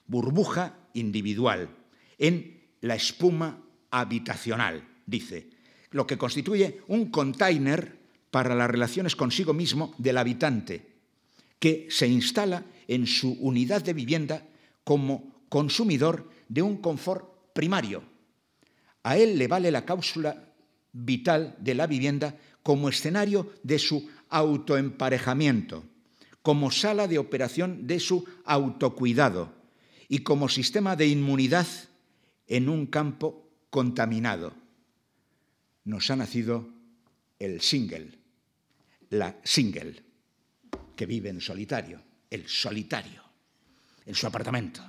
Burbuja 0.06 0.76
individual 0.92 1.70
en 2.18 2.60
la 2.80 2.96
espuma 2.96 3.62
habitacional, 4.00 4.86
dice, 5.06 5.48
lo 5.92 6.06
que 6.06 6.18
constituye 6.18 6.80
un 6.88 7.10
container 7.10 7.96
para 8.32 8.56
las 8.56 8.68
relaciones 8.68 9.14
consigo 9.14 9.54
mismo 9.54 9.94
del 9.98 10.18
habitante, 10.18 10.94
que 11.60 11.86
se 11.88 12.08
instala 12.08 12.64
en 12.88 13.06
su 13.06 13.32
unidad 13.40 13.82
de 13.82 13.92
vivienda 13.92 14.42
como 14.82 15.46
consumidor 15.48 16.28
de 16.48 16.62
un 16.62 16.78
confort 16.78 17.52
primario. 17.52 18.02
A 19.04 19.16
él 19.16 19.38
le 19.38 19.46
vale 19.46 19.70
la 19.70 19.84
cápsula 19.84 20.52
vital 20.92 21.54
de 21.60 21.74
la 21.74 21.86
vivienda 21.86 22.36
como 22.64 22.88
escenario 22.88 23.52
de 23.62 23.78
su 23.78 24.08
autoemparejamiento, 24.30 25.84
como 26.42 26.72
sala 26.72 27.06
de 27.06 27.18
operación 27.18 27.86
de 27.86 28.00
su 28.00 28.24
autocuidado 28.44 29.54
y 30.08 30.18
como 30.18 30.48
sistema 30.48 30.96
de 30.96 31.06
inmunidad 31.06 31.68
en 32.48 32.68
un 32.68 32.86
campo 32.86 33.43
contaminado. 33.74 34.54
Nos 35.82 36.08
ha 36.08 36.14
nacido 36.14 36.68
el 37.40 37.60
single, 37.60 38.12
la 39.10 39.36
single, 39.42 40.00
que 40.94 41.06
vive 41.06 41.28
en 41.28 41.40
solitario, 41.40 42.00
el 42.30 42.46
solitario, 42.46 43.20
en 44.06 44.14
su 44.14 44.28
apartamento. 44.28 44.80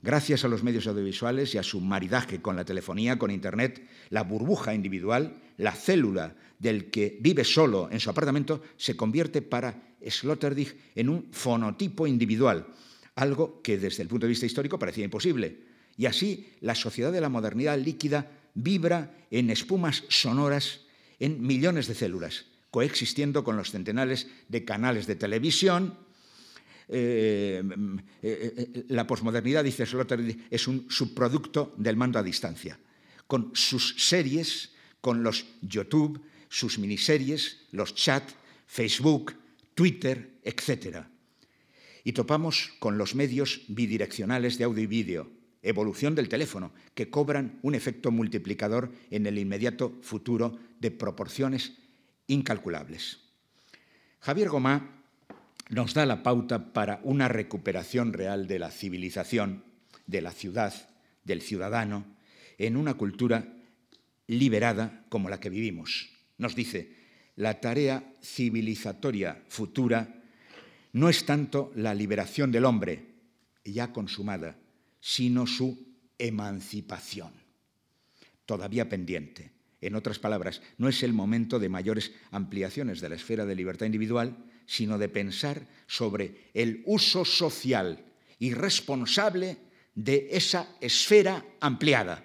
Gracias 0.00 0.46
a 0.46 0.48
los 0.48 0.62
medios 0.62 0.86
audiovisuales 0.86 1.54
y 1.54 1.58
a 1.58 1.62
su 1.62 1.82
maridaje 1.82 2.40
con 2.40 2.56
la 2.56 2.64
telefonía, 2.64 3.18
con 3.18 3.30
Internet, 3.30 3.86
la 4.08 4.22
burbuja 4.22 4.72
individual, 4.72 5.36
la 5.58 5.72
célula 5.72 6.34
del 6.58 6.90
que 6.90 7.18
vive 7.20 7.44
solo 7.44 7.90
en 7.92 8.00
su 8.00 8.08
apartamento, 8.08 8.62
se 8.78 8.96
convierte 8.96 9.42
para 9.42 9.94
Sloterdijk 10.00 10.74
en 10.94 11.10
un 11.10 11.30
fonotipo 11.30 12.06
individual, 12.06 12.66
algo 13.14 13.60
que 13.60 13.76
desde 13.76 14.04
el 14.04 14.08
punto 14.08 14.24
de 14.24 14.30
vista 14.30 14.46
histórico 14.46 14.78
parecía 14.78 15.04
imposible. 15.04 15.70
Y 15.96 16.06
así 16.06 16.52
la 16.60 16.74
sociedad 16.74 17.12
de 17.12 17.20
la 17.20 17.28
modernidad 17.28 17.78
líquida 17.78 18.30
vibra 18.54 19.14
en 19.30 19.50
espumas 19.50 20.04
sonoras 20.08 20.80
en 21.18 21.44
millones 21.46 21.86
de 21.86 21.94
células, 21.94 22.46
coexistiendo 22.70 23.44
con 23.44 23.56
los 23.56 23.70
centenares 23.70 24.26
de 24.48 24.64
canales 24.64 25.06
de 25.06 25.16
televisión. 25.16 25.96
Eh, 26.88 27.62
eh, 28.22 28.54
eh, 28.56 28.84
la 28.88 29.06
posmodernidad, 29.06 29.64
dice 29.64 29.86
Sloterdijk, 29.86 30.48
es 30.50 30.66
un 30.68 30.90
subproducto 30.90 31.74
del 31.76 31.96
mando 31.96 32.18
a 32.18 32.22
distancia, 32.22 32.78
con 33.26 33.52
sus 33.54 33.94
series, 33.96 34.70
con 35.00 35.22
los 35.22 35.46
YouTube, 35.62 36.20
sus 36.48 36.78
miniseries, 36.78 37.58
los 37.70 37.94
chats, 37.94 38.34
Facebook, 38.66 39.34
Twitter, 39.74 40.38
etc. 40.42 41.06
Y 42.04 42.12
topamos 42.12 42.72
con 42.78 42.98
los 42.98 43.14
medios 43.14 43.62
bidireccionales 43.68 44.58
de 44.58 44.64
audio 44.64 44.82
y 44.82 44.86
vídeo, 44.86 45.30
evolución 45.62 46.14
del 46.14 46.28
teléfono, 46.28 46.72
que 46.94 47.08
cobran 47.08 47.58
un 47.62 47.74
efecto 47.74 48.10
multiplicador 48.10 48.92
en 49.10 49.26
el 49.26 49.38
inmediato 49.38 49.98
futuro 50.02 50.58
de 50.80 50.90
proporciones 50.90 51.72
incalculables. 52.26 53.20
Javier 54.20 54.48
Gomá 54.48 55.02
nos 55.70 55.94
da 55.94 56.04
la 56.04 56.22
pauta 56.22 56.72
para 56.72 57.00
una 57.02 57.28
recuperación 57.28 58.12
real 58.12 58.46
de 58.46 58.58
la 58.58 58.70
civilización, 58.70 59.64
de 60.06 60.20
la 60.20 60.32
ciudad, 60.32 60.74
del 61.24 61.40
ciudadano, 61.40 62.04
en 62.58 62.76
una 62.76 62.94
cultura 62.94 63.56
liberada 64.26 65.04
como 65.08 65.28
la 65.28 65.40
que 65.40 65.50
vivimos. 65.50 66.10
Nos 66.38 66.54
dice, 66.54 66.94
la 67.36 67.60
tarea 67.60 68.12
civilizatoria 68.22 69.42
futura 69.48 70.22
no 70.92 71.08
es 71.08 71.24
tanto 71.24 71.72
la 71.74 71.94
liberación 71.94 72.52
del 72.52 72.64
hombre, 72.64 73.06
ya 73.64 73.92
consumada, 73.92 74.56
sino 75.02 75.48
su 75.48 75.84
emancipación, 76.16 77.32
todavía 78.46 78.88
pendiente. 78.88 79.50
En 79.80 79.96
otras 79.96 80.20
palabras, 80.20 80.62
no 80.78 80.88
es 80.88 81.02
el 81.02 81.12
momento 81.12 81.58
de 81.58 81.68
mayores 81.68 82.12
ampliaciones 82.30 83.00
de 83.00 83.08
la 83.08 83.16
esfera 83.16 83.44
de 83.44 83.56
libertad 83.56 83.86
individual, 83.86 84.36
sino 84.64 84.98
de 84.98 85.08
pensar 85.08 85.66
sobre 85.88 86.50
el 86.54 86.84
uso 86.86 87.24
social 87.24 88.04
y 88.38 88.54
responsable 88.54 89.58
de 89.96 90.28
esa 90.30 90.68
esfera 90.80 91.44
ampliada. 91.60 92.24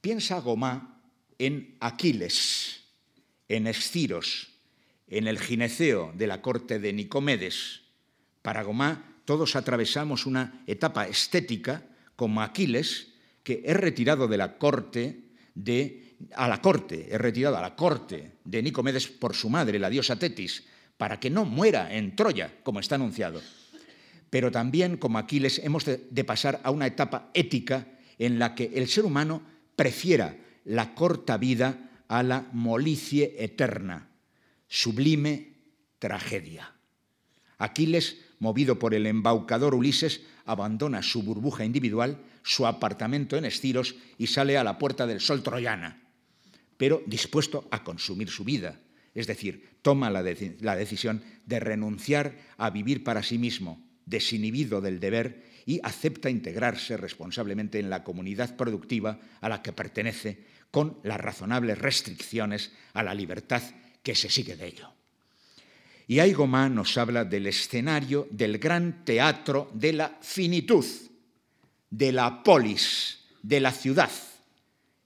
Piensa 0.00 0.40
Gomá 0.40 1.02
en 1.36 1.76
Aquiles, 1.80 2.84
en 3.48 3.66
Esciros, 3.66 4.52
en 5.08 5.26
el 5.26 5.40
gineceo 5.40 6.12
de 6.16 6.28
la 6.28 6.42
corte 6.42 6.78
de 6.78 6.92
Nicomedes. 6.92 7.80
Para 8.40 8.62
Gomá 8.62 9.09
todos 9.30 9.54
atravesamos 9.54 10.26
una 10.26 10.64
etapa 10.66 11.06
estética 11.06 11.86
como 12.16 12.42
Aquiles, 12.42 13.14
que 13.44 13.62
es 13.64 13.76
retirado 13.76 14.26
de 14.26 14.36
la 14.36 14.58
corte 14.58 15.30
de 15.54 16.16
a 16.34 16.48
la 16.48 16.60
corte, 16.60 17.06
es 17.08 17.20
retirado 17.20 17.56
a 17.56 17.60
la 17.60 17.76
corte 17.76 18.38
de 18.42 18.60
Nicomedes 18.60 19.06
por 19.06 19.36
su 19.36 19.48
madre, 19.48 19.78
la 19.78 19.88
diosa 19.88 20.18
Tetis, 20.18 20.64
para 20.96 21.20
que 21.20 21.30
no 21.30 21.44
muera 21.44 21.94
en 21.94 22.16
Troya, 22.16 22.56
como 22.64 22.80
está 22.80 22.96
anunciado. 22.96 23.40
Pero 24.30 24.50
también, 24.50 24.96
como 24.96 25.18
Aquiles, 25.18 25.60
hemos 25.62 25.84
de, 25.84 26.24
pasar 26.24 26.60
a 26.64 26.72
una 26.72 26.88
etapa 26.88 27.30
ética 27.32 27.86
en 28.18 28.40
la 28.40 28.56
que 28.56 28.72
el 28.74 28.88
ser 28.88 29.04
humano 29.04 29.42
prefiera 29.76 30.36
la 30.64 30.92
corta 30.96 31.36
vida 31.36 32.02
a 32.08 32.24
la 32.24 32.48
molicie 32.52 33.36
eterna, 33.38 34.10
sublime 34.66 35.54
tragedia. 36.00 36.74
Aquiles, 37.58 38.29
movido 38.40 38.78
por 38.78 38.94
el 38.94 39.06
embaucador 39.06 39.74
Ulises, 39.74 40.22
abandona 40.44 41.02
su 41.02 41.22
burbuja 41.22 41.64
individual, 41.64 42.18
su 42.42 42.66
apartamento 42.66 43.36
en 43.36 43.44
Estiros 43.44 43.94
y 44.18 44.26
sale 44.26 44.58
a 44.58 44.64
la 44.64 44.78
puerta 44.78 45.06
del 45.06 45.20
sol 45.20 45.42
troyana, 45.42 46.02
pero 46.76 47.02
dispuesto 47.06 47.68
a 47.70 47.84
consumir 47.84 48.30
su 48.30 48.42
vida, 48.42 48.80
es 49.14 49.26
decir, 49.26 49.78
toma 49.82 50.10
la, 50.10 50.24
la 50.60 50.76
decisión 50.76 51.22
de 51.46 51.60
renunciar 51.60 52.36
a 52.56 52.70
vivir 52.70 53.04
para 53.04 53.22
sí 53.22 53.38
mismo, 53.38 53.86
desinhibido 54.06 54.80
del 54.80 54.98
deber, 54.98 55.48
y 55.66 55.78
acepta 55.84 56.30
integrarse 56.30 56.96
responsablemente 56.96 57.78
en 57.78 57.90
la 57.90 58.02
comunidad 58.02 58.56
productiva 58.56 59.20
a 59.40 59.48
la 59.48 59.62
que 59.62 59.72
pertenece, 59.72 60.46
con 60.70 60.98
las 61.02 61.20
razonables 61.20 61.78
restricciones 61.78 62.72
a 62.94 63.02
la 63.02 63.14
libertad 63.14 63.62
que 64.02 64.14
se 64.14 64.30
sigue 64.30 64.56
de 64.56 64.66
ello. 64.66 64.99
Y 66.10 66.18
ahí 66.18 66.32
Gomá 66.32 66.68
nos 66.68 66.98
habla 66.98 67.24
del 67.24 67.46
escenario 67.46 68.26
del 68.32 68.58
gran 68.58 69.04
teatro 69.04 69.70
de 69.74 69.92
la 69.92 70.18
finitud, 70.20 70.84
de 71.88 72.10
la 72.10 72.42
polis, 72.42 73.20
de 73.44 73.60
la 73.60 73.70
ciudad, 73.70 74.10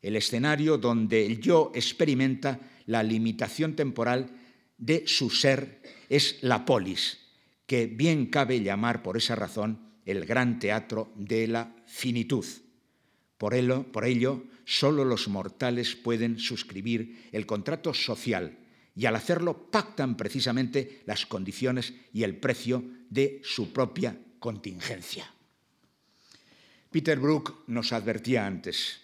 el 0.01 0.17
escenario 0.17 0.79
donde 0.79 1.27
el 1.27 1.43
yo 1.43 1.73
experimenta 1.75 2.59
la 2.87 3.03
limitación 3.03 3.77
temporal 3.77 4.31
de 4.79 5.07
su 5.07 5.29
ser 5.29 5.83
es 6.09 6.39
la 6.41 6.65
polis, 6.65 7.19
que 7.67 7.85
bien 7.85 8.25
cabe 8.25 8.63
llamar 8.63 9.03
por 9.03 9.19
esa 9.19 9.37
razón 9.37 9.81
el 10.07 10.25
gran 10.25 10.59
teatro 10.59 11.13
de 11.17 11.49
la 11.49 11.77
finitud. 11.85 12.47
Por 13.37 13.53
ello, 13.53 13.85
por 13.93 14.07
ello, 14.07 14.45
solo 14.65 15.05
los 15.05 15.29
mortales 15.29 15.97
pueden 15.97 16.39
suscribir 16.39 17.29
el 17.31 17.45
contrato 17.45 17.93
social 17.93 18.57
y 18.97 19.07
al 19.07 19.17
hacerlo 19.17 19.71
pactan 19.71 20.17
precisamente 20.17 21.03
las 21.07 21.27
condiciones 21.27 21.93
y 22.13 22.23
el 22.23 22.37
precio 22.37 22.85
de 23.11 23.41
su 23.43 23.73
propia 23.73 24.17
contingencia. 24.39 25.31
Peter 26.91 27.19
Brook 27.19 27.65
nos 27.67 27.93
advertía 27.93 28.47
antes, 28.47 29.01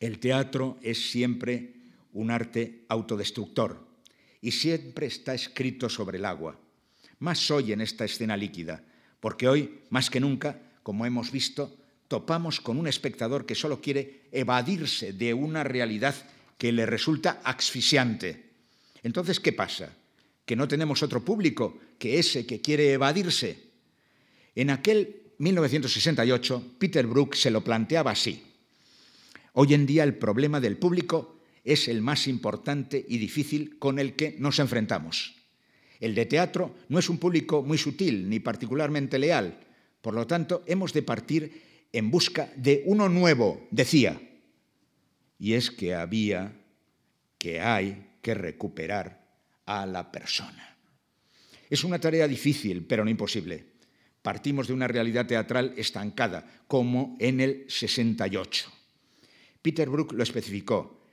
el 0.00 0.18
teatro 0.18 0.78
es 0.82 1.10
siempre 1.10 1.74
un 2.12 2.30
arte 2.30 2.84
autodestructor 2.88 3.86
y 4.40 4.50
siempre 4.50 5.06
está 5.06 5.34
escrito 5.34 5.88
sobre 5.88 6.18
el 6.18 6.24
agua. 6.24 6.58
Más 7.18 7.50
hoy 7.50 7.72
en 7.72 7.80
esta 7.80 8.04
escena 8.04 8.36
líquida, 8.36 8.82
porque 9.20 9.48
hoy, 9.48 9.80
más 9.90 10.08
que 10.08 10.20
nunca, 10.20 10.58
como 10.82 11.04
hemos 11.04 11.30
visto, 11.30 11.76
topamos 12.08 12.60
con 12.60 12.78
un 12.78 12.88
espectador 12.88 13.46
que 13.46 13.54
solo 13.54 13.80
quiere 13.80 14.22
evadirse 14.32 15.12
de 15.12 15.34
una 15.34 15.62
realidad 15.62 16.14
que 16.58 16.72
le 16.72 16.86
resulta 16.86 17.40
asfixiante. 17.44 18.49
Entonces, 19.02 19.40
¿qué 19.40 19.52
pasa? 19.52 19.94
¿Que 20.44 20.56
no 20.56 20.68
tenemos 20.68 21.02
otro 21.02 21.24
público 21.24 21.78
que 21.98 22.18
ese 22.18 22.46
que 22.46 22.60
quiere 22.60 22.92
evadirse? 22.92 23.70
En 24.54 24.70
aquel 24.70 25.32
1968, 25.38 26.74
Peter 26.78 27.06
Brook 27.06 27.34
se 27.34 27.50
lo 27.50 27.64
planteaba 27.64 28.10
así. 28.10 28.42
Hoy 29.54 29.74
en 29.74 29.86
día 29.86 30.04
el 30.04 30.14
problema 30.14 30.60
del 30.60 30.76
público 30.76 31.40
es 31.64 31.88
el 31.88 32.02
más 32.02 32.26
importante 32.28 33.04
y 33.08 33.18
difícil 33.18 33.78
con 33.78 33.98
el 33.98 34.14
que 34.14 34.36
nos 34.38 34.58
enfrentamos. 34.58 35.34
El 35.98 36.14
de 36.14 36.26
teatro 36.26 36.74
no 36.88 36.98
es 36.98 37.08
un 37.08 37.18
público 37.18 37.62
muy 37.62 37.78
sutil 37.78 38.28
ni 38.28 38.40
particularmente 38.40 39.18
leal, 39.18 39.60
por 40.00 40.14
lo 40.14 40.26
tanto 40.26 40.62
hemos 40.66 40.92
de 40.92 41.02
partir 41.02 41.62
en 41.92 42.10
busca 42.10 42.50
de 42.56 42.82
uno 42.86 43.08
nuevo, 43.08 43.66
decía, 43.70 44.20
y 45.38 45.54
es 45.54 45.70
que 45.70 45.94
había, 45.94 46.52
que 47.38 47.60
hay 47.60 48.09
que 48.20 48.34
recuperar 48.34 49.26
a 49.66 49.86
la 49.86 50.10
persona. 50.10 50.76
Es 51.68 51.84
una 51.84 52.00
tarea 52.00 52.26
difícil, 52.26 52.84
pero 52.84 53.04
no 53.04 53.10
imposible. 53.10 53.64
Partimos 54.22 54.66
de 54.66 54.74
una 54.74 54.88
realidad 54.88 55.26
teatral 55.26 55.72
estancada, 55.76 56.44
como 56.66 57.16
en 57.20 57.40
el 57.40 57.64
68. 57.68 58.70
Peter 59.62 59.88
Brook 59.88 60.12
lo 60.12 60.22
especificó. 60.22 61.04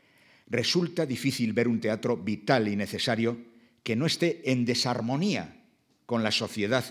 Resulta 0.47 1.05
difícil 1.05 1.53
ver 1.53 1.68
un 1.68 1.80
teatro 1.80 2.18
vital 2.18 2.68
y 2.68 2.76
necesario 2.76 3.38
que 3.84 3.95
no 3.95 4.05
esté 4.05 4.51
en 4.51 4.66
desarmonía 4.66 5.64
con 6.05 6.24
la 6.24 6.32
sociedad, 6.32 6.84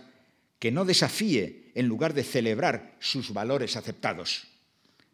que 0.58 0.70
no 0.70 0.84
desafíe 0.84 1.72
en 1.74 1.86
lugar 1.86 2.14
de 2.14 2.24
celebrar 2.24 2.96
sus 3.00 3.32
valores 3.32 3.76
aceptados. 3.76 4.46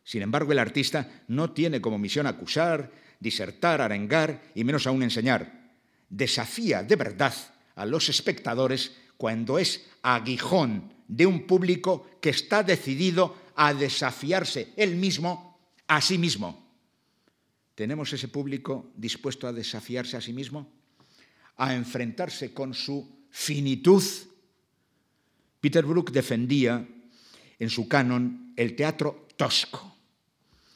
Sin 0.05 0.23
embargo, 0.23 0.53
el 0.53 0.59
artista 0.59 1.23
no 1.29 1.53
tiene 1.53 1.81
como 1.81 1.99
misión 1.99 2.27
acusar, 2.27 2.93
disertar, 3.23 3.81
arengar 3.81 4.43
y 4.55 4.65
menos 4.65 4.87
aún 4.87 5.03
enseñar. 5.03 5.71
Desafía 6.11 6.83
de 6.83 6.97
verdad 6.97 7.33
a 7.77 7.87
los 7.87 8.09
espectadores 8.09 8.93
cuando 9.17 9.59
es 9.59 9.87
aguijón 10.03 10.93
de 11.07 11.27
un 11.27 11.47
público 11.47 12.11
que 12.21 12.31
está 12.31 12.63
decidido 12.63 13.37
a 13.55 13.73
desafiarse 13.73 14.73
él 14.77 14.97
mismo 14.97 15.61
a 15.87 16.01
sí 16.01 16.19
mismo. 16.19 16.67
¿Tenemos 17.75 18.13
ese 18.13 18.29
público 18.29 18.91
dispuesto 18.97 19.47
a 19.47 19.53
desafiarse 19.53 20.17
a 20.17 20.21
sí 20.21 20.33
mismo? 20.33 20.69
¿A 21.57 21.75
enfrentarse 21.75 22.53
con 22.53 22.75
su 22.75 23.27
finitud? 23.31 24.03
Peter 25.61 25.85
Brook 25.85 26.11
defendía 26.11 26.87
en 27.59 27.71
su 27.71 27.87
canon 27.89 28.53
el 28.57 28.75
teatro 28.75 29.29
tosco. 29.37 29.92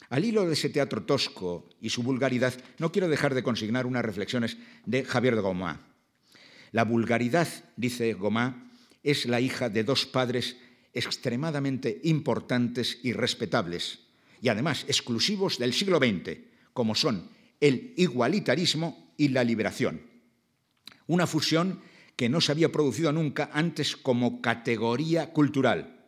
Al 0.09 0.23
hilo 0.23 0.45
de 0.45 0.53
ese 0.53 0.69
teatro 0.69 1.03
tosco 1.03 1.69
y 1.81 1.89
su 1.89 2.03
vulgaridad, 2.03 2.53
no 2.79 2.91
quiero 2.91 3.09
dejar 3.09 3.33
de 3.33 3.43
consignar 3.43 3.85
unas 3.85 4.05
reflexiones 4.05 4.57
de 4.85 5.03
Javier 5.03 5.35
de 5.35 5.41
Gomá. 5.41 5.87
La 6.71 6.83
vulgaridad, 6.83 7.47
dice 7.75 8.13
Gomá, 8.13 8.71
es 9.03 9.25
la 9.25 9.41
hija 9.41 9.69
de 9.69 9.83
dos 9.83 10.05
padres 10.05 10.57
extremadamente 10.93 11.99
importantes 12.03 12.99
y 13.03 13.13
respetables, 13.13 13.99
y 14.41 14.49
además 14.49 14.85
exclusivos 14.87 15.57
del 15.57 15.73
siglo 15.73 15.97
XX, 15.97 16.39
como 16.73 16.95
son 16.95 17.29
el 17.59 17.93
igualitarismo 17.97 19.13
y 19.17 19.29
la 19.29 19.43
liberación. 19.43 20.01
Una 21.07 21.27
fusión 21.27 21.81
que 22.15 22.29
no 22.29 22.41
se 22.41 22.51
había 22.51 22.71
producido 22.71 23.11
nunca 23.11 23.49
antes 23.53 23.95
como 23.95 24.41
categoría 24.41 25.31
cultural. 25.31 26.05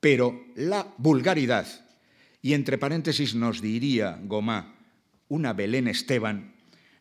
Pero 0.00 0.46
la 0.56 0.94
vulgaridad, 0.98 1.66
y 2.42 2.54
entre 2.54 2.76
paréntesis 2.76 3.34
nos 3.34 3.62
diría 3.62 4.18
Gomá, 4.24 4.74
una 5.28 5.52
Belén 5.52 5.86
Esteban, 5.86 6.54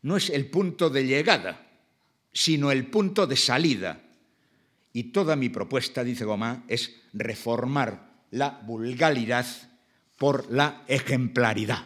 no 0.03 0.15
es 0.15 0.29
el 0.29 0.45
punto 0.45 0.89
de 0.89 1.05
llegada, 1.05 1.67
sino 2.31 2.71
el 2.71 2.85
punto 2.85 3.25
de 3.25 3.35
salida. 3.35 4.01
Y 4.93 5.05
toda 5.05 5.35
mi 5.35 5.49
propuesta, 5.49 6.03
dice 6.03 6.25
Gomá, 6.25 6.63
es 6.67 7.01
reformar 7.13 8.11
la 8.29 8.61
vulgaridad 8.65 9.45
por 10.17 10.51
la 10.51 10.83
ejemplaridad. 10.87 11.85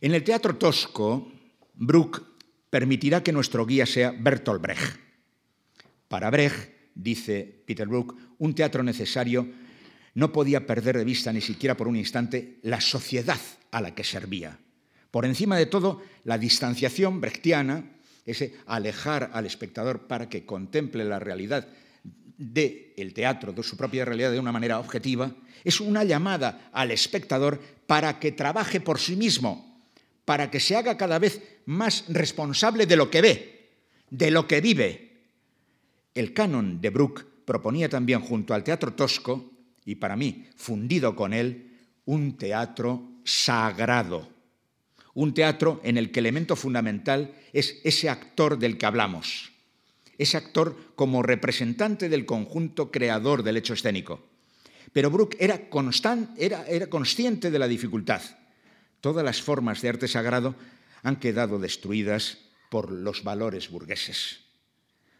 En 0.00 0.14
el 0.14 0.24
teatro 0.24 0.56
tosco, 0.56 1.30
Bruck 1.74 2.22
permitirá 2.70 3.22
que 3.22 3.32
nuestro 3.32 3.66
guía 3.66 3.84
sea 3.84 4.14
Bertolt 4.18 4.62
Brecht. 4.62 4.96
Para 6.08 6.30
Brecht, 6.30 6.70
dice 6.94 7.62
Peter 7.66 7.86
Brook, 7.86 8.16
un 8.38 8.54
teatro 8.54 8.82
necesario 8.82 9.46
no 10.16 10.32
podía 10.32 10.66
perder 10.66 10.96
de 10.96 11.04
vista 11.04 11.30
ni 11.30 11.42
siquiera 11.42 11.76
por 11.76 11.88
un 11.88 11.96
instante 11.96 12.56
la 12.62 12.80
sociedad 12.80 13.38
a 13.70 13.82
la 13.82 13.94
que 13.94 14.02
servía. 14.02 14.58
Por 15.10 15.26
encima 15.26 15.58
de 15.58 15.66
todo, 15.66 16.02
la 16.24 16.38
distanciación 16.38 17.20
brechtiana, 17.20 17.84
ese 18.24 18.56
alejar 18.64 19.30
al 19.34 19.44
espectador 19.44 20.06
para 20.06 20.30
que 20.30 20.46
contemple 20.46 21.04
la 21.04 21.18
realidad 21.18 21.68
del 22.38 23.12
teatro, 23.12 23.52
de 23.52 23.62
su 23.62 23.76
propia 23.76 24.06
realidad 24.06 24.32
de 24.32 24.40
una 24.40 24.52
manera 24.52 24.80
objetiva, 24.80 25.36
es 25.62 25.82
una 25.82 26.02
llamada 26.02 26.70
al 26.72 26.92
espectador 26.92 27.60
para 27.86 28.18
que 28.18 28.32
trabaje 28.32 28.80
por 28.80 28.98
sí 28.98 29.16
mismo, 29.16 29.82
para 30.24 30.50
que 30.50 30.60
se 30.60 30.76
haga 30.76 30.96
cada 30.96 31.18
vez 31.18 31.42
más 31.66 32.04
responsable 32.08 32.86
de 32.86 32.96
lo 32.96 33.10
que 33.10 33.20
ve, 33.20 33.70
de 34.08 34.30
lo 34.30 34.48
que 34.48 34.62
vive. 34.62 35.12
El 36.14 36.32
canon 36.32 36.80
de 36.80 36.88
Bruck 36.88 37.26
proponía 37.44 37.90
también 37.90 38.22
junto 38.22 38.54
al 38.54 38.64
teatro 38.64 38.94
tosco, 38.94 39.55
y 39.86 39.94
para 39.94 40.16
mí 40.16 40.46
fundido 40.56 41.16
con 41.16 41.32
él, 41.32 41.78
un 42.04 42.36
teatro 42.36 43.08
sagrado, 43.24 44.28
un 45.14 45.32
teatro 45.32 45.80
en 45.82 45.96
el 45.96 46.10
que 46.10 46.20
el 46.20 46.26
elemento 46.26 46.56
fundamental 46.56 47.32
es 47.52 47.80
ese 47.84 48.10
actor 48.10 48.58
del 48.58 48.76
que 48.76 48.84
hablamos, 48.84 49.52
ese 50.18 50.36
actor 50.36 50.76
como 50.96 51.22
representante 51.22 52.08
del 52.08 52.26
conjunto 52.26 52.90
creador 52.90 53.42
del 53.42 53.56
hecho 53.56 53.74
escénico. 53.74 54.26
Pero 54.92 55.10
Bruck 55.10 55.36
era, 55.38 55.68
era, 56.36 56.66
era 56.66 56.86
consciente 56.88 57.50
de 57.50 57.58
la 57.58 57.68
dificultad. 57.68 58.22
Todas 59.00 59.24
las 59.24 59.40
formas 59.40 59.82
de 59.82 59.88
arte 59.88 60.08
sagrado 60.08 60.56
han 61.02 61.16
quedado 61.16 61.58
destruidas 61.58 62.38
por 62.70 62.90
los 62.90 63.22
valores 63.22 63.70
burgueses. 63.70 64.40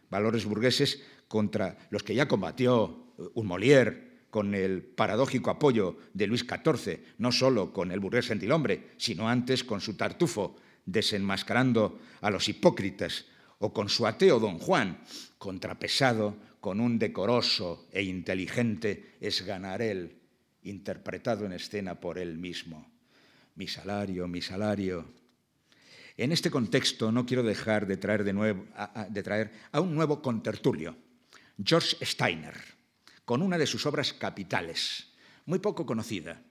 Valores 0.09 0.45
burgueses 0.45 1.01
contra 1.27 1.77
los 1.89 2.03
que 2.03 2.15
ya 2.15 2.27
combatió 2.27 3.13
un 3.33 3.47
Molière 3.47 4.06
con 4.29 4.53
el 4.53 4.83
paradójico 4.83 5.49
apoyo 5.49 5.97
de 6.13 6.27
Luis 6.27 6.45
XIV, 6.45 6.99
no 7.17 7.31
solo 7.31 7.71
con 7.71 7.91
el 7.91 7.99
burgués 7.99 8.27
gentilhombre, 8.27 8.91
sino 8.97 9.29
antes 9.29 9.63
con 9.63 9.81
su 9.81 9.95
tartufo, 9.95 10.57
desenmascarando 10.85 11.99
a 12.21 12.29
los 12.29 12.47
hipócritas, 12.49 13.25
o 13.59 13.73
con 13.73 13.89
su 13.89 14.05
ateo 14.05 14.39
don 14.39 14.59
Juan, 14.59 15.01
contrapesado 15.37 16.37
con 16.59 16.79
un 16.79 16.99
decoroso 16.99 17.87
e 17.91 18.03
inteligente 18.03 19.17
Esganarel, 19.19 20.13
interpretado 20.63 21.45
en 21.45 21.53
escena 21.53 21.99
por 21.99 22.19
él 22.19 22.37
mismo. 22.37 22.91
Mi 23.55 23.67
salario, 23.67 24.27
mi 24.27 24.41
salario. 24.41 25.05
En 26.17 26.31
este 26.31 26.51
contexto 26.51 27.11
no 27.11 27.25
quiero 27.25 27.41
dejar 27.41 27.87
de 27.87 27.97
traer, 27.97 28.23
de, 28.23 28.33
nuevo, 28.33 28.65
de 29.09 29.23
traer 29.23 29.51
a 29.71 29.81
un 29.81 29.95
nuevo 29.95 30.21
contertulio, 30.21 30.95
George 31.63 31.97
Steiner 32.05 32.76
con 33.27 33.41
una 33.41 33.57
de 33.57 33.67
sus 33.67 33.85
obras 33.85 34.13
capitales, 34.13 35.09
muy 35.45 35.59
poco 35.59 35.85
conocida, 35.85 36.41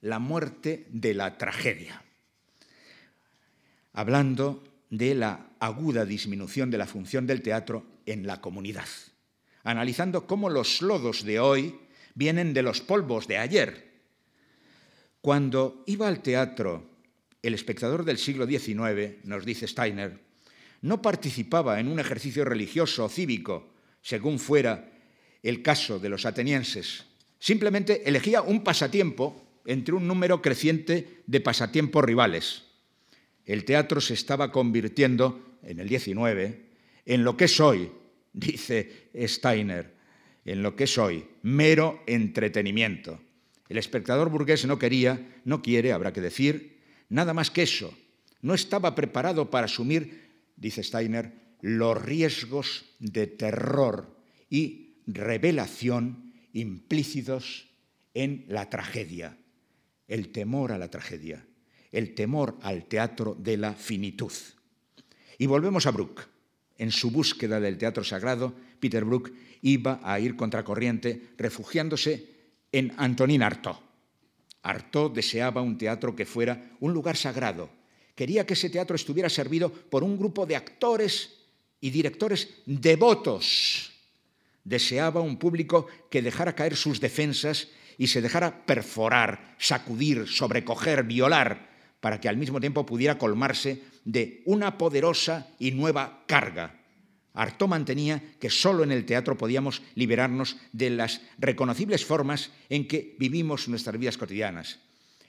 La 0.00 0.18
muerte 0.18 0.86
de 0.88 1.12
la 1.12 1.36
tragedia, 1.36 2.02
hablando 3.92 4.64
de 4.88 5.14
la 5.14 5.50
aguda 5.60 6.06
disminución 6.06 6.70
de 6.70 6.78
la 6.78 6.86
función 6.86 7.26
del 7.26 7.42
teatro 7.42 7.84
en 8.06 8.26
la 8.26 8.40
comunidad, 8.40 8.88
analizando 9.62 10.26
cómo 10.26 10.48
los 10.48 10.80
lodos 10.80 11.22
de 11.22 11.38
hoy 11.38 11.78
vienen 12.14 12.54
de 12.54 12.62
los 12.62 12.80
polvos 12.80 13.28
de 13.28 13.36
ayer. 13.36 14.00
Cuando 15.20 15.84
iba 15.86 16.08
al 16.08 16.22
teatro 16.22 16.88
el 17.42 17.52
espectador 17.52 18.06
del 18.06 18.16
siglo 18.16 18.46
XIX, 18.46 19.22
nos 19.24 19.44
dice 19.44 19.68
Steiner, 19.68 20.18
no 20.80 21.02
participaba 21.02 21.78
en 21.78 21.88
un 21.88 22.00
ejercicio 22.00 22.46
religioso 22.46 23.04
o 23.04 23.10
cívico, 23.10 23.74
según 24.00 24.38
fuera 24.38 24.91
el 25.42 25.62
caso 25.62 25.98
de 25.98 26.08
los 26.08 26.26
atenienses. 26.26 27.04
Simplemente 27.38 28.08
elegía 28.08 28.42
un 28.42 28.62
pasatiempo 28.62 29.60
entre 29.66 29.94
un 29.94 30.06
número 30.06 30.40
creciente 30.42 31.22
de 31.26 31.40
pasatiempos 31.40 32.04
rivales. 32.04 32.62
El 33.44 33.64
teatro 33.64 34.00
se 34.00 34.14
estaba 34.14 34.52
convirtiendo, 34.52 35.58
en 35.62 35.80
el 35.80 35.88
19, 35.88 36.66
en 37.06 37.24
lo 37.24 37.36
que 37.36 37.46
es 37.46 37.60
hoy, 37.60 37.90
dice 38.32 39.08
Steiner, 39.14 39.94
en 40.44 40.62
lo 40.62 40.74
que 40.76 40.84
es 40.84 40.98
hoy, 40.98 41.26
mero 41.42 42.02
entretenimiento. 42.06 43.20
El 43.68 43.78
espectador 43.78 44.28
burgués 44.28 44.66
no 44.66 44.78
quería, 44.78 45.40
no 45.44 45.62
quiere, 45.62 45.92
habrá 45.92 46.12
que 46.12 46.20
decir, 46.20 46.78
nada 47.08 47.32
más 47.32 47.50
que 47.50 47.62
eso. 47.62 47.96
No 48.42 48.54
estaba 48.54 48.94
preparado 48.94 49.50
para 49.50 49.66
asumir, 49.66 50.30
dice 50.56 50.82
Steiner, 50.82 51.32
los 51.60 52.00
riesgos 52.00 52.84
de 52.98 53.28
terror 53.28 54.16
y 54.50 54.91
revelación 55.06 56.32
implícitos 56.52 57.68
en 58.14 58.44
la 58.48 58.68
tragedia, 58.68 59.36
el 60.08 60.30
temor 60.30 60.72
a 60.72 60.78
la 60.78 60.90
tragedia, 60.90 61.44
el 61.90 62.14
temor 62.14 62.58
al 62.62 62.86
teatro 62.86 63.36
de 63.38 63.56
la 63.56 63.74
finitud. 63.74 64.32
Y 65.38 65.46
volvemos 65.46 65.86
a 65.86 65.90
Bruck. 65.90 66.28
En 66.78 66.90
su 66.90 67.10
búsqueda 67.10 67.60
del 67.60 67.78
teatro 67.78 68.02
sagrado, 68.02 68.54
Peter 68.80 69.04
Brook 69.04 69.32
iba 69.62 70.00
a 70.02 70.18
ir 70.18 70.36
contracorriente 70.36 71.30
refugiándose 71.38 72.26
en 72.72 72.92
Antonin 72.96 73.42
Artaud. 73.42 73.76
Artaud 74.62 75.12
deseaba 75.12 75.62
un 75.62 75.78
teatro 75.78 76.14
que 76.16 76.26
fuera 76.26 76.72
un 76.80 76.92
lugar 76.92 77.16
sagrado. 77.16 77.70
Quería 78.14 78.46
que 78.46 78.54
ese 78.54 78.70
teatro 78.70 78.96
estuviera 78.96 79.28
servido 79.28 79.72
por 79.72 80.04
un 80.04 80.18
grupo 80.18 80.46
de 80.46 80.56
actores 80.56 81.38
y 81.80 81.90
directores 81.90 82.48
devotos 82.66 83.91
Deseaba 84.64 85.20
un 85.20 85.38
público 85.38 85.86
que 86.10 86.22
dejara 86.22 86.54
caer 86.54 86.76
sus 86.76 87.00
defensas 87.00 87.68
y 87.98 88.06
se 88.06 88.22
dejara 88.22 88.64
perforar, 88.64 89.54
sacudir, 89.58 90.26
sobrecoger, 90.26 91.04
violar, 91.04 91.70
para 92.00 92.20
que 92.20 92.28
al 92.28 92.36
mismo 92.36 92.60
tiempo 92.60 92.84
pudiera 92.84 93.18
colmarse 93.18 93.82
de 94.04 94.42
una 94.44 94.76
poderosa 94.78 95.48
y 95.58 95.70
nueva 95.70 96.24
carga. 96.26 96.80
Artaud 97.34 97.68
mantenía 97.68 98.22
que 98.40 98.50
solo 98.50 98.82
en 98.82 98.92
el 98.92 99.06
teatro 99.06 99.38
podíamos 99.38 99.82
liberarnos 99.94 100.56
de 100.72 100.90
las 100.90 101.22
reconocibles 101.38 102.04
formas 102.04 102.50
en 102.68 102.86
que 102.86 103.16
vivimos 103.18 103.68
nuestras 103.68 103.98
vidas 103.98 104.18
cotidianas. 104.18 104.80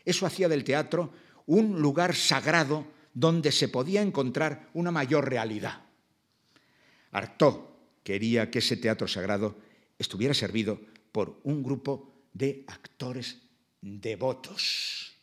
Eso 0.04 0.26
hacía 0.26 0.50
del 0.50 0.64
teatro 0.64 1.14
un 1.46 1.82
lugar 1.82 2.16
sagrado 2.16 2.88
donde 3.14 3.52
se 3.52 3.70
podía 3.70 4.02
encontrar 4.02 4.70
una 4.74 4.92
mayor 4.92 5.30
realidad. 5.30 5.84
Artaud 7.12 7.73
quería 8.04 8.52
que 8.52 8.60
ese 8.60 8.78
teatro 8.78 9.08
sagrado 9.08 9.58
estuviera 9.98 10.34
servido 10.34 10.80
por 11.12 11.40
un 11.44 11.64
grupo 11.64 12.28
de 12.34 12.64
actores 12.68 13.40
devotos. 13.82 15.14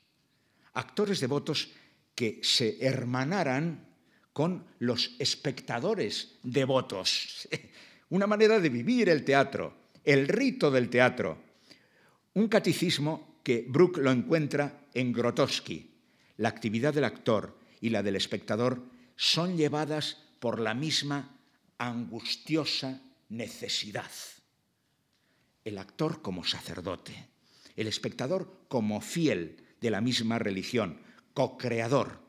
Actores 0.72 1.20
devotos 1.20 1.70
que 2.14 2.41
se 2.43 2.78
hermanaran 2.85 3.89
con 4.33 4.64
los 4.78 5.16
espectadores 5.18 6.39
devotos. 6.43 7.49
Una 8.11 8.26
manera 8.26 8.59
de 8.59 8.68
vivir 8.68 9.09
el 9.09 9.24
teatro, 9.24 9.74
el 10.05 10.28
rito 10.28 10.70
del 10.70 10.89
teatro. 10.89 11.39
Un 12.35 12.49
catecismo 12.49 13.41
que 13.43 13.66
Bruck 13.68 13.99
lo 13.99 14.11
encuentra 14.11 14.87
en 14.95 15.12
Grotowski. 15.12 15.91
La 16.37 16.49
actividad 16.49 16.95
del 16.95 17.05
actor 17.05 17.59
y 17.81 17.91
la 17.91 18.03
del 18.03 18.16
espectador 18.16 18.83
son 19.16 19.57
llevadas 19.57 20.18
por 20.39 20.61
la 20.61 20.74
misma 20.74 21.39
angustiosa 21.81 23.01
necesidad. 23.31 24.11
El 25.64 25.78
actor 25.78 26.20
como 26.20 26.45
sacerdote, 26.45 27.28
el 27.74 27.87
espectador 27.87 28.66
como 28.68 29.01
fiel 29.01 29.57
de 29.81 29.91
la 29.91 30.03
misma 30.03 30.39
religión, 30.39 31.01
co-creador. 31.33 32.20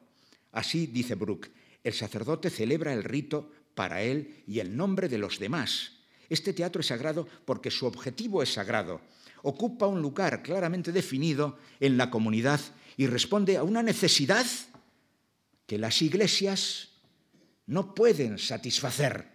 Así 0.54 0.88
dice 0.88 1.16
Bruck, 1.16 1.49
el 1.84 1.93
sacerdote 1.93 2.49
celebra 2.49 2.93
el 2.93 3.04
rito 3.04 3.52
para 3.76 4.02
él 4.02 4.43
y 4.47 4.60
el 4.60 4.76
nombre 4.76 5.10
de 5.10 5.18
los 5.18 5.38
demás. 5.38 5.99
Este 6.30 6.54
teatro 6.54 6.80
es 6.80 6.88
sagrado 6.88 7.28
porque 7.43 7.72
su 7.72 7.86
objetivo 7.86 8.41
es 8.41 8.54
sagrado. 8.54 9.02
Ocupa 9.43 9.88
un 9.88 10.02
lugar 10.02 10.43
claramente 10.43 10.93
definido 10.93 11.58
en 11.82 11.97
la 11.97 12.10
comunidad 12.10 12.62
y 12.95 13.08
responde 13.08 13.58
a 13.58 13.64
una 13.64 13.84
necesidad 13.84 14.45
que 15.66 15.78
las 15.78 16.02
iglesias 16.02 16.89
no 17.66 17.93
pueden 17.93 18.38
satisfacer. 18.38 19.31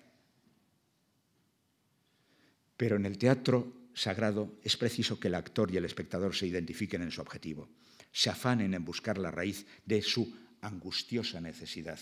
Pero 2.76 2.96
en 2.96 3.06
el 3.06 3.18
teatro 3.18 3.72
sagrado 3.94 4.58
es 4.62 4.76
preciso 4.76 5.18
que 5.18 5.28
el 5.28 5.34
actor 5.34 5.70
y 5.70 5.76
el 5.76 5.84
espectador 5.84 6.34
se 6.34 6.46
identifiquen 6.46 7.02
en 7.02 7.10
su 7.10 7.20
objetivo, 7.20 7.68
se 8.12 8.30
afanen 8.30 8.74
en 8.74 8.84
buscar 8.84 9.18
la 9.18 9.30
raíz 9.30 9.66
de 9.86 10.02
su 10.02 10.36
angustiosa 10.60 11.40
necesidad, 11.40 11.98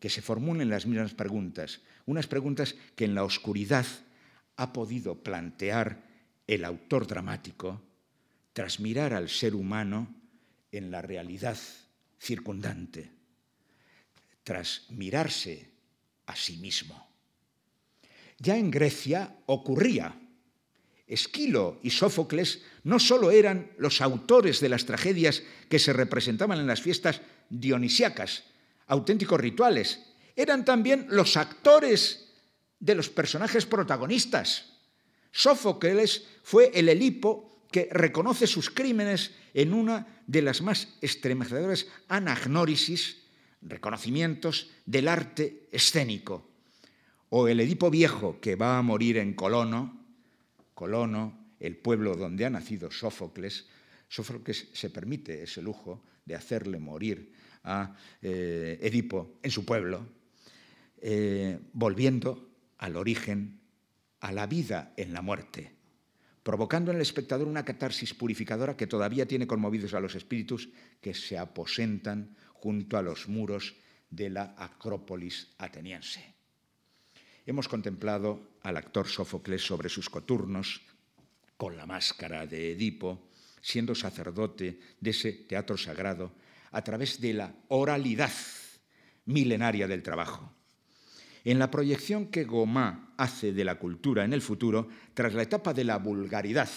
que 0.00 0.10
se 0.10 0.22
formulen 0.22 0.68
las 0.68 0.86
mismas 0.86 1.14
preguntas, 1.14 1.80
unas 2.06 2.26
preguntas 2.26 2.74
que 2.94 3.04
en 3.04 3.14
la 3.14 3.24
oscuridad 3.24 3.86
ha 4.56 4.72
podido 4.72 5.22
plantear 5.22 6.04
el 6.46 6.64
autor 6.64 7.06
dramático 7.06 7.82
tras 8.52 8.80
mirar 8.80 9.14
al 9.14 9.28
ser 9.28 9.54
humano 9.54 10.14
en 10.70 10.90
la 10.90 11.02
realidad 11.02 11.58
circundante, 12.20 13.10
tras 14.44 14.86
mirarse 14.90 15.70
a 16.26 16.36
sí 16.36 16.58
mismo. 16.58 17.13
Ya 18.38 18.56
en 18.56 18.70
Grecia 18.70 19.36
ocurría. 19.46 20.20
Esquilo 21.06 21.78
y 21.82 21.90
Sófocles 21.90 22.62
no 22.82 22.98
solo 22.98 23.30
eran 23.30 23.72
los 23.78 24.00
autores 24.00 24.60
de 24.60 24.68
las 24.68 24.86
tragedias 24.86 25.42
que 25.68 25.78
se 25.78 25.92
representaban 25.92 26.58
en 26.58 26.66
las 26.66 26.80
fiestas 26.80 27.20
dionisíacas, 27.50 28.44
auténticos 28.86 29.40
rituales, 29.40 30.00
eran 30.36 30.64
también 30.64 31.06
los 31.10 31.36
actores 31.36 32.32
de 32.80 32.94
los 32.94 33.08
personajes 33.08 33.66
protagonistas. 33.66 34.72
Sófocles 35.30 36.24
fue 36.42 36.70
el 36.74 36.88
Elipo 36.88 37.64
que 37.70 37.88
reconoce 37.90 38.46
sus 38.46 38.70
crímenes 38.70 39.32
en 39.52 39.72
una 39.72 40.22
de 40.26 40.42
las 40.42 40.62
más 40.62 40.88
estremecedoras 41.00 41.86
anagnórisis, 42.08 43.22
reconocimientos 43.60 44.70
del 44.86 45.08
arte 45.08 45.68
escénico. 45.72 46.53
O 47.36 47.48
el 47.48 47.58
Edipo 47.58 47.90
Viejo, 47.90 48.38
que 48.40 48.54
va 48.54 48.78
a 48.78 48.82
morir 48.82 49.16
en 49.16 49.34
Colono, 49.34 50.06
Colono, 50.72 51.56
el 51.58 51.76
pueblo 51.76 52.14
donde 52.14 52.44
ha 52.46 52.50
nacido 52.50 52.92
Sófocles, 52.92 53.66
Sófocles 54.06 54.68
se 54.72 54.88
permite 54.88 55.42
ese 55.42 55.60
lujo 55.60 56.04
de 56.24 56.36
hacerle 56.36 56.78
morir 56.78 57.32
a 57.64 57.96
eh, 58.22 58.78
Edipo 58.80 59.40
en 59.42 59.50
su 59.50 59.64
pueblo, 59.64 60.06
eh, 61.02 61.58
volviendo 61.72 62.50
al 62.78 62.94
origen, 62.94 63.58
a 64.20 64.30
la 64.30 64.46
vida 64.46 64.94
en 64.96 65.12
la 65.12 65.20
muerte 65.20 65.72
provocando 66.44 66.92
en 66.92 66.98
el 66.98 67.02
espectador 67.02 67.48
una 67.48 67.64
catarsis 67.64 68.14
purificadora 68.14 68.76
que 68.76 68.86
todavía 68.86 69.26
tiene 69.26 69.46
conmovidos 69.46 69.94
a 69.94 70.00
los 70.00 70.14
espíritus 70.14 70.68
que 71.00 71.14
se 71.14 71.36
aposentan 71.36 72.36
junto 72.52 72.96
a 72.96 73.02
los 73.02 73.28
muros 73.28 73.74
de 74.10 74.28
la 74.28 74.54
Acrópolis 74.56 75.54
ateniense. 75.58 76.33
Hemos 77.46 77.68
contemplado 77.68 78.56
al 78.62 78.78
actor 78.78 79.06
Sófocles 79.06 79.60
sobre 79.60 79.90
sus 79.90 80.08
coturnos, 80.08 80.80
con 81.58 81.76
la 81.76 81.84
máscara 81.84 82.46
de 82.46 82.72
Edipo, 82.72 83.28
siendo 83.60 83.94
sacerdote 83.94 84.80
de 84.98 85.10
ese 85.10 85.32
teatro 85.32 85.76
sagrado, 85.76 86.32
a 86.72 86.82
través 86.82 87.20
de 87.20 87.34
la 87.34 87.54
oralidad 87.68 88.32
milenaria 89.26 89.86
del 89.86 90.02
trabajo. 90.02 90.54
En 91.44 91.58
la 91.58 91.70
proyección 91.70 92.28
que 92.28 92.44
Gomá 92.44 93.12
hace 93.18 93.52
de 93.52 93.64
la 93.64 93.78
cultura 93.78 94.24
en 94.24 94.32
el 94.32 94.40
futuro, 94.40 94.88
tras 95.12 95.34
la 95.34 95.42
etapa 95.42 95.74
de 95.74 95.84
la 95.84 95.98
vulgaridad 95.98 96.70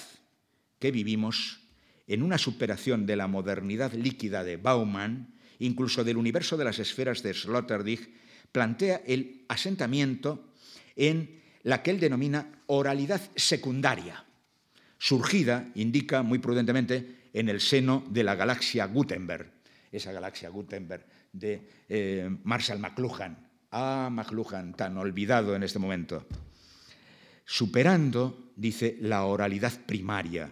que 0.80 0.92
vivimos, 0.92 1.62
en 2.08 2.24
una 2.24 2.38
superación 2.38 3.06
de 3.06 3.16
la 3.16 3.28
modernidad 3.28 3.94
líquida 3.94 4.44
de 4.44 4.58
Bauman, 4.58 5.34
incluso 5.60 6.04
del 6.04 6.18
universo 6.18 6.58
de 6.58 6.66
las 6.66 6.80
esferas 6.80 7.24
de 7.24 7.34
Sloterdijk, 7.34 8.10
plantea 8.52 9.02
el 9.06 9.46
asentamiento 9.48 10.48
en 10.98 11.42
la 11.64 11.82
que 11.82 11.92
él 11.92 12.00
denomina 12.00 12.62
oralidad 12.68 13.22
secundaria, 13.36 14.26
surgida, 14.98 15.70
indica 15.76 16.24
muy 16.24 16.40
prudentemente, 16.40 17.30
en 17.34 17.50
el 17.50 17.62
seno 17.62 18.04
de 18.10 18.24
la 18.24 18.36
galaxia 18.36 18.86
Gutenberg, 18.86 19.52
esa 19.92 20.12
galaxia 20.12 20.50
Gutenberg 20.50 21.06
de 21.32 21.62
eh, 21.88 22.30
Marshall 22.44 22.80
McLuhan, 22.80 23.38
a 23.72 24.10
McLuhan, 24.12 24.74
tan 24.74 24.98
olvidado 24.98 25.56
en 25.56 25.64
este 25.64 25.80
momento, 25.80 26.26
superando, 27.46 28.52
dice, 28.56 28.98
la 29.02 29.26
oralidad 29.26 29.74
primaria, 29.86 30.52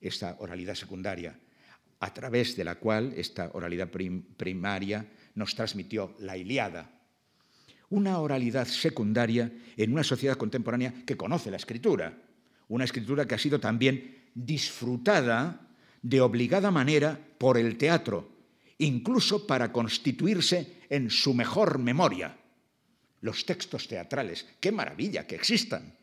esta 0.00 0.36
oralidad 0.40 0.74
secundaria, 0.74 1.38
a 2.00 2.12
través 2.12 2.56
de 2.56 2.64
la 2.64 2.76
cual 2.76 3.12
esta 3.16 3.50
oralidad 3.52 3.88
primaria 3.88 5.06
nos 5.34 5.54
transmitió 5.54 6.16
la 6.18 6.36
Iliada. 6.36 6.90
Una 7.92 8.20
oralidad 8.20 8.66
secundaria 8.66 9.52
en 9.76 9.92
una 9.92 10.02
sociedad 10.02 10.38
contemporánea 10.38 11.04
que 11.04 11.14
conoce 11.14 11.50
la 11.50 11.58
escritura, 11.58 12.16
una 12.68 12.84
escritura 12.84 13.26
que 13.26 13.34
ha 13.34 13.38
sido 13.38 13.60
también 13.60 14.30
disfrutada 14.34 15.68
de 16.00 16.22
obligada 16.22 16.70
manera 16.70 17.20
por 17.36 17.58
el 17.58 17.76
teatro, 17.76 18.30
incluso 18.78 19.46
para 19.46 19.72
constituirse 19.72 20.80
en 20.88 21.10
su 21.10 21.34
mejor 21.34 21.78
memoria 21.78 22.38
los 23.20 23.44
textos 23.44 23.86
teatrales. 23.86 24.46
¡Qué 24.58 24.72
maravilla 24.72 25.26
que 25.26 25.34
existan! 25.34 25.94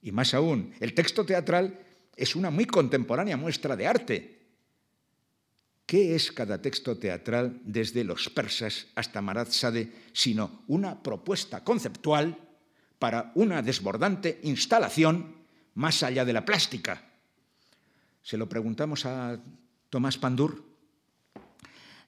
Y 0.00 0.12
más 0.12 0.32
aún, 0.32 0.72
el 0.80 0.94
texto 0.94 1.26
teatral 1.26 1.78
es 2.16 2.34
una 2.36 2.48
muy 2.48 2.64
contemporánea 2.64 3.36
muestra 3.36 3.76
de 3.76 3.86
arte. 3.86 4.43
¿Qué 5.86 6.14
es 6.14 6.32
cada 6.32 6.62
texto 6.62 6.96
teatral 6.96 7.60
desde 7.64 8.04
los 8.04 8.30
persas 8.30 8.86
hasta 8.94 9.20
Marat 9.20 9.50
Sade 9.50 9.92
sino 10.12 10.64
una 10.66 11.02
propuesta 11.02 11.62
conceptual 11.62 12.38
para 12.98 13.32
una 13.34 13.60
desbordante 13.60 14.40
instalación 14.44 15.44
más 15.74 16.02
allá 16.02 16.24
de 16.24 16.32
la 16.32 16.44
plástica? 16.44 17.12
Se 18.22 18.38
lo 18.38 18.48
preguntamos 18.48 19.04
a 19.04 19.38
Tomás 19.90 20.16
Pandur. 20.16 20.64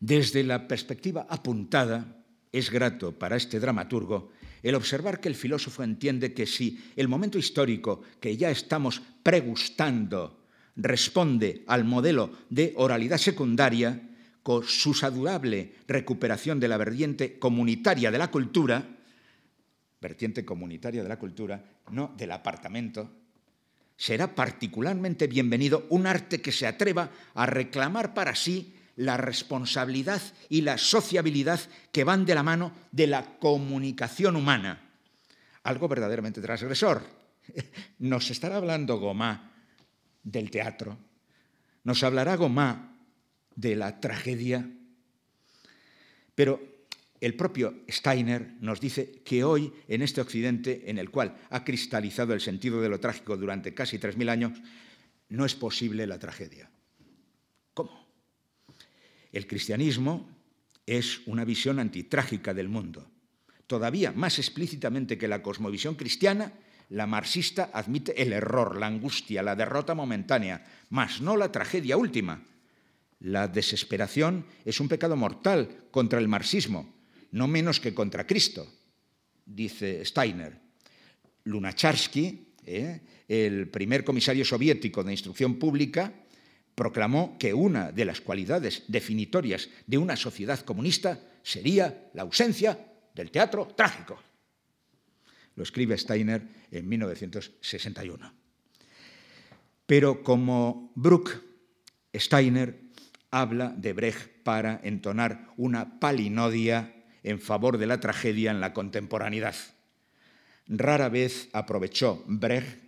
Desde 0.00 0.42
la 0.42 0.66
perspectiva 0.66 1.26
apuntada, 1.28 2.24
es 2.52 2.70
grato 2.70 3.12
para 3.12 3.36
este 3.36 3.60
dramaturgo 3.60 4.32
el 4.62 4.74
observar 4.74 5.20
que 5.20 5.28
el 5.28 5.34
filósofo 5.34 5.82
entiende 5.82 6.32
que 6.32 6.46
si 6.46 6.82
el 6.96 7.08
momento 7.08 7.38
histórico 7.38 8.02
que 8.18 8.36
ya 8.36 8.50
estamos 8.50 9.02
pregustando 9.22 10.45
responde 10.76 11.64
al 11.66 11.84
modelo 11.84 12.30
de 12.50 12.74
oralidad 12.76 13.18
secundaria, 13.18 14.02
con 14.42 14.62
su 14.62 14.94
saludable 14.94 15.72
recuperación 15.88 16.60
de 16.60 16.68
la 16.68 16.76
vertiente 16.76 17.36
comunitaria 17.36 18.12
de 18.12 18.18
la 18.18 18.30
cultura, 18.30 18.86
vertiente 20.00 20.44
comunitaria 20.44 21.02
de 21.02 21.08
la 21.08 21.18
cultura, 21.18 21.64
no 21.90 22.14
del 22.16 22.30
apartamento, 22.30 23.10
será 23.96 24.36
particularmente 24.36 25.26
bienvenido 25.26 25.86
un 25.88 26.06
arte 26.06 26.40
que 26.40 26.52
se 26.52 26.68
atreva 26.68 27.10
a 27.34 27.46
reclamar 27.46 28.14
para 28.14 28.36
sí 28.36 28.74
la 28.94 29.16
responsabilidad 29.16 30.22
y 30.48 30.60
la 30.60 30.78
sociabilidad 30.78 31.58
que 31.90 32.04
van 32.04 32.24
de 32.24 32.36
la 32.36 32.44
mano 32.44 32.72
de 32.92 33.08
la 33.08 33.38
comunicación 33.40 34.36
humana. 34.36 34.80
Algo 35.64 35.88
verdaderamente 35.88 36.40
transgresor. 36.40 37.02
Nos 37.98 38.30
estará 38.30 38.58
hablando 38.58 38.98
Gomá 38.98 39.55
del 40.26 40.50
teatro. 40.50 40.98
Nos 41.84 42.02
hablará 42.02 42.36
Gomá 42.36 42.98
de 43.54 43.76
la 43.76 44.00
tragedia. 44.00 44.68
Pero 46.34 46.60
el 47.20 47.34
propio 47.34 47.84
Steiner 47.88 48.54
nos 48.60 48.80
dice 48.80 49.22
que 49.24 49.44
hoy, 49.44 49.72
en 49.88 50.02
este 50.02 50.20
Occidente, 50.20 50.90
en 50.90 50.98
el 50.98 51.10
cual 51.10 51.38
ha 51.48 51.64
cristalizado 51.64 52.34
el 52.34 52.40
sentido 52.40 52.82
de 52.82 52.88
lo 52.88 53.00
trágico 53.00 53.36
durante 53.36 53.72
casi 53.72 53.98
3.000 53.98 54.28
años, 54.28 54.58
no 55.28 55.46
es 55.46 55.54
posible 55.54 56.06
la 56.06 56.18
tragedia. 56.18 56.70
¿Cómo? 57.72 58.06
El 59.32 59.46
cristianismo 59.46 60.28
es 60.84 61.20
una 61.26 61.44
visión 61.44 61.78
antitrágica 61.78 62.52
del 62.52 62.68
mundo. 62.68 63.10
Todavía 63.66 64.12
más 64.12 64.38
explícitamente 64.38 65.18
que 65.18 65.28
la 65.28 65.42
cosmovisión 65.42 65.94
cristiana, 65.94 66.52
la 66.90 67.06
marxista 67.06 67.70
admite 67.72 68.20
el 68.20 68.32
error, 68.32 68.78
la 68.78 68.86
angustia, 68.86 69.42
la 69.42 69.56
derrota 69.56 69.94
momentánea, 69.94 70.64
mas 70.90 71.20
no 71.20 71.36
la 71.36 71.50
tragedia 71.50 71.96
última. 71.96 72.42
La 73.20 73.48
desesperación 73.48 74.46
es 74.64 74.78
un 74.78 74.88
pecado 74.88 75.16
mortal 75.16 75.88
contra 75.90 76.18
el 76.18 76.28
marxismo, 76.28 76.94
no 77.32 77.48
menos 77.48 77.80
que 77.80 77.94
contra 77.94 78.26
Cristo, 78.26 78.70
dice 79.44 80.04
Steiner. 80.04 80.60
Lunacharsky, 81.44 82.52
eh, 82.66 83.00
el 83.26 83.68
primer 83.68 84.04
comisario 84.04 84.44
soviético 84.44 85.02
de 85.02 85.12
instrucción 85.12 85.58
pública, 85.58 86.12
proclamó 86.74 87.36
que 87.38 87.54
una 87.54 87.90
de 87.90 88.04
las 88.04 88.20
cualidades 88.20 88.84
definitorias 88.86 89.70
de 89.86 89.98
una 89.98 90.14
sociedad 90.14 90.60
comunista 90.60 91.18
sería 91.42 92.10
la 92.12 92.22
ausencia 92.22 92.78
del 93.14 93.30
teatro 93.30 93.66
trágico. 93.74 94.20
Lo 95.56 95.62
escribe 95.62 95.98
Steiner 95.98 96.46
en 96.70 96.88
1961. 96.88 98.32
Pero 99.86 100.22
como 100.22 100.92
Bruck, 100.94 101.42
Steiner 102.14 102.78
habla 103.30 103.74
de 103.76 103.92
Brecht 103.92 104.42
para 104.42 104.80
entonar 104.82 105.48
una 105.56 105.98
palinodia 105.98 106.94
en 107.22 107.40
favor 107.40 107.78
de 107.78 107.86
la 107.86 108.00
tragedia 108.00 108.50
en 108.50 108.60
la 108.60 108.72
contemporaneidad. 108.72 109.56
Rara 110.68 111.08
vez 111.08 111.48
aprovechó 111.52 112.22
Brecht, 112.26 112.78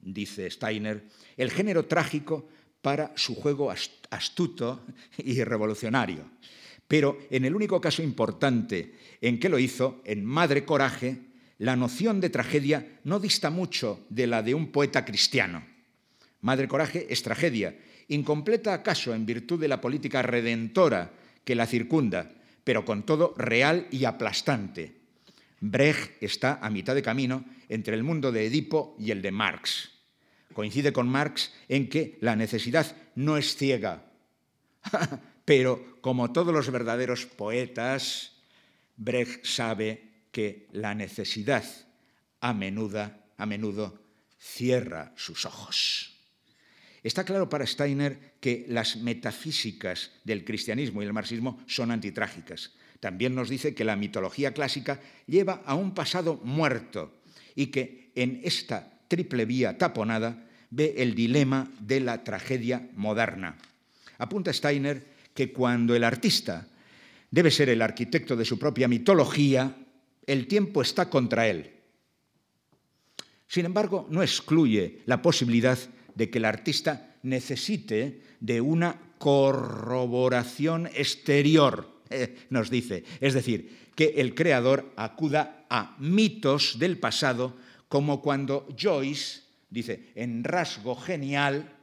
dice 0.00 0.50
Steiner, 0.50 1.04
el 1.36 1.50
género 1.50 1.86
trágico 1.86 2.48
para 2.82 3.12
su 3.16 3.34
juego 3.34 3.70
astuto 4.10 4.84
y 5.18 5.42
revolucionario. 5.44 6.30
Pero 6.86 7.18
en 7.30 7.44
el 7.44 7.54
único 7.54 7.80
caso 7.80 8.02
importante 8.02 8.94
en 9.20 9.38
que 9.38 9.50
lo 9.50 9.58
hizo, 9.58 10.00
en 10.04 10.24
Madre 10.24 10.64
Coraje, 10.64 11.27
la 11.58 11.74
noción 11.74 12.20
de 12.20 12.30
tragedia 12.30 13.00
no 13.04 13.18
dista 13.18 13.50
mucho 13.50 14.06
de 14.08 14.26
la 14.26 14.42
de 14.42 14.54
un 14.54 14.70
poeta 14.70 15.04
cristiano. 15.04 15.66
Madre 16.40 16.68
Coraje 16.68 17.06
es 17.10 17.22
tragedia, 17.22 17.76
incompleta 18.08 18.72
acaso 18.72 19.12
en 19.12 19.26
virtud 19.26 19.60
de 19.60 19.68
la 19.68 19.80
política 19.80 20.22
redentora 20.22 21.10
que 21.44 21.56
la 21.56 21.66
circunda, 21.66 22.30
pero 22.62 22.84
con 22.84 23.04
todo 23.04 23.34
real 23.36 23.88
y 23.90 24.04
aplastante. 24.04 24.94
Brecht 25.60 26.22
está 26.22 26.60
a 26.62 26.70
mitad 26.70 26.94
de 26.94 27.02
camino 27.02 27.44
entre 27.68 27.96
el 27.96 28.04
mundo 28.04 28.30
de 28.30 28.46
Edipo 28.46 28.96
y 28.98 29.10
el 29.10 29.20
de 29.20 29.32
Marx. 29.32 29.90
Coincide 30.54 30.92
con 30.92 31.08
Marx 31.08 31.52
en 31.68 31.88
que 31.88 32.18
la 32.20 32.36
necesidad 32.36 32.96
no 33.16 33.36
es 33.36 33.56
ciega, 33.56 34.04
pero 35.44 35.98
como 36.00 36.32
todos 36.32 36.54
los 36.54 36.70
verdaderos 36.70 37.26
poetas, 37.26 38.32
Brecht 38.96 39.44
sabe 39.44 40.07
que 40.38 40.68
la 40.70 40.94
necesidad 40.94 41.64
a 42.38 42.54
menudo, 42.54 43.10
a 43.38 43.44
menudo 43.44 43.98
cierra 44.38 45.12
sus 45.16 45.44
ojos. 45.44 46.14
Está 47.02 47.24
claro 47.24 47.48
para 47.48 47.66
Steiner 47.66 48.36
que 48.38 48.64
las 48.68 48.98
metafísicas 48.98 50.12
del 50.22 50.44
cristianismo 50.44 51.02
y 51.02 51.06
el 51.06 51.12
marxismo 51.12 51.58
son 51.66 51.90
antitrágicas. 51.90 52.70
También 53.00 53.34
nos 53.34 53.48
dice 53.48 53.74
que 53.74 53.82
la 53.82 53.96
mitología 53.96 54.54
clásica 54.54 55.00
lleva 55.26 55.60
a 55.66 55.74
un 55.74 55.92
pasado 55.92 56.40
muerto 56.44 57.20
y 57.56 57.66
que 57.74 58.12
en 58.14 58.40
esta 58.44 58.92
triple 59.08 59.44
vía 59.44 59.76
taponada 59.76 60.46
ve 60.70 60.94
el 60.98 61.16
dilema 61.16 61.68
de 61.80 61.98
la 61.98 62.22
tragedia 62.22 62.88
moderna. 62.94 63.58
Apunta 64.18 64.52
Steiner 64.52 65.02
que 65.34 65.50
cuando 65.50 65.96
el 65.96 66.04
artista 66.04 66.68
debe 67.28 67.50
ser 67.50 67.70
el 67.70 67.82
arquitecto 67.82 68.36
de 68.36 68.44
su 68.44 68.56
propia 68.56 68.86
mitología, 68.86 69.74
el 70.28 70.46
tiempo 70.46 70.82
está 70.82 71.08
contra 71.08 71.48
él. 71.48 71.72
Sin 73.48 73.64
embargo, 73.64 74.06
no 74.10 74.22
excluye 74.22 75.00
la 75.06 75.22
posibilidad 75.22 75.78
de 76.14 76.28
que 76.28 76.36
el 76.36 76.44
artista 76.44 77.16
necesite 77.22 78.22
de 78.38 78.60
una 78.60 79.00
corroboración 79.16 80.86
exterior, 80.88 82.02
nos 82.50 82.68
dice. 82.68 83.04
Es 83.20 83.32
decir, 83.32 83.88
que 83.96 84.14
el 84.18 84.34
creador 84.34 84.92
acuda 84.96 85.64
a 85.70 85.96
mitos 85.98 86.78
del 86.78 86.98
pasado, 86.98 87.56
como 87.88 88.20
cuando 88.20 88.68
Joyce, 88.78 89.40
dice, 89.70 90.12
en 90.14 90.44
rasgo 90.44 90.94
genial, 90.94 91.74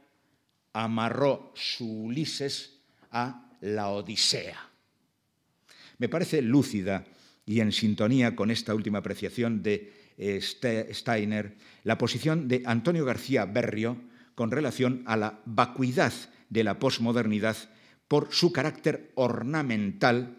amarró 0.72 1.52
su 1.56 2.04
Ulises 2.04 2.78
a 3.10 3.50
la 3.60 3.88
Odisea. 3.88 4.70
Me 5.98 6.08
parece 6.08 6.42
lúcida 6.42 7.04
y 7.46 7.60
en 7.60 7.72
sintonía 7.72 8.34
con 8.34 8.50
esta 8.50 8.74
última 8.74 8.98
apreciación 8.98 9.62
de 9.62 9.92
eh, 10.18 10.40
Steiner 10.92 11.56
la 11.84 11.96
posición 11.96 12.48
de 12.48 12.62
Antonio 12.66 13.04
García 13.04 13.46
Berrio 13.46 13.96
con 14.34 14.50
relación 14.50 15.02
a 15.06 15.16
la 15.16 15.40
vacuidad 15.46 16.12
de 16.50 16.64
la 16.64 16.78
posmodernidad 16.78 17.56
por 18.08 18.28
su 18.32 18.52
carácter 18.52 19.12
ornamental, 19.14 20.36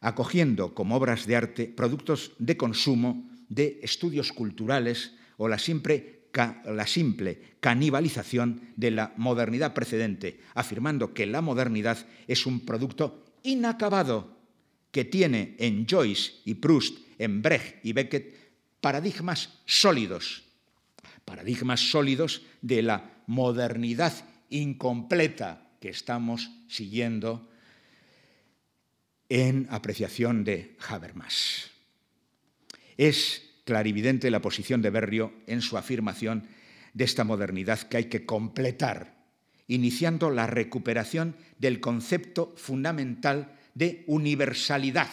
acogiendo 0.00 0.74
como 0.74 0.96
obras 0.96 1.26
de 1.26 1.36
arte 1.36 1.66
productos 1.66 2.32
de 2.38 2.56
consumo, 2.56 3.28
de 3.48 3.80
estudios 3.82 4.32
culturales 4.32 5.14
o 5.36 5.48
la 5.48 5.58
la 5.58 6.86
simple 6.86 7.42
canibalización 7.60 8.60
de 8.76 8.92
la 8.92 9.12
modernidad 9.16 9.74
precedente, 9.74 10.40
afirmando 10.54 11.12
que 11.12 11.26
la 11.26 11.40
modernidad 11.40 12.06
es 12.28 12.46
un 12.46 12.64
producto 12.64 13.24
inacabado 13.42 14.39
que 14.90 15.04
tiene 15.04 15.56
en 15.58 15.86
Joyce 15.86 16.32
y 16.44 16.54
Proust, 16.54 16.98
en 17.18 17.42
Brecht 17.42 17.84
y 17.84 17.92
Beckett 17.92 18.34
paradigmas 18.80 19.60
sólidos 19.66 20.44
paradigmas 21.30 21.78
sólidos 21.92 22.42
de 22.60 22.82
la 22.82 23.22
modernidad 23.28 24.12
incompleta 24.48 25.70
que 25.80 25.88
estamos 25.88 26.50
siguiendo 26.68 27.48
en 29.28 29.68
apreciación 29.70 30.42
de 30.42 30.76
Habermas. 30.88 31.70
Es 32.96 33.48
clarividente 33.64 34.28
la 34.32 34.42
posición 34.42 34.82
de 34.82 34.90
Berrio 34.90 35.32
en 35.46 35.62
su 35.62 35.78
afirmación 35.78 36.48
de 36.94 37.04
esta 37.04 37.22
modernidad 37.22 37.78
que 37.82 37.98
hay 37.98 38.04
que 38.06 38.26
completar, 38.26 39.14
iniciando 39.68 40.30
la 40.30 40.48
recuperación 40.48 41.36
del 41.60 41.78
concepto 41.78 42.52
fundamental 42.56 43.56
de 43.74 44.04
universalidad. 44.06 45.08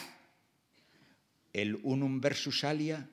El 1.54 1.80
unum 1.84 2.20
versus 2.22 2.64
alia, 2.64 3.10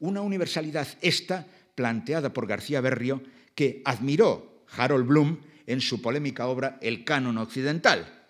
una 0.00 0.20
universalidad 0.20 0.88
esta 1.00 1.46
planteada 1.74 2.32
por 2.32 2.46
García 2.46 2.80
Berrio 2.80 3.22
que 3.54 3.82
admiró 3.84 4.64
Harold 4.76 5.06
Bloom 5.06 5.38
en 5.66 5.80
su 5.80 6.02
polémica 6.02 6.46
obra 6.46 6.78
El 6.80 7.04
canon 7.04 7.38
occidental. 7.38 8.26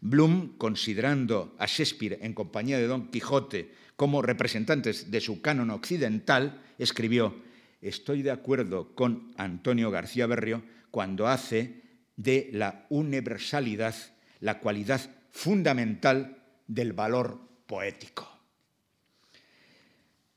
Bloom, 0.00 0.58
considerando 0.58 1.54
a 1.58 1.66
Shakespeare 1.66 2.18
en 2.20 2.34
compañía 2.34 2.78
de 2.78 2.86
Don 2.86 3.08
Quijote 3.10 3.72
como 3.96 4.22
representantes 4.22 5.10
de 5.10 5.20
su 5.20 5.40
canon 5.40 5.70
occidental, 5.70 6.60
escribió, 6.78 7.34
estoy 7.80 8.22
de 8.22 8.30
acuerdo 8.30 8.94
con 8.94 9.32
Antonio 9.36 9.90
García 9.90 10.26
Berrio 10.26 10.62
cuando 10.90 11.28
hace 11.28 11.82
de 12.16 12.50
la 12.52 12.86
universalidad 12.90 13.94
la 14.40 14.58
cualidad 14.58 15.00
fundamental 15.34 16.38
del 16.68 16.92
valor 16.92 17.40
poético. 17.66 18.30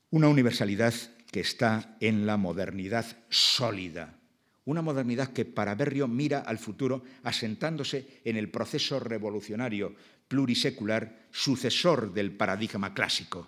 Una 0.09 0.27
universalidad 0.27 0.93
que 1.31 1.39
está 1.39 1.95
en 1.99 2.25
la 2.25 2.35
modernidad 2.35 3.05
sólida. 3.29 4.17
Una 4.65 4.81
modernidad 4.81 5.31
que 5.31 5.45
para 5.45 5.75
Berrio 5.75 6.07
mira 6.07 6.39
al 6.39 6.57
futuro 6.57 7.03
asentándose 7.23 8.21
en 8.25 8.37
el 8.37 8.49
proceso 8.49 8.99
revolucionario 8.99 9.95
plurisecular 10.27 11.27
sucesor 11.31 12.11
del 12.11 12.31
paradigma 12.31 12.93
clásico. 12.93 13.47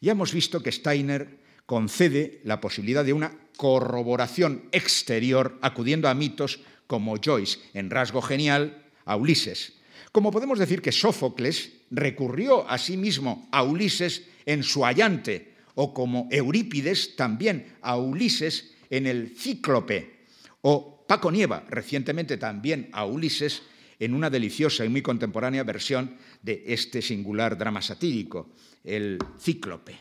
Ya 0.00 0.12
hemos 0.12 0.32
visto 0.32 0.60
que 0.60 0.72
Steiner 0.72 1.38
concede 1.66 2.40
la 2.44 2.60
posibilidad 2.60 3.04
de 3.04 3.12
una 3.12 3.32
corroboración 3.56 4.68
exterior 4.72 5.56
acudiendo 5.62 6.08
a 6.08 6.14
mitos 6.14 6.60
como 6.88 7.16
Joyce, 7.16 7.60
en 7.74 7.90
rasgo 7.90 8.22
genial, 8.22 8.84
a 9.04 9.16
Ulises. 9.16 9.77
Como 10.12 10.30
podemos 10.30 10.58
decir 10.58 10.80
que 10.80 10.92
Sófocles 10.92 11.72
recurrió 11.90 12.68
a 12.68 12.78
sí 12.78 12.96
mismo 12.96 13.48
a 13.52 13.62
Ulises 13.62 14.24
en 14.46 14.62
su 14.62 14.84
allante, 14.84 15.54
o 15.74 15.94
como 15.94 16.28
Eurípides 16.30 17.14
también 17.14 17.76
a 17.82 17.96
Ulises 17.96 18.74
en 18.90 19.06
el 19.06 19.36
Cíclope, 19.36 20.24
o 20.62 21.04
Paco 21.06 21.30
Nieva 21.30 21.64
recientemente 21.68 22.36
también 22.36 22.88
a 22.92 23.04
Ulises 23.04 23.62
en 23.98 24.14
una 24.14 24.30
deliciosa 24.30 24.84
y 24.84 24.88
muy 24.88 25.02
contemporánea 25.02 25.64
versión 25.64 26.16
de 26.42 26.64
este 26.66 27.02
singular 27.02 27.58
drama 27.58 27.82
satírico, 27.82 28.50
el 28.84 29.18
Cíclope. 29.40 29.96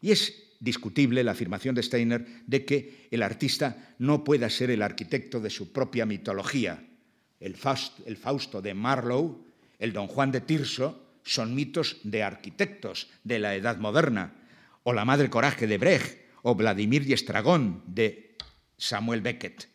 Y 0.00 0.10
es 0.10 0.34
discutible 0.60 1.22
la 1.22 1.32
afirmación 1.32 1.74
de 1.74 1.82
Steiner 1.82 2.26
de 2.46 2.64
que 2.64 3.08
el 3.10 3.22
artista 3.22 3.94
no 3.98 4.24
pueda 4.24 4.50
ser 4.50 4.70
el 4.70 4.82
arquitecto 4.82 5.40
de 5.40 5.50
su 5.50 5.72
propia 5.72 6.04
mitología. 6.04 6.87
El 7.40 7.56
Fausto, 7.56 8.62
de 8.62 8.74
Marlowe, 8.74 9.38
el 9.78 9.92
Don 9.92 10.06
Juan 10.06 10.32
de 10.32 10.40
Tirso, 10.40 11.04
son 11.22 11.54
mitos 11.54 11.98
de 12.02 12.22
arquitectos 12.22 13.08
de 13.22 13.38
la 13.38 13.54
Edad 13.54 13.78
Moderna, 13.78 14.34
o 14.82 14.92
La 14.92 15.04
Madre 15.04 15.30
Coraje 15.30 15.66
de 15.66 15.78
Brecht, 15.78 16.18
o 16.42 16.54
Vladimir 16.54 17.06
y 17.06 17.12
Estragón 17.12 17.82
de 17.86 18.36
Samuel 18.76 19.20
Beckett. 19.20 19.68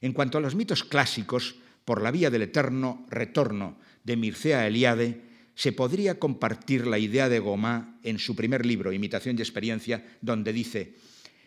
En 0.00 0.12
cuanto 0.12 0.38
a 0.38 0.40
los 0.40 0.54
mitos 0.54 0.84
clásicos, 0.84 1.56
por 1.84 2.02
la 2.02 2.10
vía 2.10 2.30
del 2.30 2.42
eterno 2.42 3.06
retorno 3.08 3.78
de 4.04 4.16
Mircea 4.16 4.66
Eliade, 4.66 5.22
se 5.54 5.72
podría 5.72 6.18
compartir 6.18 6.86
la 6.86 6.98
idea 6.98 7.28
de 7.28 7.40
Gomá 7.40 7.98
en 8.02 8.18
su 8.18 8.36
primer 8.36 8.64
libro, 8.64 8.92
Imitación 8.92 9.36
y 9.38 9.42
Experiencia, 9.42 10.04
donde 10.20 10.52
dice, 10.52 10.94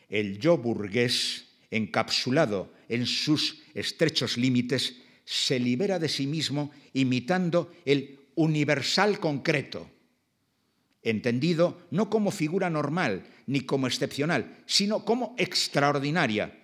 el 0.09 0.39
yo 0.39 0.57
burgués, 0.57 1.45
encapsulado 1.71 2.73
en 2.89 3.05
sus 3.05 3.61
estrechos 3.73 4.37
límites, 4.37 5.00
se 5.25 5.59
libera 5.59 5.99
de 5.99 6.09
sí 6.09 6.27
mismo 6.27 6.71
imitando 6.93 7.73
el 7.85 8.19
universal 8.35 9.19
concreto, 9.19 9.89
entendido 11.03 11.87
no 11.91 12.09
como 12.09 12.31
figura 12.31 12.69
normal 12.69 13.25
ni 13.47 13.61
como 13.61 13.87
excepcional, 13.87 14.57
sino 14.65 15.03
como 15.03 15.35
extraordinaria. 15.37 16.57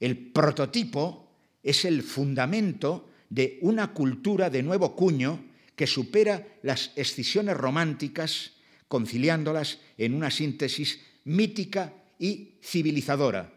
El 0.00 0.16
prototipo 0.16 1.28
es 1.62 1.84
el 1.84 2.02
fundamento 2.02 3.08
de 3.28 3.58
una 3.62 3.92
cultura 3.92 4.50
de 4.50 4.62
nuevo 4.62 4.94
cuño 4.94 5.44
que 5.76 5.86
supera 5.86 6.46
las 6.62 6.92
escisiones 6.96 7.56
románticas, 7.56 8.52
conciliándolas 8.88 9.78
en 9.96 10.14
una 10.14 10.30
síntesis 10.30 11.00
mítica 11.24 11.92
y 12.18 12.54
civilizadora, 12.62 13.52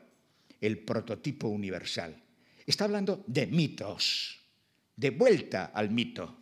el 0.62 0.80
prototipo 0.80 1.48
universal. 1.48 2.25
Está 2.66 2.86
hablando 2.86 3.24
de 3.28 3.48
mitos, 3.48 4.40
de 4.96 5.12
vuelta 5.12 5.66
al 5.66 5.92
mito. 5.92 6.38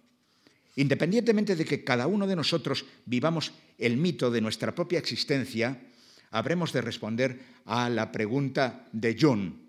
Independientemente 0.76 1.56
de 1.56 1.66
que 1.66 1.84
cada 1.84 2.08
uno 2.08 2.26
de 2.26 2.36
nosotros 2.36 2.86
vivamos 3.06 3.52
el 3.78 3.98
mito 3.98 4.32
de 4.32 4.42
nuestra 4.42 4.74
propia 4.74 5.00
existencia, 5.00 5.80
habremos 6.32 6.74
de 6.74 6.82
responder 6.82 7.40
a 7.66 7.90
la 7.90 8.12
pregunta 8.12 8.88
de 8.92 9.18
Jung. 9.20 9.64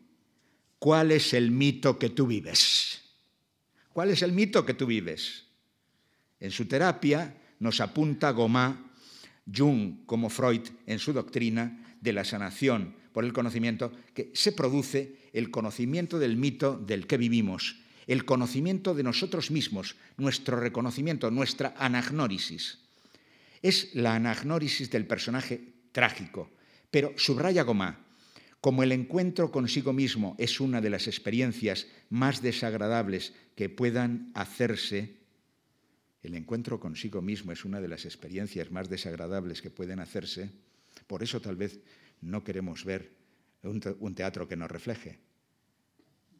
¿cuál 0.84 1.12
es 1.12 1.32
el 1.32 1.50
mito 1.50 1.98
que 1.98 2.10
tú 2.10 2.26
vives? 2.26 3.00
¿Cuál 3.94 4.10
es 4.10 4.20
el 4.20 4.32
mito 4.32 4.66
que 4.66 4.74
tú 4.74 4.84
vives? 4.84 5.46
En 6.38 6.50
su 6.50 6.66
terapia 6.66 7.34
nos 7.58 7.80
apunta 7.80 8.32
Gomá, 8.32 8.92
Jung 9.50 10.04
como 10.04 10.28
Freud 10.28 10.60
en 10.84 10.98
su 10.98 11.14
doctrina 11.14 11.96
de 12.02 12.12
la 12.12 12.22
sanación 12.22 12.94
por 13.14 13.24
el 13.24 13.32
conocimiento, 13.32 13.92
que 14.12 14.32
se 14.34 14.50
produce 14.50 15.30
el 15.32 15.52
conocimiento 15.52 16.18
del 16.18 16.36
mito 16.36 16.76
del 16.76 17.06
que 17.06 17.16
vivimos, 17.16 17.76
el 18.08 18.24
conocimiento 18.24 18.92
de 18.92 19.04
nosotros 19.04 19.52
mismos, 19.52 19.94
nuestro 20.16 20.58
reconocimiento, 20.58 21.30
nuestra 21.30 21.74
anagnórisis. 21.78 22.80
Es 23.62 23.94
la 23.94 24.16
anagnórisis 24.16 24.90
del 24.90 25.06
personaje 25.06 25.62
trágico, 25.92 26.50
pero 26.90 27.14
subraya 27.16 27.62
Gomá, 27.62 28.04
como 28.60 28.82
el 28.82 28.90
encuentro 28.90 29.52
consigo 29.52 29.92
mismo 29.92 30.34
es 30.36 30.58
una 30.58 30.80
de 30.80 30.90
las 30.90 31.06
experiencias 31.06 31.86
más 32.10 32.42
desagradables 32.42 33.32
que 33.54 33.68
puedan 33.68 34.32
hacerse, 34.34 35.14
el 36.24 36.34
encuentro 36.34 36.80
consigo 36.80 37.22
mismo 37.22 37.52
es 37.52 37.64
una 37.64 37.80
de 37.80 37.86
las 37.86 38.06
experiencias 38.06 38.72
más 38.72 38.90
desagradables 38.90 39.62
que 39.62 39.70
pueden 39.70 40.00
hacerse, 40.00 40.50
por 41.06 41.22
eso 41.22 41.40
tal 41.40 41.54
vez 41.54 41.78
no 42.20 42.44
queremos 42.44 42.84
ver 42.84 43.12
un 43.62 44.14
teatro 44.14 44.46
que 44.46 44.56
nos 44.56 44.70
refleje. 44.70 45.18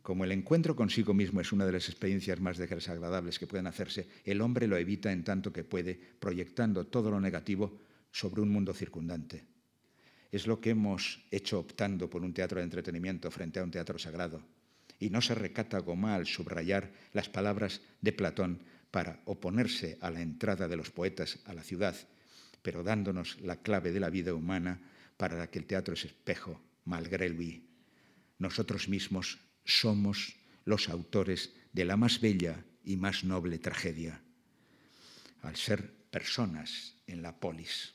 Como 0.03 0.25
el 0.25 0.33
encuentro 0.33 0.77
consigo 0.77 1.15
mismo 1.15 1.41
es 1.41 1.53
una 1.53 1.65
de 1.65 1.73
las 1.73 1.89
experiencias 1.89 2.41
más 2.41 2.59
desagradables 2.59 3.39
que 3.39 3.47
pueden 3.47 3.67
hacerse, 3.67 4.09
el 4.25 4.43
hombre 4.43 4.67
lo 4.67 4.77
evita 4.77 5.11
en 5.13 5.25
tanto 5.25 5.53
que 5.53 5.65
puede, 5.65 5.95
proyectando 5.95 6.87
todo 6.87 7.11
lo 7.11 7.21
negativo 7.21 7.81
sobre 8.13 8.43
un 8.43 8.51
mundo 8.51 8.75
circundante 8.75 9.47
es 10.35 10.49
lo 10.49 10.61
que 10.61 10.71
hemos 10.71 11.21
hecho 11.31 11.61
optando 11.61 12.11
por 12.11 12.25
un 12.25 12.35
teatro 12.35 12.59
de 12.59 12.65
entretenimiento 12.65 13.31
frente 13.31 13.61
a 13.61 13.63
un 13.63 13.71
teatro 13.71 14.01
sagrado. 14.01 14.43
Y 14.99 15.09
no 15.09 15.23
se 15.23 15.37
recata 15.37 15.79
Gomá 15.79 16.17
al 16.17 16.27
subrayar 16.27 16.91
las 17.13 17.29
palabras 17.29 17.83
de 18.01 18.13
Platón 18.13 18.59
para 18.91 19.21
oponerse 19.27 19.97
a 20.01 20.11
la 20.11 20.23
entrada 20.23 20.67
de 20.67 20.77
los 20.77 20.91
poetas 20.91 21.39
a 21.45 21.55
la 21.55 21.63
ciudad, 21.63 21.95
pero 22.63 22.83
dándonos 22.83 23.41
la 23.43 23.63
clave 23.63 23.93
de 23.93 24.01
la 24.01 24.11
vida 24.11 24.35
humana 24.35 24.81
para 25.25 25.39
la 25.39 25.49
que 25.49 25.59
el 25.59 25.65
teatro 25.65 25.95
es 25.95 26.05
espejo, 26.05 26.61
malgré 26.85 27.31
lui. 27.31 27.65
Nosotros 28.37 28.91
mismos 28.91 29.39
somos 29.65 30.37
los 30.67 30.91
autores 30.91 31.55
de 31.73 31.87
la 31.87 31.97
más 31.97 32.21
bella 32.21 32.63
y 32.85 32.97
más 32.97 33.25
noble 33.25 33.57
tragedia, 33.57 34.21
al 35.41 35.57
ser 35.57 35.95
personas 36.11 36.97
en 37.07 37.23
la 37.23 37.41
polis. 37.41 37.95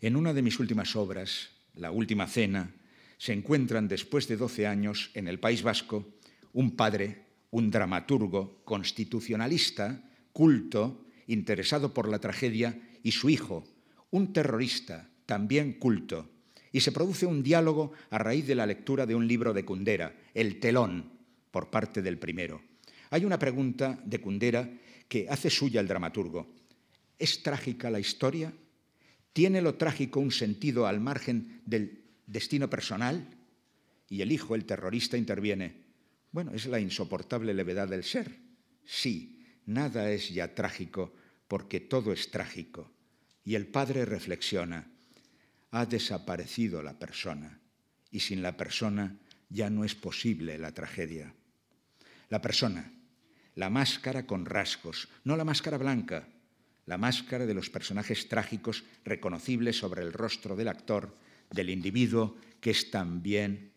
En 0.00 0.16
una 0.16 0.32
de 0.32 0.40
mis 0.40 0.58
últimas 0.58 0.96
obras, 0.96 1.50
La 1.74 1.90
Última 1.90 2.26
Cena, 2.28 2.72
se 3.18 3.34
encuentran 3.34 3.88
después 3.88 4.26
de 4.26 4.38
doce 4.38 4.66
años 4.66 5.10
en 5.12 5.28
el 5.28 5.38
País 5.38 5.62
Vasco 5.62 6.16
un 6.54 6.76
padre, 6.76 7.26
un 7.50 7.70
dramaturgo 7.70 8.64
constitucionalista, 8.64 10.00
culto, 10.32 11.04
interesado 11.26 11.92
por 11.92 12.08
la 12.08 12.20
tragedia, 12.20 12.80
y 13.02 13.12
su 13.12 13.28
hijo, 13.28 13.68
un 14.08 14.32
terrorista, 14.32 15.10
también 15.28 15.74
culto. 15.74 16.26
Y 16.72 16.80
se 16.80 16.90
produce 16.90 17.26
un 17.26 17.42
diálogo 17.42 17.92
a 18.08 18.16
raíz 18.16 18.46
de 18.46 18.54
la 18.54 18.64
lectura 18.64 19.04
de 19.04 19.14
un 19.14 19.28
libro 19.28 19.52
de 19.52 19.62
Kundera, 19.62 20.16
El 20.32 20.58
telón, 20.58 21.12
por 21.50 21.68
parte 21.68 22.00
del 22.00 22.18
primero. 22.18 22.62
Hay 23.10 23.26
una 23.26 23.38
pregunta 23.38 24.00
de 24.06 24.22
Kundera 24.22 24.70
que 25.06 25.26
hace 25.28 25.50
suya 25.50 25.82
el 25.82 25.86
dramaturgo. 25.86 26.48
¿Es 27.18 27.42
trágica 27.42 27.90
la 27.90 28.00
historia? 28.00 28.54
¿Tiene 29.34 29.60
lo 29.60 29.74
trágico 29.74 30.18
un 30.18 30.32
sentido 30.32 30.86
al 30.86 30.98
margen 30.98 31.60
del 31.66 32.04
destino 32.26 32.70
personal? 32.70 33.28
Y 34.08 34.22
el 34.22 34.32
hijo, 34.32 34.54
el 34.54 34.64
terrorista, 34.64 35.18
interviene. 35.18 35.74
Bueno, 36.32 36.52
es 36.54 36.64
la 36.64 36.80
insoportable 36.80 37.52
levedad 37.52 37.86
del 37.86 38.02
ser. 38.02 38.34
Sí, 38.82 39.44
nada 39.66 40.10
es 40.10 40.30
ya 40.30 40.54
trágico 40.54 41.12
porque 41.48 41.80
todo 41.80 42.14
es 42.14 42.30
trágico. 42.30 42.90
Y 43.44 43.56
el 43.56 43.66
padre 43.66 44.06
reflexiona. 44.06 44.90
Ha 45.70 45.86
desaparecido 45.86 46.82
la 46.82 46.98
persona 46.98 47.60
y 48.10 48.20
sin 48.20 48.42
la 48.42 48.56
persona 48.56 49.18
ya 49.50 49.70
no 49.70 49.84
es 49.84 49.94
posible 49.94 50.58
la 50.58 50.72
tragedia. 50.72 51.34
La 52.28 52.40
persona, 52.40 52.92
la 53.54 53.70
máscara 53.70 54.26
con 54.26 54.46
rasgos, 54.46 55.08
no 55.24 55.36
la 55.36 55.44
máscara 55.44 55.78
blanca, 55.78 56.28
la 56.86 56.98
máscara 56.98 57.44
de 57.44 57.54
los 57.54 57.70
personajes 57.70 58.28
trágicos 58.28 58.84
reconocibles 59.04 59.76
sobre 59.76 60.02
el 60.02 60.12
rostro 60.12 60.56
del 60.56 60.68
actor, 60.68 61.14
del 61.50 61.70
individuo 61.70 62.36
que 62.60 62.70
es 62.70 62.90
también, 62.90 63.72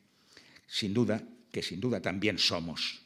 sin 0.68 0.94
duda, 0.94 1.22
que 1.52 1.62
sin 1.62 1.82
duda 1.82 2.02
también 2.02 2.38
somos. 2.38 3.02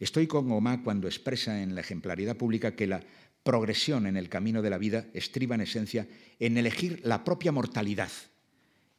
Estoy 0.00 0.26
con 0.26 0.50
Omar 0.50 0.82
cuando 0.82 1.06
expresa 1.06 1.62
en 1.62 1.74
la 1.74 1.82
ejemplaridad 1.82 2.36
pública 2.36 2.74
que 2.74 2.86
la 2.86 3.02
progresión 3.42 4.06
en 4.06 4.16
el 4.16 4.28
camino 4.28 4.62
de 4.62 4.70
la 4.70 4.78
vida 4.78 5.06
estriba 5.14 5.54
en 5.54 5.62
esencia 5.62 6.08
en 6.38 6.56
elegir 6.56 7.00
la 7.04 7.24
propia 7.24 7.52
mortalidad, 7.52 8.10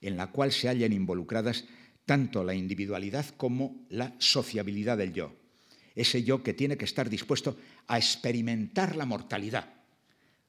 en 0.01 0.17
la 0.17 0.31
cual 0.31 0.51
se 0.51 0.67
hallan 0.67 0.93
involucradas 0.93 1.65
tanto 2.05 2.43
la 2.43 2.53
individualidad 2.53 3.25
como 3.37 3.85
la 3.89 4.15
sociabilidad 4.19 4.97
del 4.97 5.13
yo. 5.13 5.35
Ese 5.95 6.23
yo 6.23 6.43
que 6.43 6.53
tiene 6.53 6.77
que 6.77 6.85
estar 6.85 7.09
dispuesto 7.09 7.57
a 7.87 7.97
experimentar 7.97 8.95
la 8.95 9.05
mortalidad, 9.05 9.73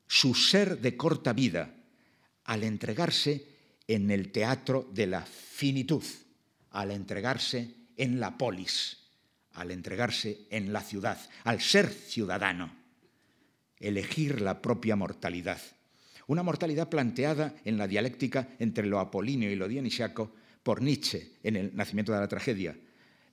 su 0.06 0.34
ser 0.34 0.80
de 0.80 0.96
corta 0.96 1.32
vida 1.32 1.74
al 2.44 2.64
entregarse 2.64 3.46
en 3.86 4.10
el 4.10 4.32
teatro 4.32 4.88
de 4.92 5.06
la 5.06 5.22
finitud, 5.22 6.04
al 6.70 6.90
entregarse 6.90 7.74
en 7.96 8.20
la 8.20 8.36
polis, 8.36 8.98
al 9.52 9.70
entregarse 9.70 10.46
en 10.50 10.72
la 10.72 10.80
ciudad, 10.80 11.18
al 11.44 11.60
ser 11.60 11.88
ciudadano, 11.90 12.83
elegir 13.86 14.40
la 14.40 14.60
propia 14.62 14.96
mortalidad. 14.96 15.60
Una 16.26 16.42
mortalidad 16.42 16.88
planteada 16.88 17.54
en 17.64 17.76
la 17.76 17.86
dialéctica 17.86 18.48
entre 18.58 18.86
lo 18.86 18.98
apolíneo 18.98 19.50
y 19.50 19.56
lo 19.56 19.68
dionisiaco 19.68 20.32
por 20.62 20.82
Nietzsche 20.82 21.32
en 21.42 21.56
el 21.56 21.76
nacimiento 21.76 22.12
de 22.12 22.20
la 22.20 22.28
tragedia. 22.28 22.76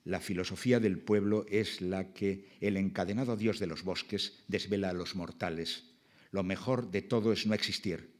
La 0.04 0.20
filosofía 0.20 0.80
del 0.80 0.98
pueblo 0.98 1.46
es 1.48 1.80
la 1.80 2.12
que 2.12 2.48
el 2.60 2.76
encadenado 2.76 3.36
dios 3.36 3.58
de 3.58 3.66
los 3.66 3.84
bosques 3.84 4.40
desvela 4.48 4.90
a 4.90 4.92
los 4.92 5.14
mortales 5.14 5.84
lo 6.32 6.42
mejor 6.42 6.90
de 6.90 7.02
todo 7.02 7.32
es 7.32 7.46
no 7.46 7.54
existir. 7.54 8.10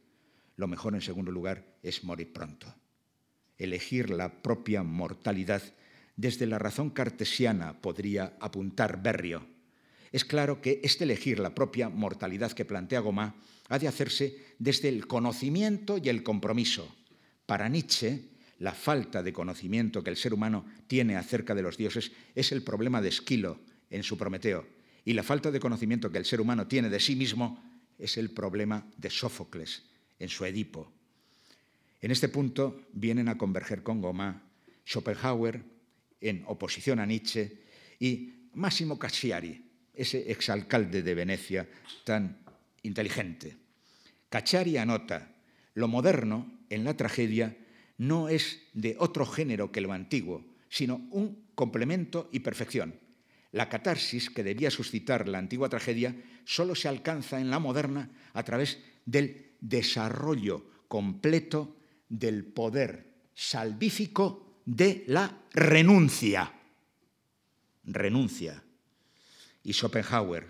Lo 0.55 0.67
mejor, 0.67 0.93
en 0.93 1.01
segundo 1.01 1.31
lugar, 1.31 1.65
es 1.81 2.03
morir 2.03 2.31
pronto. 2.31 2.73
Elegir 3.57 4.11
la 4.11 4.41
propia 4.41 4.83
mortalidad 4.83 5.63
desde 6.15 6.45
la 6.45 6.59
razón 6.59 6.91
cartesiana 6.91 7.81
podría 7.81 8.37
apuntar 8.39 9.01
Berrio. 9.01 9.47
Es 10.13 10.23
claro 10.23 10.61
que 10.61 10.79
este 10.83 11.05
elegir 11.05 11.39
la 11.39 11.55
propia 11.55 11.89
mortalidad 11.89 12.51
que 12.51 12.65
plantea 12.65 12.99
Gomá 12.99 13.35
ha 13.67 13.79
de 13.79 13.87
hacerse 13.87 14.37
desde 14.59 14.87
el 14.87 15.07
conocimiento 15.07 15.97
y 15.97 16.07
el 16.07 16.21
compromiso. 16.21 16.87
Para 17.47 17.67
Nietzsche, 17.67 18.29
la 18.59 18.73
falta 18.73 19.23
de 19.23 19.33
conocimiento 19.33 20.03
que 20.03 20.11
el 20.11 20.15
ser 20.15 20.35
humano 20.35 20.65
tiene 20.85 21.15
acerca 21.17 21.55
de 21.55 21.63
los 21.63 21.77
dioses 21.77 22.11
es 22.35 22.51
el 22.51 22.61
problema 22.61 23.01
de 23.01 23.09
Esquilo 23.09 23.59
en 23.89 24.03
su 24.03 24.15
Prometeo, 24.15 24.67
y 25.03 25.13
la 25.13 25.23
falta 25.23 25.49
de 25.49 25.59
conocimiento 25.59 26.11
que 26.11 26.19
el 26.19 26.25
ser 26.25 26.39
humano 26.39 26.67
tiene 26.67 26.89
de 26.89 26.99
sí 26.99 27.15
mismo 27.15 27.61
es 27.97 28.15
el 28.17 28.29
problema 28.29 28.85
de 28.95 29.09
Sófocles 29.09 29.81
en 30.19 30.29
su 30.29 30.45
Edipo. 30.45 30.91
En 32.01 32.11
este 32.11 32.29
punto 32.29 32.85
vienen 32.93 33.29
a 33.29 33.37
converger 33.37 33.81
con 33.81 33.99
Gomá 33.99 34.43
Schopenhauer 34.85 35.63
en 36.21 36.43
oposición 36.45 36.99
a 36.99 37.05
Nietzsche 37.07 37.63
y 37.99 38.49
Massimo 38.53 38.99
Cacciari, 38.99 39.72
ese 39.93 40.31
exalcalde 40.31 41.01
de 41.01 41.13
Venecia 41.15 41.69
tan 42.03 42.39
inteligente. 42.83 43.57
Cacciari 44.29 44.77
anota, 44.77 45.31
lo 45.75 45.87
moderno 45.87 46.65
en 46.69 46.83
la 46.83 46.95
tragedia 46.95 47.55
no 47.97 48.29
es 48.29 48.61
de 48.73 48.95
otro 48.99 49.25
género 49.25 49.71
que 49.71 49.81
lo 49.81 49.93
antiguo, 49.93 50.43
sino 50.69 51.07
un 51.11 51.45
complemento 51.55 52.29
y 52.31 52.39
perfección. 52.39 52.95
La 53.51 53.69
catarsis 53.69 54.31
que 54.31 54.43
debía 54.43 54.71
suscitar 54.71 55.27
la 55.27 55.37
antigua 55.37 55.69
tragedia 55.69 56.15
solo 56.43 56.73
se 56.73 56.87
alcanza 56.87 57.39
en 57.39 57.51
la 57.51 57.59
moderna 57.59 58.09
a 58.33 58.43
través 58.43 58.79
del 59.05 59.53
desarrollo 59.61 60.65
completo 60.87 61.77
del 62.09 62.45
poder 62.45 63.13
salvífico 63.35 64.61
de 64.65 65.03
la 65.07 65.43
renuncia. 65.53 66.51
Renuncia. 67.83 68.63
Y 69.63 69.73
Schopenhauer, 69.73 70.47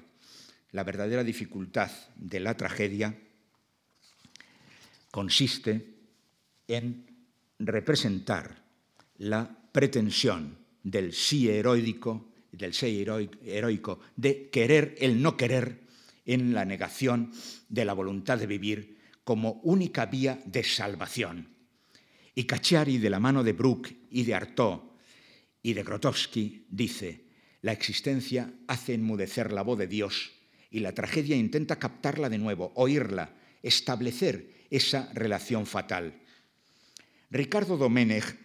la 0.71 0.83
verdadera 0.83 1.23
dificultad 1.23 1.91
de 2.15 2.39
la 2.39 2.57
tragedia 2.57 3.17
consiste 5.11 5.95
en 6.67 7.05
representar 7.59 8.63
la 9.17 9.69
pretensión 9.71 10.57
del 10.81 11.13
sí 11.13 11.49
heroico 11.49 12.33
del 12.53 12.73
ser 12.73 12.91
heroico, 13.43 13.99
de 14.15 14.49
querer 14.49 14.95
el 14.99 15.21
no 15.21 15.35
querer 15.35 15.81
en 16.25 16.53
la 16.53 16.65
negación 16.65 17.31
de 17.67 17.83
la 17.83 17.93
voluntad 17.93 18.37
de 18.37 18.47
vivir 18.47 18.99
como 19.23 19.59
única 19.63 20.05
vía 20.05 20.41
de 20.45 20.63
salvación. 20.63 21.49
Y 22.35 22.45
Cacciari, 22.45 22.97
de 22.99 23.09
la 23.09 23.19
mano 23.19 23.43
de 23.43 23.53
Brooke 23.53 23.95
y 24.09 24.23
de 24.23 24.35
Artaud, 24.35 24.93
Y 25.65 25.73
de 25.73 25.83
Grotowski 25.83 26.65
dice, 26.69 27.22
la 27.63 27.71
existencia 27.71 28.53
hace 28.67 28.93
enmudecer 28.93 29.51
la 29.53 29.63
voz 29.63 29.79
de 29.79 29.87
Dios 29.87 30.33
y 30.69 30.81
la 30.81 30.91
tragedia 30.91 31.35
intenta 31.35 31.79
captarla 31.79 32.29
de 32.29 32.37
nuevo, 32.37 32.73
oírla, 32.75 33.33
establecer 33.63 34.51
esa 34.69 35.09
relación 35.13 35.65
fatal. 35.65 36.13
Ricardo 37.31 37.77
Domenech, 37.77 38.35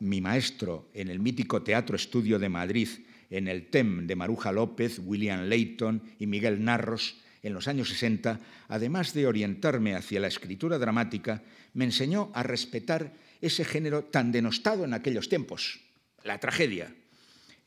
mi 0.00 0.20
maestro 0.20 0.90
en 0.92 1.08
el 1.08 1.18
mítico 1.18 1.62
Teatro 1.62 1.96
Estudio 1.96 2.38
de 2.38 2.50
Madrid, 2.50 2.88
en 3.30 3.48
el 3.48 3.68
TEM 3.68 4.06
de 4.06 4.16
Maruja 4.16 4.52
López, 4.52 5.00
William 5.02 5.44
Leighton 5.44 6.02
y 6.18 6.26
Miguel 6.26 6.62
Narros, 6.62 7.16
en 7.42 7.54
los 7.54 7.68
años 7.68 7.88
60, 7.88 8.38
además 8.68 9.14
de 9.14 9.26
orientarme 9.26 9.94
hacia 9.94 10.20
la 10.20 10.28
escritura 10.28 10.78
dramática, 10.78 11.42
me 11.72 11.86
enseñó 11.86 12.30
a 12.34 12.42
respetar 12.42 13.14
ese 13.40 13.64
género 13.64 14.04
tan 14.04 14.30
denostado 14.30 14.84
en 14.84 14.92
aquellos 14.92 15.30
tiempos, 15.30 15.80
la 16.22 16.38
tragedia. 16.38 16.94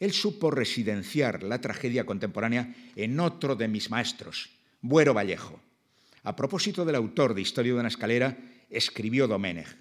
Él 0.02 0.14
supo 0.14 0.50
residenciar 0.50 1.44
la 1.44 1.62
tragedia 1.62 2.08
contemporánea 2.08 2.74
en 2.96 3.20
otro 3.20 3.56
de 3.56 3.68
mis 3.68 3.92
maestros, 3.92 4.50
Buero 4.82 5.14
Vallejo. 5.14 5.62
A 6.24 6.36
propósito 6.36 6.84
del 6.84 6.96
autor 6.96 7.36
de 7.36 7.42
Historia 7.42 7.74
de 7.74 7.80
una 7.80 7.88
escalera, 7.88 8.36
escribió 8.68 9.28
Domenech, 9.28 9.78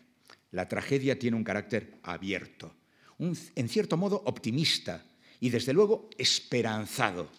la 0.51 0.69
tragedia 0.69 1.19
tiene 1.19 1.39
un 1.39 1.45
carácter 1.45 1.95
abierto, 2.03 2.75
en 3.19 3.69
cierto 3.71 3.97
modo 3.97 4.23
optimista 4.27 5.07
y 5.41 5.49
desde 5.49 5.73
luego 5.73 6.11
esperanzado. 6.19 7.31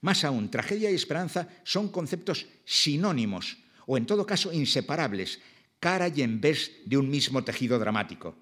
Más 0.00 0.22
aún, 0.22 0.48
tragedia 0.48 0.92
y 0.92 0.94
esperanza 0.94 1.48
son 1.64 1.88
conceptos 1.88 2.46
sinónimos 2.64 3.56
o 3.84 3.96
en 3.96 4.06
todo 4.06 4.24
caso 4.24 4.52
inseparables, 4.52 5.40
cara 5.80 6.06
y 6.06 6.22
en 6.22 6.40
vez 6.40 6.70
de 6.86 6.98
un 6.98 7.10
mismo 7.10 7.42
tejido 7.42 7.80
dramático. 7.80 8.36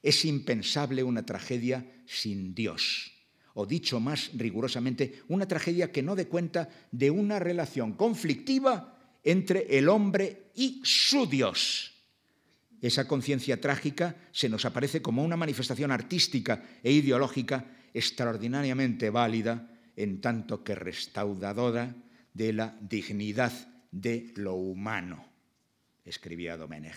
Es 0.00 0.24
impensable 0.24 1.02
una 1.02 1.26
tragedia 1.26 1.84
sin 2.06 2.54
Dios, 2.54 3.12
o 3.54 3.66
dicho 3.66 4.00
más 4.00 4.30
rigurosamente, 4.34 5.22
una 5.28 5.46
tragedia 5.46 5.92
que 5.92 6.02
no 6.02 6.16
dé 6.16 6.26
cuenta 6.26 6.68
de 6.90 7.10
una 7.10 7.38
relación 7.38 7.92
conflictiva 7.92 8.98
entre 9.24 9.78
el 9.78 9.88
hombre 9.88 10.50
y 10.54 10.80
su 10.84 11.26
Dios. 11.26 11.92
Esa 12.80 13.06
conciencia 13.06 13.60
trágica 13.60 14.16
se 14.32 14.48
nos 14.48 14.64
aparece 14.64 15.00
como 15.00 15.22
una 15.22 15.36
manifestación 15.36 15.92
artística 15.92 16.62
e 16.82 16.90
ideológica 16.90 17.64
extraordinariamente 17.94 19.10
válida 19.10 19.70
en 19.94 20.20
tanto 20.20 20.64
que 20.64 20.74
restauradora 20.74 21.94
de 22.34 22.52
la 22.52 22.76
dignidad 22.80 23.52
de 23.92 24.32
lo 24.36 24.54
humano, 24.54 25.24
escribía 26.04 26.56
Domenech. 26.56 26.96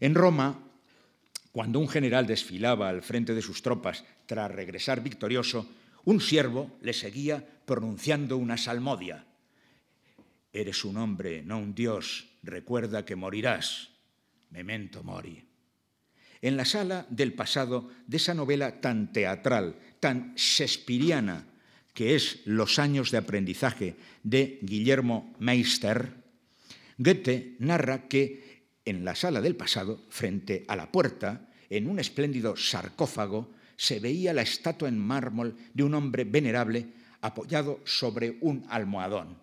En 0.00 0.14
Roma, 0.14 0.65
cuando 1.56 1.80
un 1.80 1.88
general 1.88 2.26
desfilaba 2.26 2.90
al 2.90 3.00
frente 3.00 3.32
de 3.32 3.40
sus 3.40 3.62
tropas 3.62 4.04
tras 4.26 4.50
regresar 4.50 5.02
victorioso, 5.02 5.66
un 6.04 6.20
siervo 6.20 6.76
le 6.82 6.92
seguía 6.92 7.48
pronunciando 7.64 8.36
una 8.36 8.58
salmodia. 8.58 9.24
Eres 10.52 10.84
un 10.84 10.98
hombre, 10.98 11.42
no 11.42 11.56
un 11.56 11.74
dios, 11.74 12.28
recuerda 12.42 13.06
que 13.06 13.16
morirás. 13.16 13.88
Memento 14.50 15.02
mori. 15.02 15.44
En 16.42 16.58
la 16.58 16.66
sala 16.66 17.06
del 17.08 17.32
pasado 17.32 17.88
de 18.06 18.18
esa 18.18 18.34
novela 18.34 18.82
tan 18.82 19.10
teatral, 19.14 19.76
tan 19.98 20.34
shakespeariana, 20.34 21.46
que 21.94 22.16
es 22.16 22.42
Los 22.44 22.78
años 22.78 23.10
de 23.10 23.16
aprendizaje 23.16 23.96
de 24.22 24.58
Guillermo 24.60 25.34
Meister, 25.38 26.16
Goethe 26.98 27.56
narra 27.60 28.08
que 28.08 28.45
en 28.86 29.04
la 29.04 29.14
sala 29.14 29.42
del 29.42 29.56
pasado, 29.56 30.00
frente 30.08 30.64
a 30.68 30.76
la 30.76 30.90
puerta, 30.90 31.48
en 31.68 31.88
un 31.88 31.98
espléndido 31.98 32.56
sarcófago, 32.56 33.50
se 33.76 34.00
veía 34.00 34.32
la 34.32 34.42
estatua 34.42 34.88
en 34.88 34.98
mármol 34.98 35.56
de 35.74 35.82
un 35.82 35.94
hombre 35.94 36.24
venerable 36.24 36.86
apoyado 37.20 37.80
sobre 37.84 38.38
un 38.40 38.64
almohadón. 38.70 39.36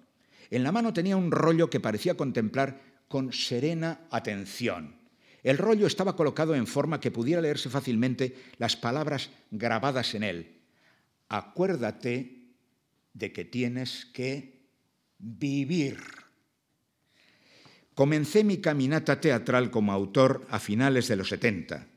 En 0.49 0.63
la 0.63 0.71
mano 0.71 0.93
tenía 0.93 1.17
un 1.17 1.31
rollo 1.31 1.69
que 1.69 1.79
parecía 1.79 2.15
contemplar 2.15 2.81
con 3.07 3.31
serena 3.31 4.01
atención. 4.09 4.95
El 5.43 5.57
rollo 5.57 5.87
estaba 5.87 6.15
colocado 6.15 6.55
en 6.55 6.65
forma 6.65 6.99
que 6.99 7.11
pudiera 7.11 7.41
leerse 7.41 7.69
fácilmente 7.69 8.35
las 8.57 8.77
palabras 8.77 9.29
grabadas 9.51 10.15
en 10.15 10.23
él. 10.23 10.61
Acuérdate 11.27 12.53
de 13.13 13.33
que 13.33 13.43
tienes 13.43 14.05
que 14.05 14.63
vivir. 15.19 16.22
Comencé 17.95 18.43
mi 18.43 18.57
caminata 18.57 19.21
teatral 19.21 19.69
como 19.69 19.91
autor 19.91 20.45
a 20.49 20.59
finales 20.59 21.07
de 21.07 21.15
los 21.15 21.29
70. 21.29 21.87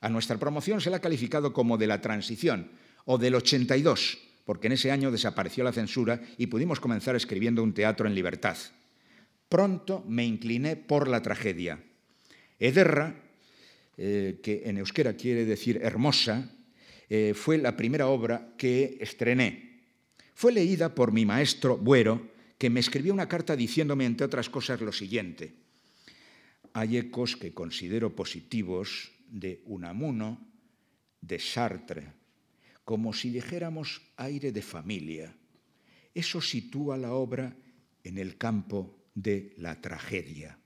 A 0.00 0.08
nuestra 0.08 0.38
promoción 0.38 0.80
se 0.80 0.90
la 0.90 0.98
ha 0.98 1.00
calificado 1.00 1.52
como 1.52 1.78
de 1.78 1.86
la 1.86 2.00
transición 2.00 2.70
o 3.04 3.18
del 3.18 3.34
82, 3.34 4.18
porque 4.44 4.66
en 4.66 4.74
ese 4.74 4.90
año 4.90 5.10
desapareció 5.10 5.64
la 5.64 5.72
censura 5.72 6.20
y 6.36 6.48
pudimos 6.48 6.80
comenzar 6.80 7.16
escribiendo 7.16 7.62
un 7.62 7.72
teatro 7.72 8.06
en 8.06 8.14
libertad. 8.14 8.56
Pronto 9.48 10.04
me 10.06 10.24
incliné 10.24 10.76
por 10.76 11.08
la 11.08 11.22
tragedia. 11.22 11.82
Ederra, 12.58 13.14
eh, 13.96 14.40
que 14.42 14.62
en 14.66 14.78
euskera 14.78 15.14
quiere 15.14 15.44
decir 15.44 15.80
hermosa, 15.82 16.50
eh, 17.08 17.32
fue 17.34 17.58
la 17.58 17.76
primera 17.76 18.08
obra 18.08 18.54
que 18.58 18.98
estrené 19.00 19.66
fue 20.36 20.52
leída 20.52 20.94
por 20.94 21.12
mi 21.12 21.24
maestro 21.24 21.78
Buero, 21.78 22.28
que 22.58 22.70
me 22.70 22.80
escribió 22.80 23.12
una 23.12 23.28
carta 23.28 23.56
diciéndome, 23.56 24.06
entre 24.06 24.26
otras 24.26 24.48
cosas, 24.48 24.80
lo 24.80 24.92
siguiente. 24.92 25.54
Hay 26.72 26.96
ecos 26.96 27.36
que 27.36 27.52
considero 27.52 28.14
positivos 28.14 29.12
de 29.28 29.62
Unamuno, 29.66 30.46
de 31.20 31.38
Sartre, 31.38 32.12
como 32.84 33.12
si 33.12 33.30
dijéramos 33.30 34.02
aire 34.16 34.52
de 34.52 34.62
familia. 34.62 35.36
Eso 36.14 36.40
sitúa 36.40 36.96
la 36.96 37.12
obra 37.12 37.56
en 38.04 38.18
el 38.18 38.38
campo 38.38 39.06
de 39.14 39.54
la 39.56 39.80
tragedia. 39.80 40.58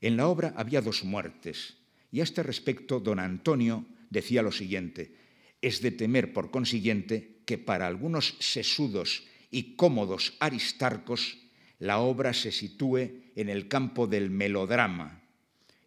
En 0.00 0.16
la 0.16 0.28
obra 0.28 0.52
había 0.56 0.82
dos 0.82 1.02
muertes, 1.02 1.78
y 2.12 2.20
a 2.20 2.24
este 2.24 2.42
respecto 2.42 3.00
don 3.00 3.18
Antonio 3.18 3.86
decía 4.10 4.42
lo 4.42 4.52
siguiente, 4.52 5.16
es 5.62 5.80
de 5.80 5.90
temer, 5.90 6.32
por 6.32 6.50
consiguiente, 6.50 7.40
que 7.46 7.56
para 7.56 7.86
algunos 7.86 8.36
sesudos 8.38 9.24
y 9.54 9.76
cómodos 9.76 10.34
aristarcos 10.40 11.38
la 11.78 11.98
obra 11.98 12.34
se 12.34 12.50
sitúe 12.50 13.30
en 13.36 13.48
el 13.48 13.68
campo 13.68 14.08
del 14.08 14.28
melodrama. 14.28 15.22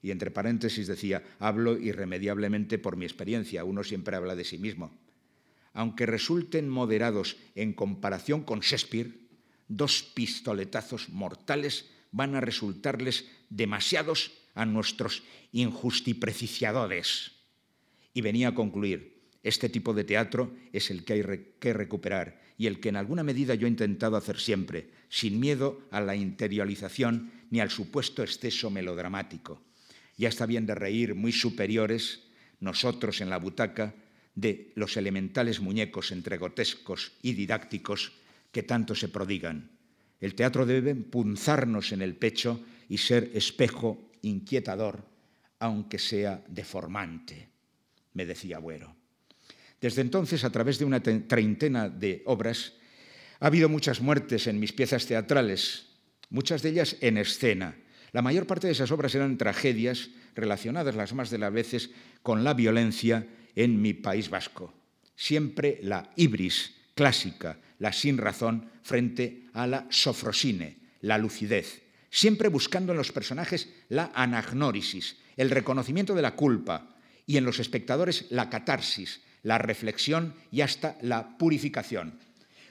Y 0.02 0.12
entre 0.12 0.32
paréntesis 0.32 0.88
decía, 0.88 1.22
hablo 1.38 1.78
irremediablemente 1.78 2.78
por 2.78 2.96
mi 2.96 3.04
experiencia, 3.04 3.66
uno 3.66 3.84
siempre 3.84 4.16
habla 4.16 4.38
de 4.38 4.46
sí 4.46 4.58
mismo. 4.58 4.98
Aunque 5.74 6.06
resulten 6.06 6.70
moderados 6.70 7.36
en 7.56 7.74
comparación 7.74 8.44
con 8.44 8.62
Shakespeare, 8.62 9.12
dos 9.68 10.02
pistoletazos 10.02 11.10
mortales 11.10 11.92
van 12.12 12.36
a 12.36 12.42
resultarles 12.42 13.26
demasiados 13.50 14.32
a 14.56 14.66
nuestros 14.66 15.24
injustipreciadores. 15.52 17.34
Y 18.14 18.22
venía 18.22 18.48
a 18.48 18.56
concluir, 18.56 19.20
este 19.44 19.68
tipo 19.68 19.94
de 19.94 20.06
teatro 20.06 20.56
es 20.72 20.90
el 20.90 21.04
que 21.04 21.14
hay 21.14 21.54
que 21.60 21.74
recuperar 21.74 22.47
y 22.58 22.68
el 22.68 22.80
que 22.80 22.90
en 22.90 22.96
alguna 22.96 23.24
medida 23.24 23.56
yo 23.56 23.68
he 23.68 23.70
intentado 23.70 24.18
hacer 24.18 24.40
siempre, 24.40 24.90
sin 25.10 25.40
miedo 25.40 25.82
a 25.92 26.02
la 26.02 26.16
interiorización 26.16 27.32
ni 27.52 27.60
al 27.60 27.70
supuesto 27.70 28.24
exceso 28.24 28.70
melodramático. 28.70 29.62
Ya 30.18 30.30
está 30.30 30.46
bien 30.46 30.66
de 30.66 30.76
reír 30.76 31.14
muy 31.14 31.32
superiores, 31.32 32.24
nosotros 32.60 33.22
en 33.22 33.30
la 33.30 33.38
butaca, 33.38 33.94
de 34.34 34.72
los 34.76 34.98
elementales 34.98 35.60
muñecos 35.60 36.12
entregotescos 36.12 37.14
y 37.22 37.34
didácticos 37.34 38.12
que 38.52 38.64
tanto 38.64 38.94
se 38.94 39.10
prodigan. 39.10 39.72
El 40.20 40.36
teatro 40.36 40.66
debe 40.66 40.96
punzarnos 40.96 41.92
en 41.92 42.02
el 42.02 42.16
pecho 42.16 42.64
y 42.90 42.98
ser 42.98 43.32
espejo 43.34 44.12
inquietador, 44.22 45.06
aunque 45.60 46.00
sea 46.00 46.44
deformante, 46.48 47.50
me 48.14 48.26
decía 48.26 48.60
Buero. 48.60 48.97
Desde 49.82 50.02
entonces, 50.02 50.44
a 50.44 50.50
través 50.50 50.80
de 50.80 50.86
una 50.86 51.02
treintena 51.02 51.90
de 51.90 52.24
obras, 52.26 52.74
ha 53.40 53.48
habido 53.48 53.70
muchas 53.70 54.02
muertes 54.02 54.48
en 54.48 54.60
mis 54.60 54.74
piezas 54.74 55.06
teatrales, 55.06 55.88
muchas 56.30 56.62
de 56.62 56.70
ellas 56.70 56.98
en 57.02 57.18
escena. 57.18 57.76
La 58.12 58.22
mayor 58.22 58.48
parte 58.48 58.68
de 58.68 58.74
esas 58.74 58.92
obras 58.92 59.14
eran 59.14 59.38
tragedias 59.38 60.10
relacionadas 60.34 60.96
las 60.96 61.14
más 61.14 61.30
de 61.30 61.38
las 61.38 61.54
veces 61.54 61.92
con 62.24 62.44
la 62.44 62.54
violencia 62.54 63.28
en 63.56 63.82
mi 63.82 63.94
país 63.94 64.30
vasco. 64.30 64.74
Siempre 65.16 65.80
la 65.84 66.12
ibris 66.16 66.76
clásica, 66.96 67.60
la 67.78 67.94
sin 67.94 68.18
razón, 68.18 68.72
frente 68.82 69.46
a 69.54 69.68
la 69.68 69.86
sofrosine, 69.90 70.78
la 71.02 71.18
lucidez. 71.20 71.84
Siempre 72.10 72.50
buscando 72.50 72.92
en 72.92 72.98
los 72.98 73.12
personajes 73.12 73.70
la 73.90 74.12
anagnórisis, 74.16 75.18
el 75.36 75.52
reconocimiento 75.52 76.16
de 76.16 76.24
la 76.24 76.36
culpa, 76.36 76.96
y 77.28 77.38
en 77.38 77.46
los 77.46 77.60
espectadores 77.60 78.26
la 78.30 78.50
catarsis, 78.50 79.22
la 79.48 79.58
reflexión 79.58 80.36
y 80.52 80.60
hasta 80.60 80.98
la 81.02 81.38
purificación. 81.38 82.20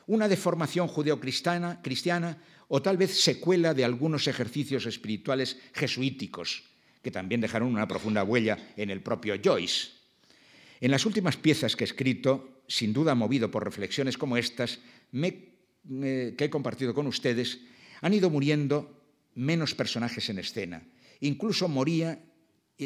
Una 0.06 0.28
deformación 0.28 0.88
judeocristiana 0.88 1.80
cristiana, 1.80 2.36
o 2.68 2.82
tal 2.82 2.98
vez 2.98 3.16
secuela 3.16 3.72
de 3.72 3.82
algunos 3.82 4.28
ejercicios 4.28 4.84
espirituales 4.84 5.56
jesuíticos, 5.72 6.64
que 7.00 7.10
también 7.10 7.40
dejaron 7.40 7.72
una 7.72 7.88
profunda 7.88 8.24
huella 8.24 8.74
en 8.76 8.90
el 8.90 9.00
propio 9.00 9.40
Joyce. 9.42 9.88
En 10.82 10.90
las 10.90 11.06
últimas 11.06 11.38
piezas 11.38 11.76
que 11.76 11.84
he 11.84 11.88
escrito, 11.88 12.60
sin 12.68 12.92
duda 12.92 13.14
movido 13.14 13.50
por 13.50 13.64
reflexiones 13.64 14.18
como 14.18 14.36
estas, 14.36 14.78
que 15.10 16.36
he 16.36 16.50
compartido 16.50 16.92
con 16.92 17.06
ustedes, 17.06 17.60
han 18.02 18.12
ido 18.12 18.28
muriendo 18.28 19.00
menos 19.34 19.74
personajes 19.74 20.28
en 20.28 20.40
escena. 20.40 20.82
Incluso 21.20 21.68
moría, 21.68 22.20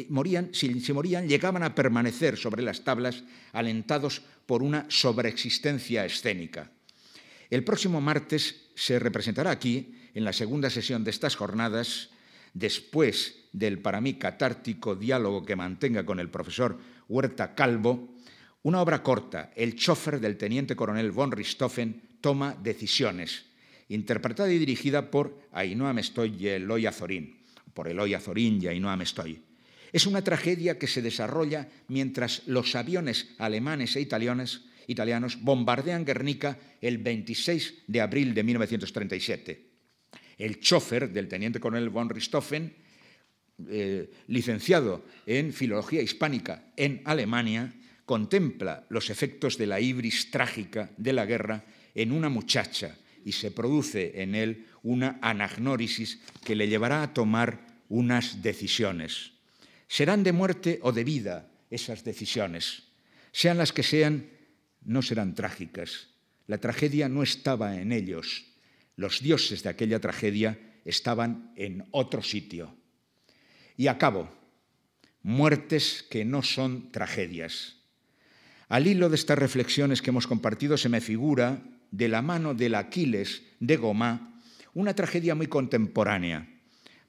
morían, 0.09 0.49
si, 0.53 0.69
morían, 0.93 1.27
llegaban 1.27 1.63
a 1.63 1.75
permanecer 1.75 2.37
sobre 2.37 2.63
las 2.63 2.83
tablas 2.83 3.23
alentados 3.51 4.21
por 4.45 4.63
una 4.63 4.85
sobreexistencia 4.89 6.05
escénica. 6.05 6.71
El 7.49 7.63
próximo 7.63 7.99
martes 7.99 8.71
se 8.75 8.99
representará 8.99 9.51
aquí, 9.51 9.95
en 10.13 10.25
la 10.25 10.33
segunda 10.33 10.69
sesión 10.69 11.03
de 11.03 11.11
estas 11.11 11.35
jornadas, 11.35 12.09
después 12.53 13.47
del 13.53 13.79
para 13.79 14.01
mí 14.01 14.15
catártico 14.15 14.95
diálogo 14.95 15.45
que 15.45 15.55
mantenga 15.55 16.05
con 16.05 16.19
el 16.19 16.29
profesor 16.29 16.79
Huerta 17.07 17.55
Calvo, 17.55 18.15
una 18.63 18.81
obra 18.81 19.01
corta, 19.03 19.51
El 19.55 19.75
chofer 19.75 20.19
del 20.19 20.37
teniente 20.37 20.75
coronel 20.75 21.11
von 21.11 21.31
Richthofen 21.31 22.19
toma 22.21 22.55
decisiones, 22.61 23.45
interpretada 23.89 24.51
y 24.51 24.59
dirigida 24.59 25.09
por 25.09 25.39
Ainhoa 25.51 25.93
Mestoy 25.93 26.35
y 26.39 26.47
Eloy 26.47 26.85
Azorín, 26.85 27.41
por 27.73 27.87
Eloy 27.87 28.13
Azorín 28.13 28.61
y 28.61 28.67
Ainhoa 28.67 28.95
Mestoy. 28.95 29.50
Es 29.91 30.05
una 30.05 30.23
tragedia 30.23 30.79
que 30.79 30.87
se 30.87 31.01
desarrolla 31.01 31.67
mientras 31.87 32.43
los 32.47 32.75
aviones 32.75 33.35
alemanes 33.37 33.95
e 33.95 34.01
italianos, 34.01 34.63
italianos 34.87 35.41
bombardean 35.41 36.05
Guernica 36.05 36.57
el 36.79 36.97
26 36.97 37.83
de 37.87 38.01
abril 38.01 38.33
de 38.33 38.43
1937. 38.43 39.67
El 40.37 40.59
chofer 40.59 41.11
del 41.11 41.27
teniente 41.27 41.59
coronel 41.59 41.89
von 41.89 42.09
Richthofen, 42.09 42.73
eh, 43.69 44.09
licenciado 44.27 45.05
en 45.25 45.53
Filología 45.53 46.01
Hispánica 46.01 46.71
en 46.77 47.01
Alemania, 47.05 47.73
contempla 48.05 48.85
los 48.89 49.09
efectos 49.09 49.57
de 49.57 49.67
la 49.67 49.79
ibris 49.79 50.31
trágica 50.31 50.89
de 50.97 51.13
la 51.13 51.25
guerra 51.25 51.65
en 51.93 52.11
una 52.11 52.29
muchacha 52.29 52.97
y 53.23 53.33
se 53.33 53.51
produce 53.51 54.21
en 54.21 54.35
él 54.35 54.65
una 54.83 55.19
anagnórisis 55.21 56.19
que 56.43 56.55
le 56.55 56.67
llevará 56.67 57.03
a 57.03 57.13
tomar 57.13 57.83
unas 57.89 58.41
decisiones. 58.41 59.33
Serán 59.91 60.23
de 60.23 60.31
muerte 60.31 60.79
o 60.83 60.93
de 60.93 61.03
vida 61.03 61.51
esas 61.69 62.05
decisiones. 62.05 62.87
Sean 63.33 63.57
las 63.57 63.73
que 63.73 63.83
sean, 63.83 64.31
no 64.85 65.01
serán 65.01 65.35
trágicas. 65.35 66.07
La 66.47 66.59
tragedia 66.59 67.09
no 67.09 67.23
estaba 67.23 67.75
en 67.75 67.91
ellos. 67.91 68.55
Los 68.95 69.19
dioses 69.19 69.63
de 69.63 69.69
aquella 69.69 69.99
tragedia 69.99 70.79
estaban 70.85 71.51
en 71.57 71.83
otro 71.91 72.23
sitio. 72.23 72.73
Y 73.75 73.87
acabo, 73.87 74.31
muertes 75.23 76.07
que 76.09 76.23
no 76.23 76.41
son 76.41 76.93
tragedias. 76.93 77.75
Al 78.69 78.87
hilo 78.87 79.09
de 79.09 79.17
estas 79.17 79.39
reflexiones 79.39 80.01
que 80.01 80.11
hemos 80.11 80.25
compartido 80.25 80.77
se 80.77 80.87
me 80.87 81.01
figura 81.01 81.63
de 81.91 82.07
la 82.07 82.21
mano 82.21 82.53
del 82.53 82.75
Aquiles 82.75 83.43
de 83.59 83.75
Gomá, 83.75 84.39
una 84.73 84.95
tragedia 84.95 85.35
muy 85.35 85.47
contemporánea 85.47 86.50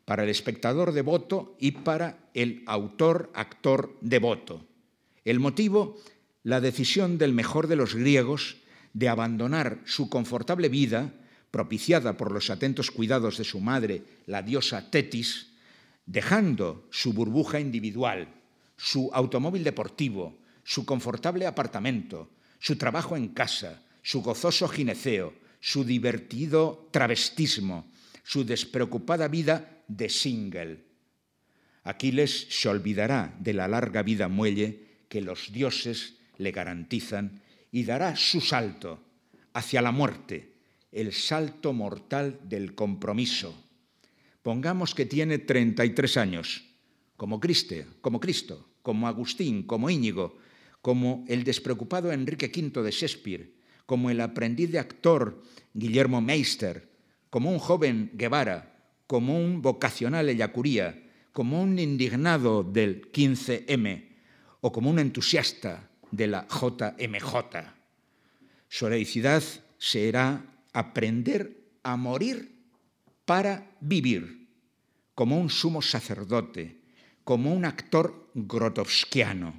para 0.04 0.24
el 0.24 0.28
espectador 0.28 0.92
devoto 0.92 1.56
y 1.58 1.72
para 1.72 2.18
el 2.34 2.62
autor-actor 2.66 3.96
devoto. 4.00 4.66
El 5.24 5.40
motivo, 5.40 5.98
la 6.42 6.60
decisión 6.60 7.18
del 7.18 7.32
mejor 7.32 7.68
de 7.68 7.76
los 7.76 7.94
griegos 7.94 8.56
de 8.92 9.08
abandonar 9.08 9.80
su 9.84 10.08
confortable 10.08 10.68
vida, 10.68 11.14
propiciada 11.50 12.16
por 12.16 12.32
los 12.32 12.50
atentos 12.50 12.90
cuidados 12.90 13.38
de 13.38 13.44
su 13.44 13.60
madre, 13.60 14.02
la 14.26 14.42
diosa 14.42 14.90
Tetis, 14.90 15.52
dejando 16.06 16.88
su 16.90 17.12
burbuja 17.12 17.60
individual, 17.60 18.28
su 18.76 19.10
automóvil 19.12 19.62
deportivo, 19.62 20.38
su 20.64 20.84
confortable 20.84 21.46
apartamento, 21.46 22.30
su 22.58 22.76
trabajo 22.76 23.16
en 23.16 23.28
casa, 23.28 23.82
su 24.02 24.22
gozoso 24.22 24.68
gineceo, 24.68 25.34
su 25.60 25.84
divertido 25.84 26.88
travestismo, 26.90 27.91
su 28.22 28.44
despreocupada 28.44 29.28
vida 29.28 29.82
de 29.88 30.08
single. 30.08 30.84
Aquiles 31.84 32.46
se 32.50 32.68
olvidará 32.68 33.34
de 33.40 33.52
la 33.52 33.66
larga 33.66 34.02
vida 34.02 34.28
muelle 34.28 35.04
que 35.08 35.20
los 35.20 35.52
dioses 35.52 36.14
le 36.38 36.52
garantizan 36.52 37.42
y 37.70 37.84
dará 37.84 38.16
su 38.16 38.40
salto 38.40 39.02
hacia 39.52 39.82
la 39.82 39.92
muerte, 39.92 40.52
el 40.92 41.12
salto 41.12 41.72
mortal 41.72 42.40
del 42.44 42.74
compromiso. 42.74 43.54
Pongamos 44.42 44.94
que 44.94 45.06
tiene 45.06 45.38
33 45.38 46.16
años, 46.16 46.64
como 47.16 47.40
Cristo, 47.40 47.74
como 48.00 48.20
Cristo, 48.20 48.68
como 48.82 49.08
Agustín, 49.08 49.62
como 49.64 49.90
Íñigo, 49.90 50.38
como 50.80 51.24
el 51.28 51.44
despreocupado 51.44 52.12
Enrique 52.12 52.50
V 52.54 52.82
de 52.82 52.90
Shakespeare, 52.90 53.52
como 53.86 54.10
el 54.10 54.20
aprendiz 54.20 54.70
de 54.70 54.78
actor 54.78 55.42
Guillermo 55.74 56.20
Meister, 56.20 56.91
como 57.32 57.50
un 57.50 57.58
joven 57.58 58.10
Guevara, 58.12 58.76
como 59.06 59.42
un 59.42 59.62
vocacional 59.62 60.28
Ellacuría, 60.28 61.02
como 61.32 61.62
un 61.62 61.78
indignado 61.78 62.62
del 62.62 63.10
15M 63.10 64.04
o 64.60 64.70
como 64.70 64.90
un 64.90 64.98
entusiasta 64.98 65.88
de 66.10 66.26
la 66.26 66.46
JMJ. 66.46 67.32
Su 68.68 68.86
heroicidad 68.86 69.42
será 69.78 70.44
aprender 70.74 71.56
a 71.82 71.96
morir 71.96 72.66
para 73.24 73.76
vivir, 73.80 74.46
como 75.14 75.40
un 75.40 75.48
sumo 75.48 75.80
sacerdote, 75.80 76.82
como 77.24 77.54
un 77.54 77.64
actor 77.64 78.28
grotowskiano. 78.34 79.58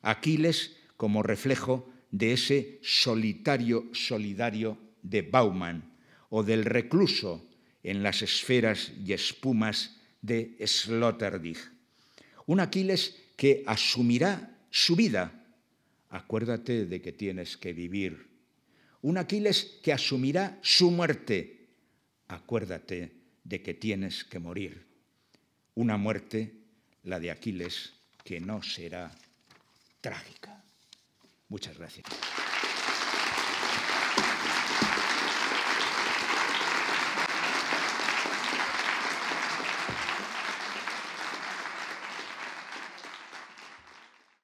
Aquiles 0.00 0.76
como 0.96 1.24
reflejo 1.24 1.90
de 2.12 2.34
ese 2.34 2.78
solitario 2.84 3.90
solidario 3.92 4.78
de 5.02 5.22
Bauman 5.22 5.89
o 6.30 6.42
del 6.42 6.64
recluso 6.64 7.46
en 7.82 8.02
las 8.02 8.22
esferas 8.22 8.92
y 9.04 9.12
espumas 9.12 9.96
de 10.22 10.56
Sloterdijk. 10.64 11.58
Un 12.46 12.60
Aquiles 12.60 13.16
que 13.36 13.62
asumirá 13.66 14.56
su 14.70 14.96
vida. 14.96 15.32
Acuérdate 16.08 16.86
de 16.86 17.00
que 17.00 17.12
tienes 17.12 17.56
que 17.56 17.72
vivir. 17.72 18.28
Un 19.02 19.18
Aquiles 19.18 19.78
que 19.82 19.92
asumirá 19.92 20.58
su 20.62 20.90
muerte. 20.90 21.68
Acuérdate 22.28 23.12
de 23.44 23.62
que 23.62 23.74
tienes 23.74 24.24
que 24.24 24.38
morir. 24.38 24.86
Una 25.74 25.96
muerte, 25.96 26.54
la 27.04 27.18
de 27.18 27.30
Aquiles, 27.30 27.94
que 28.24 28.40
no 28.40 28.62
será 28.62 29.10
trágica. 30.00 30.62
Muchas 31.48 31.78
gracias. 31.78 32.06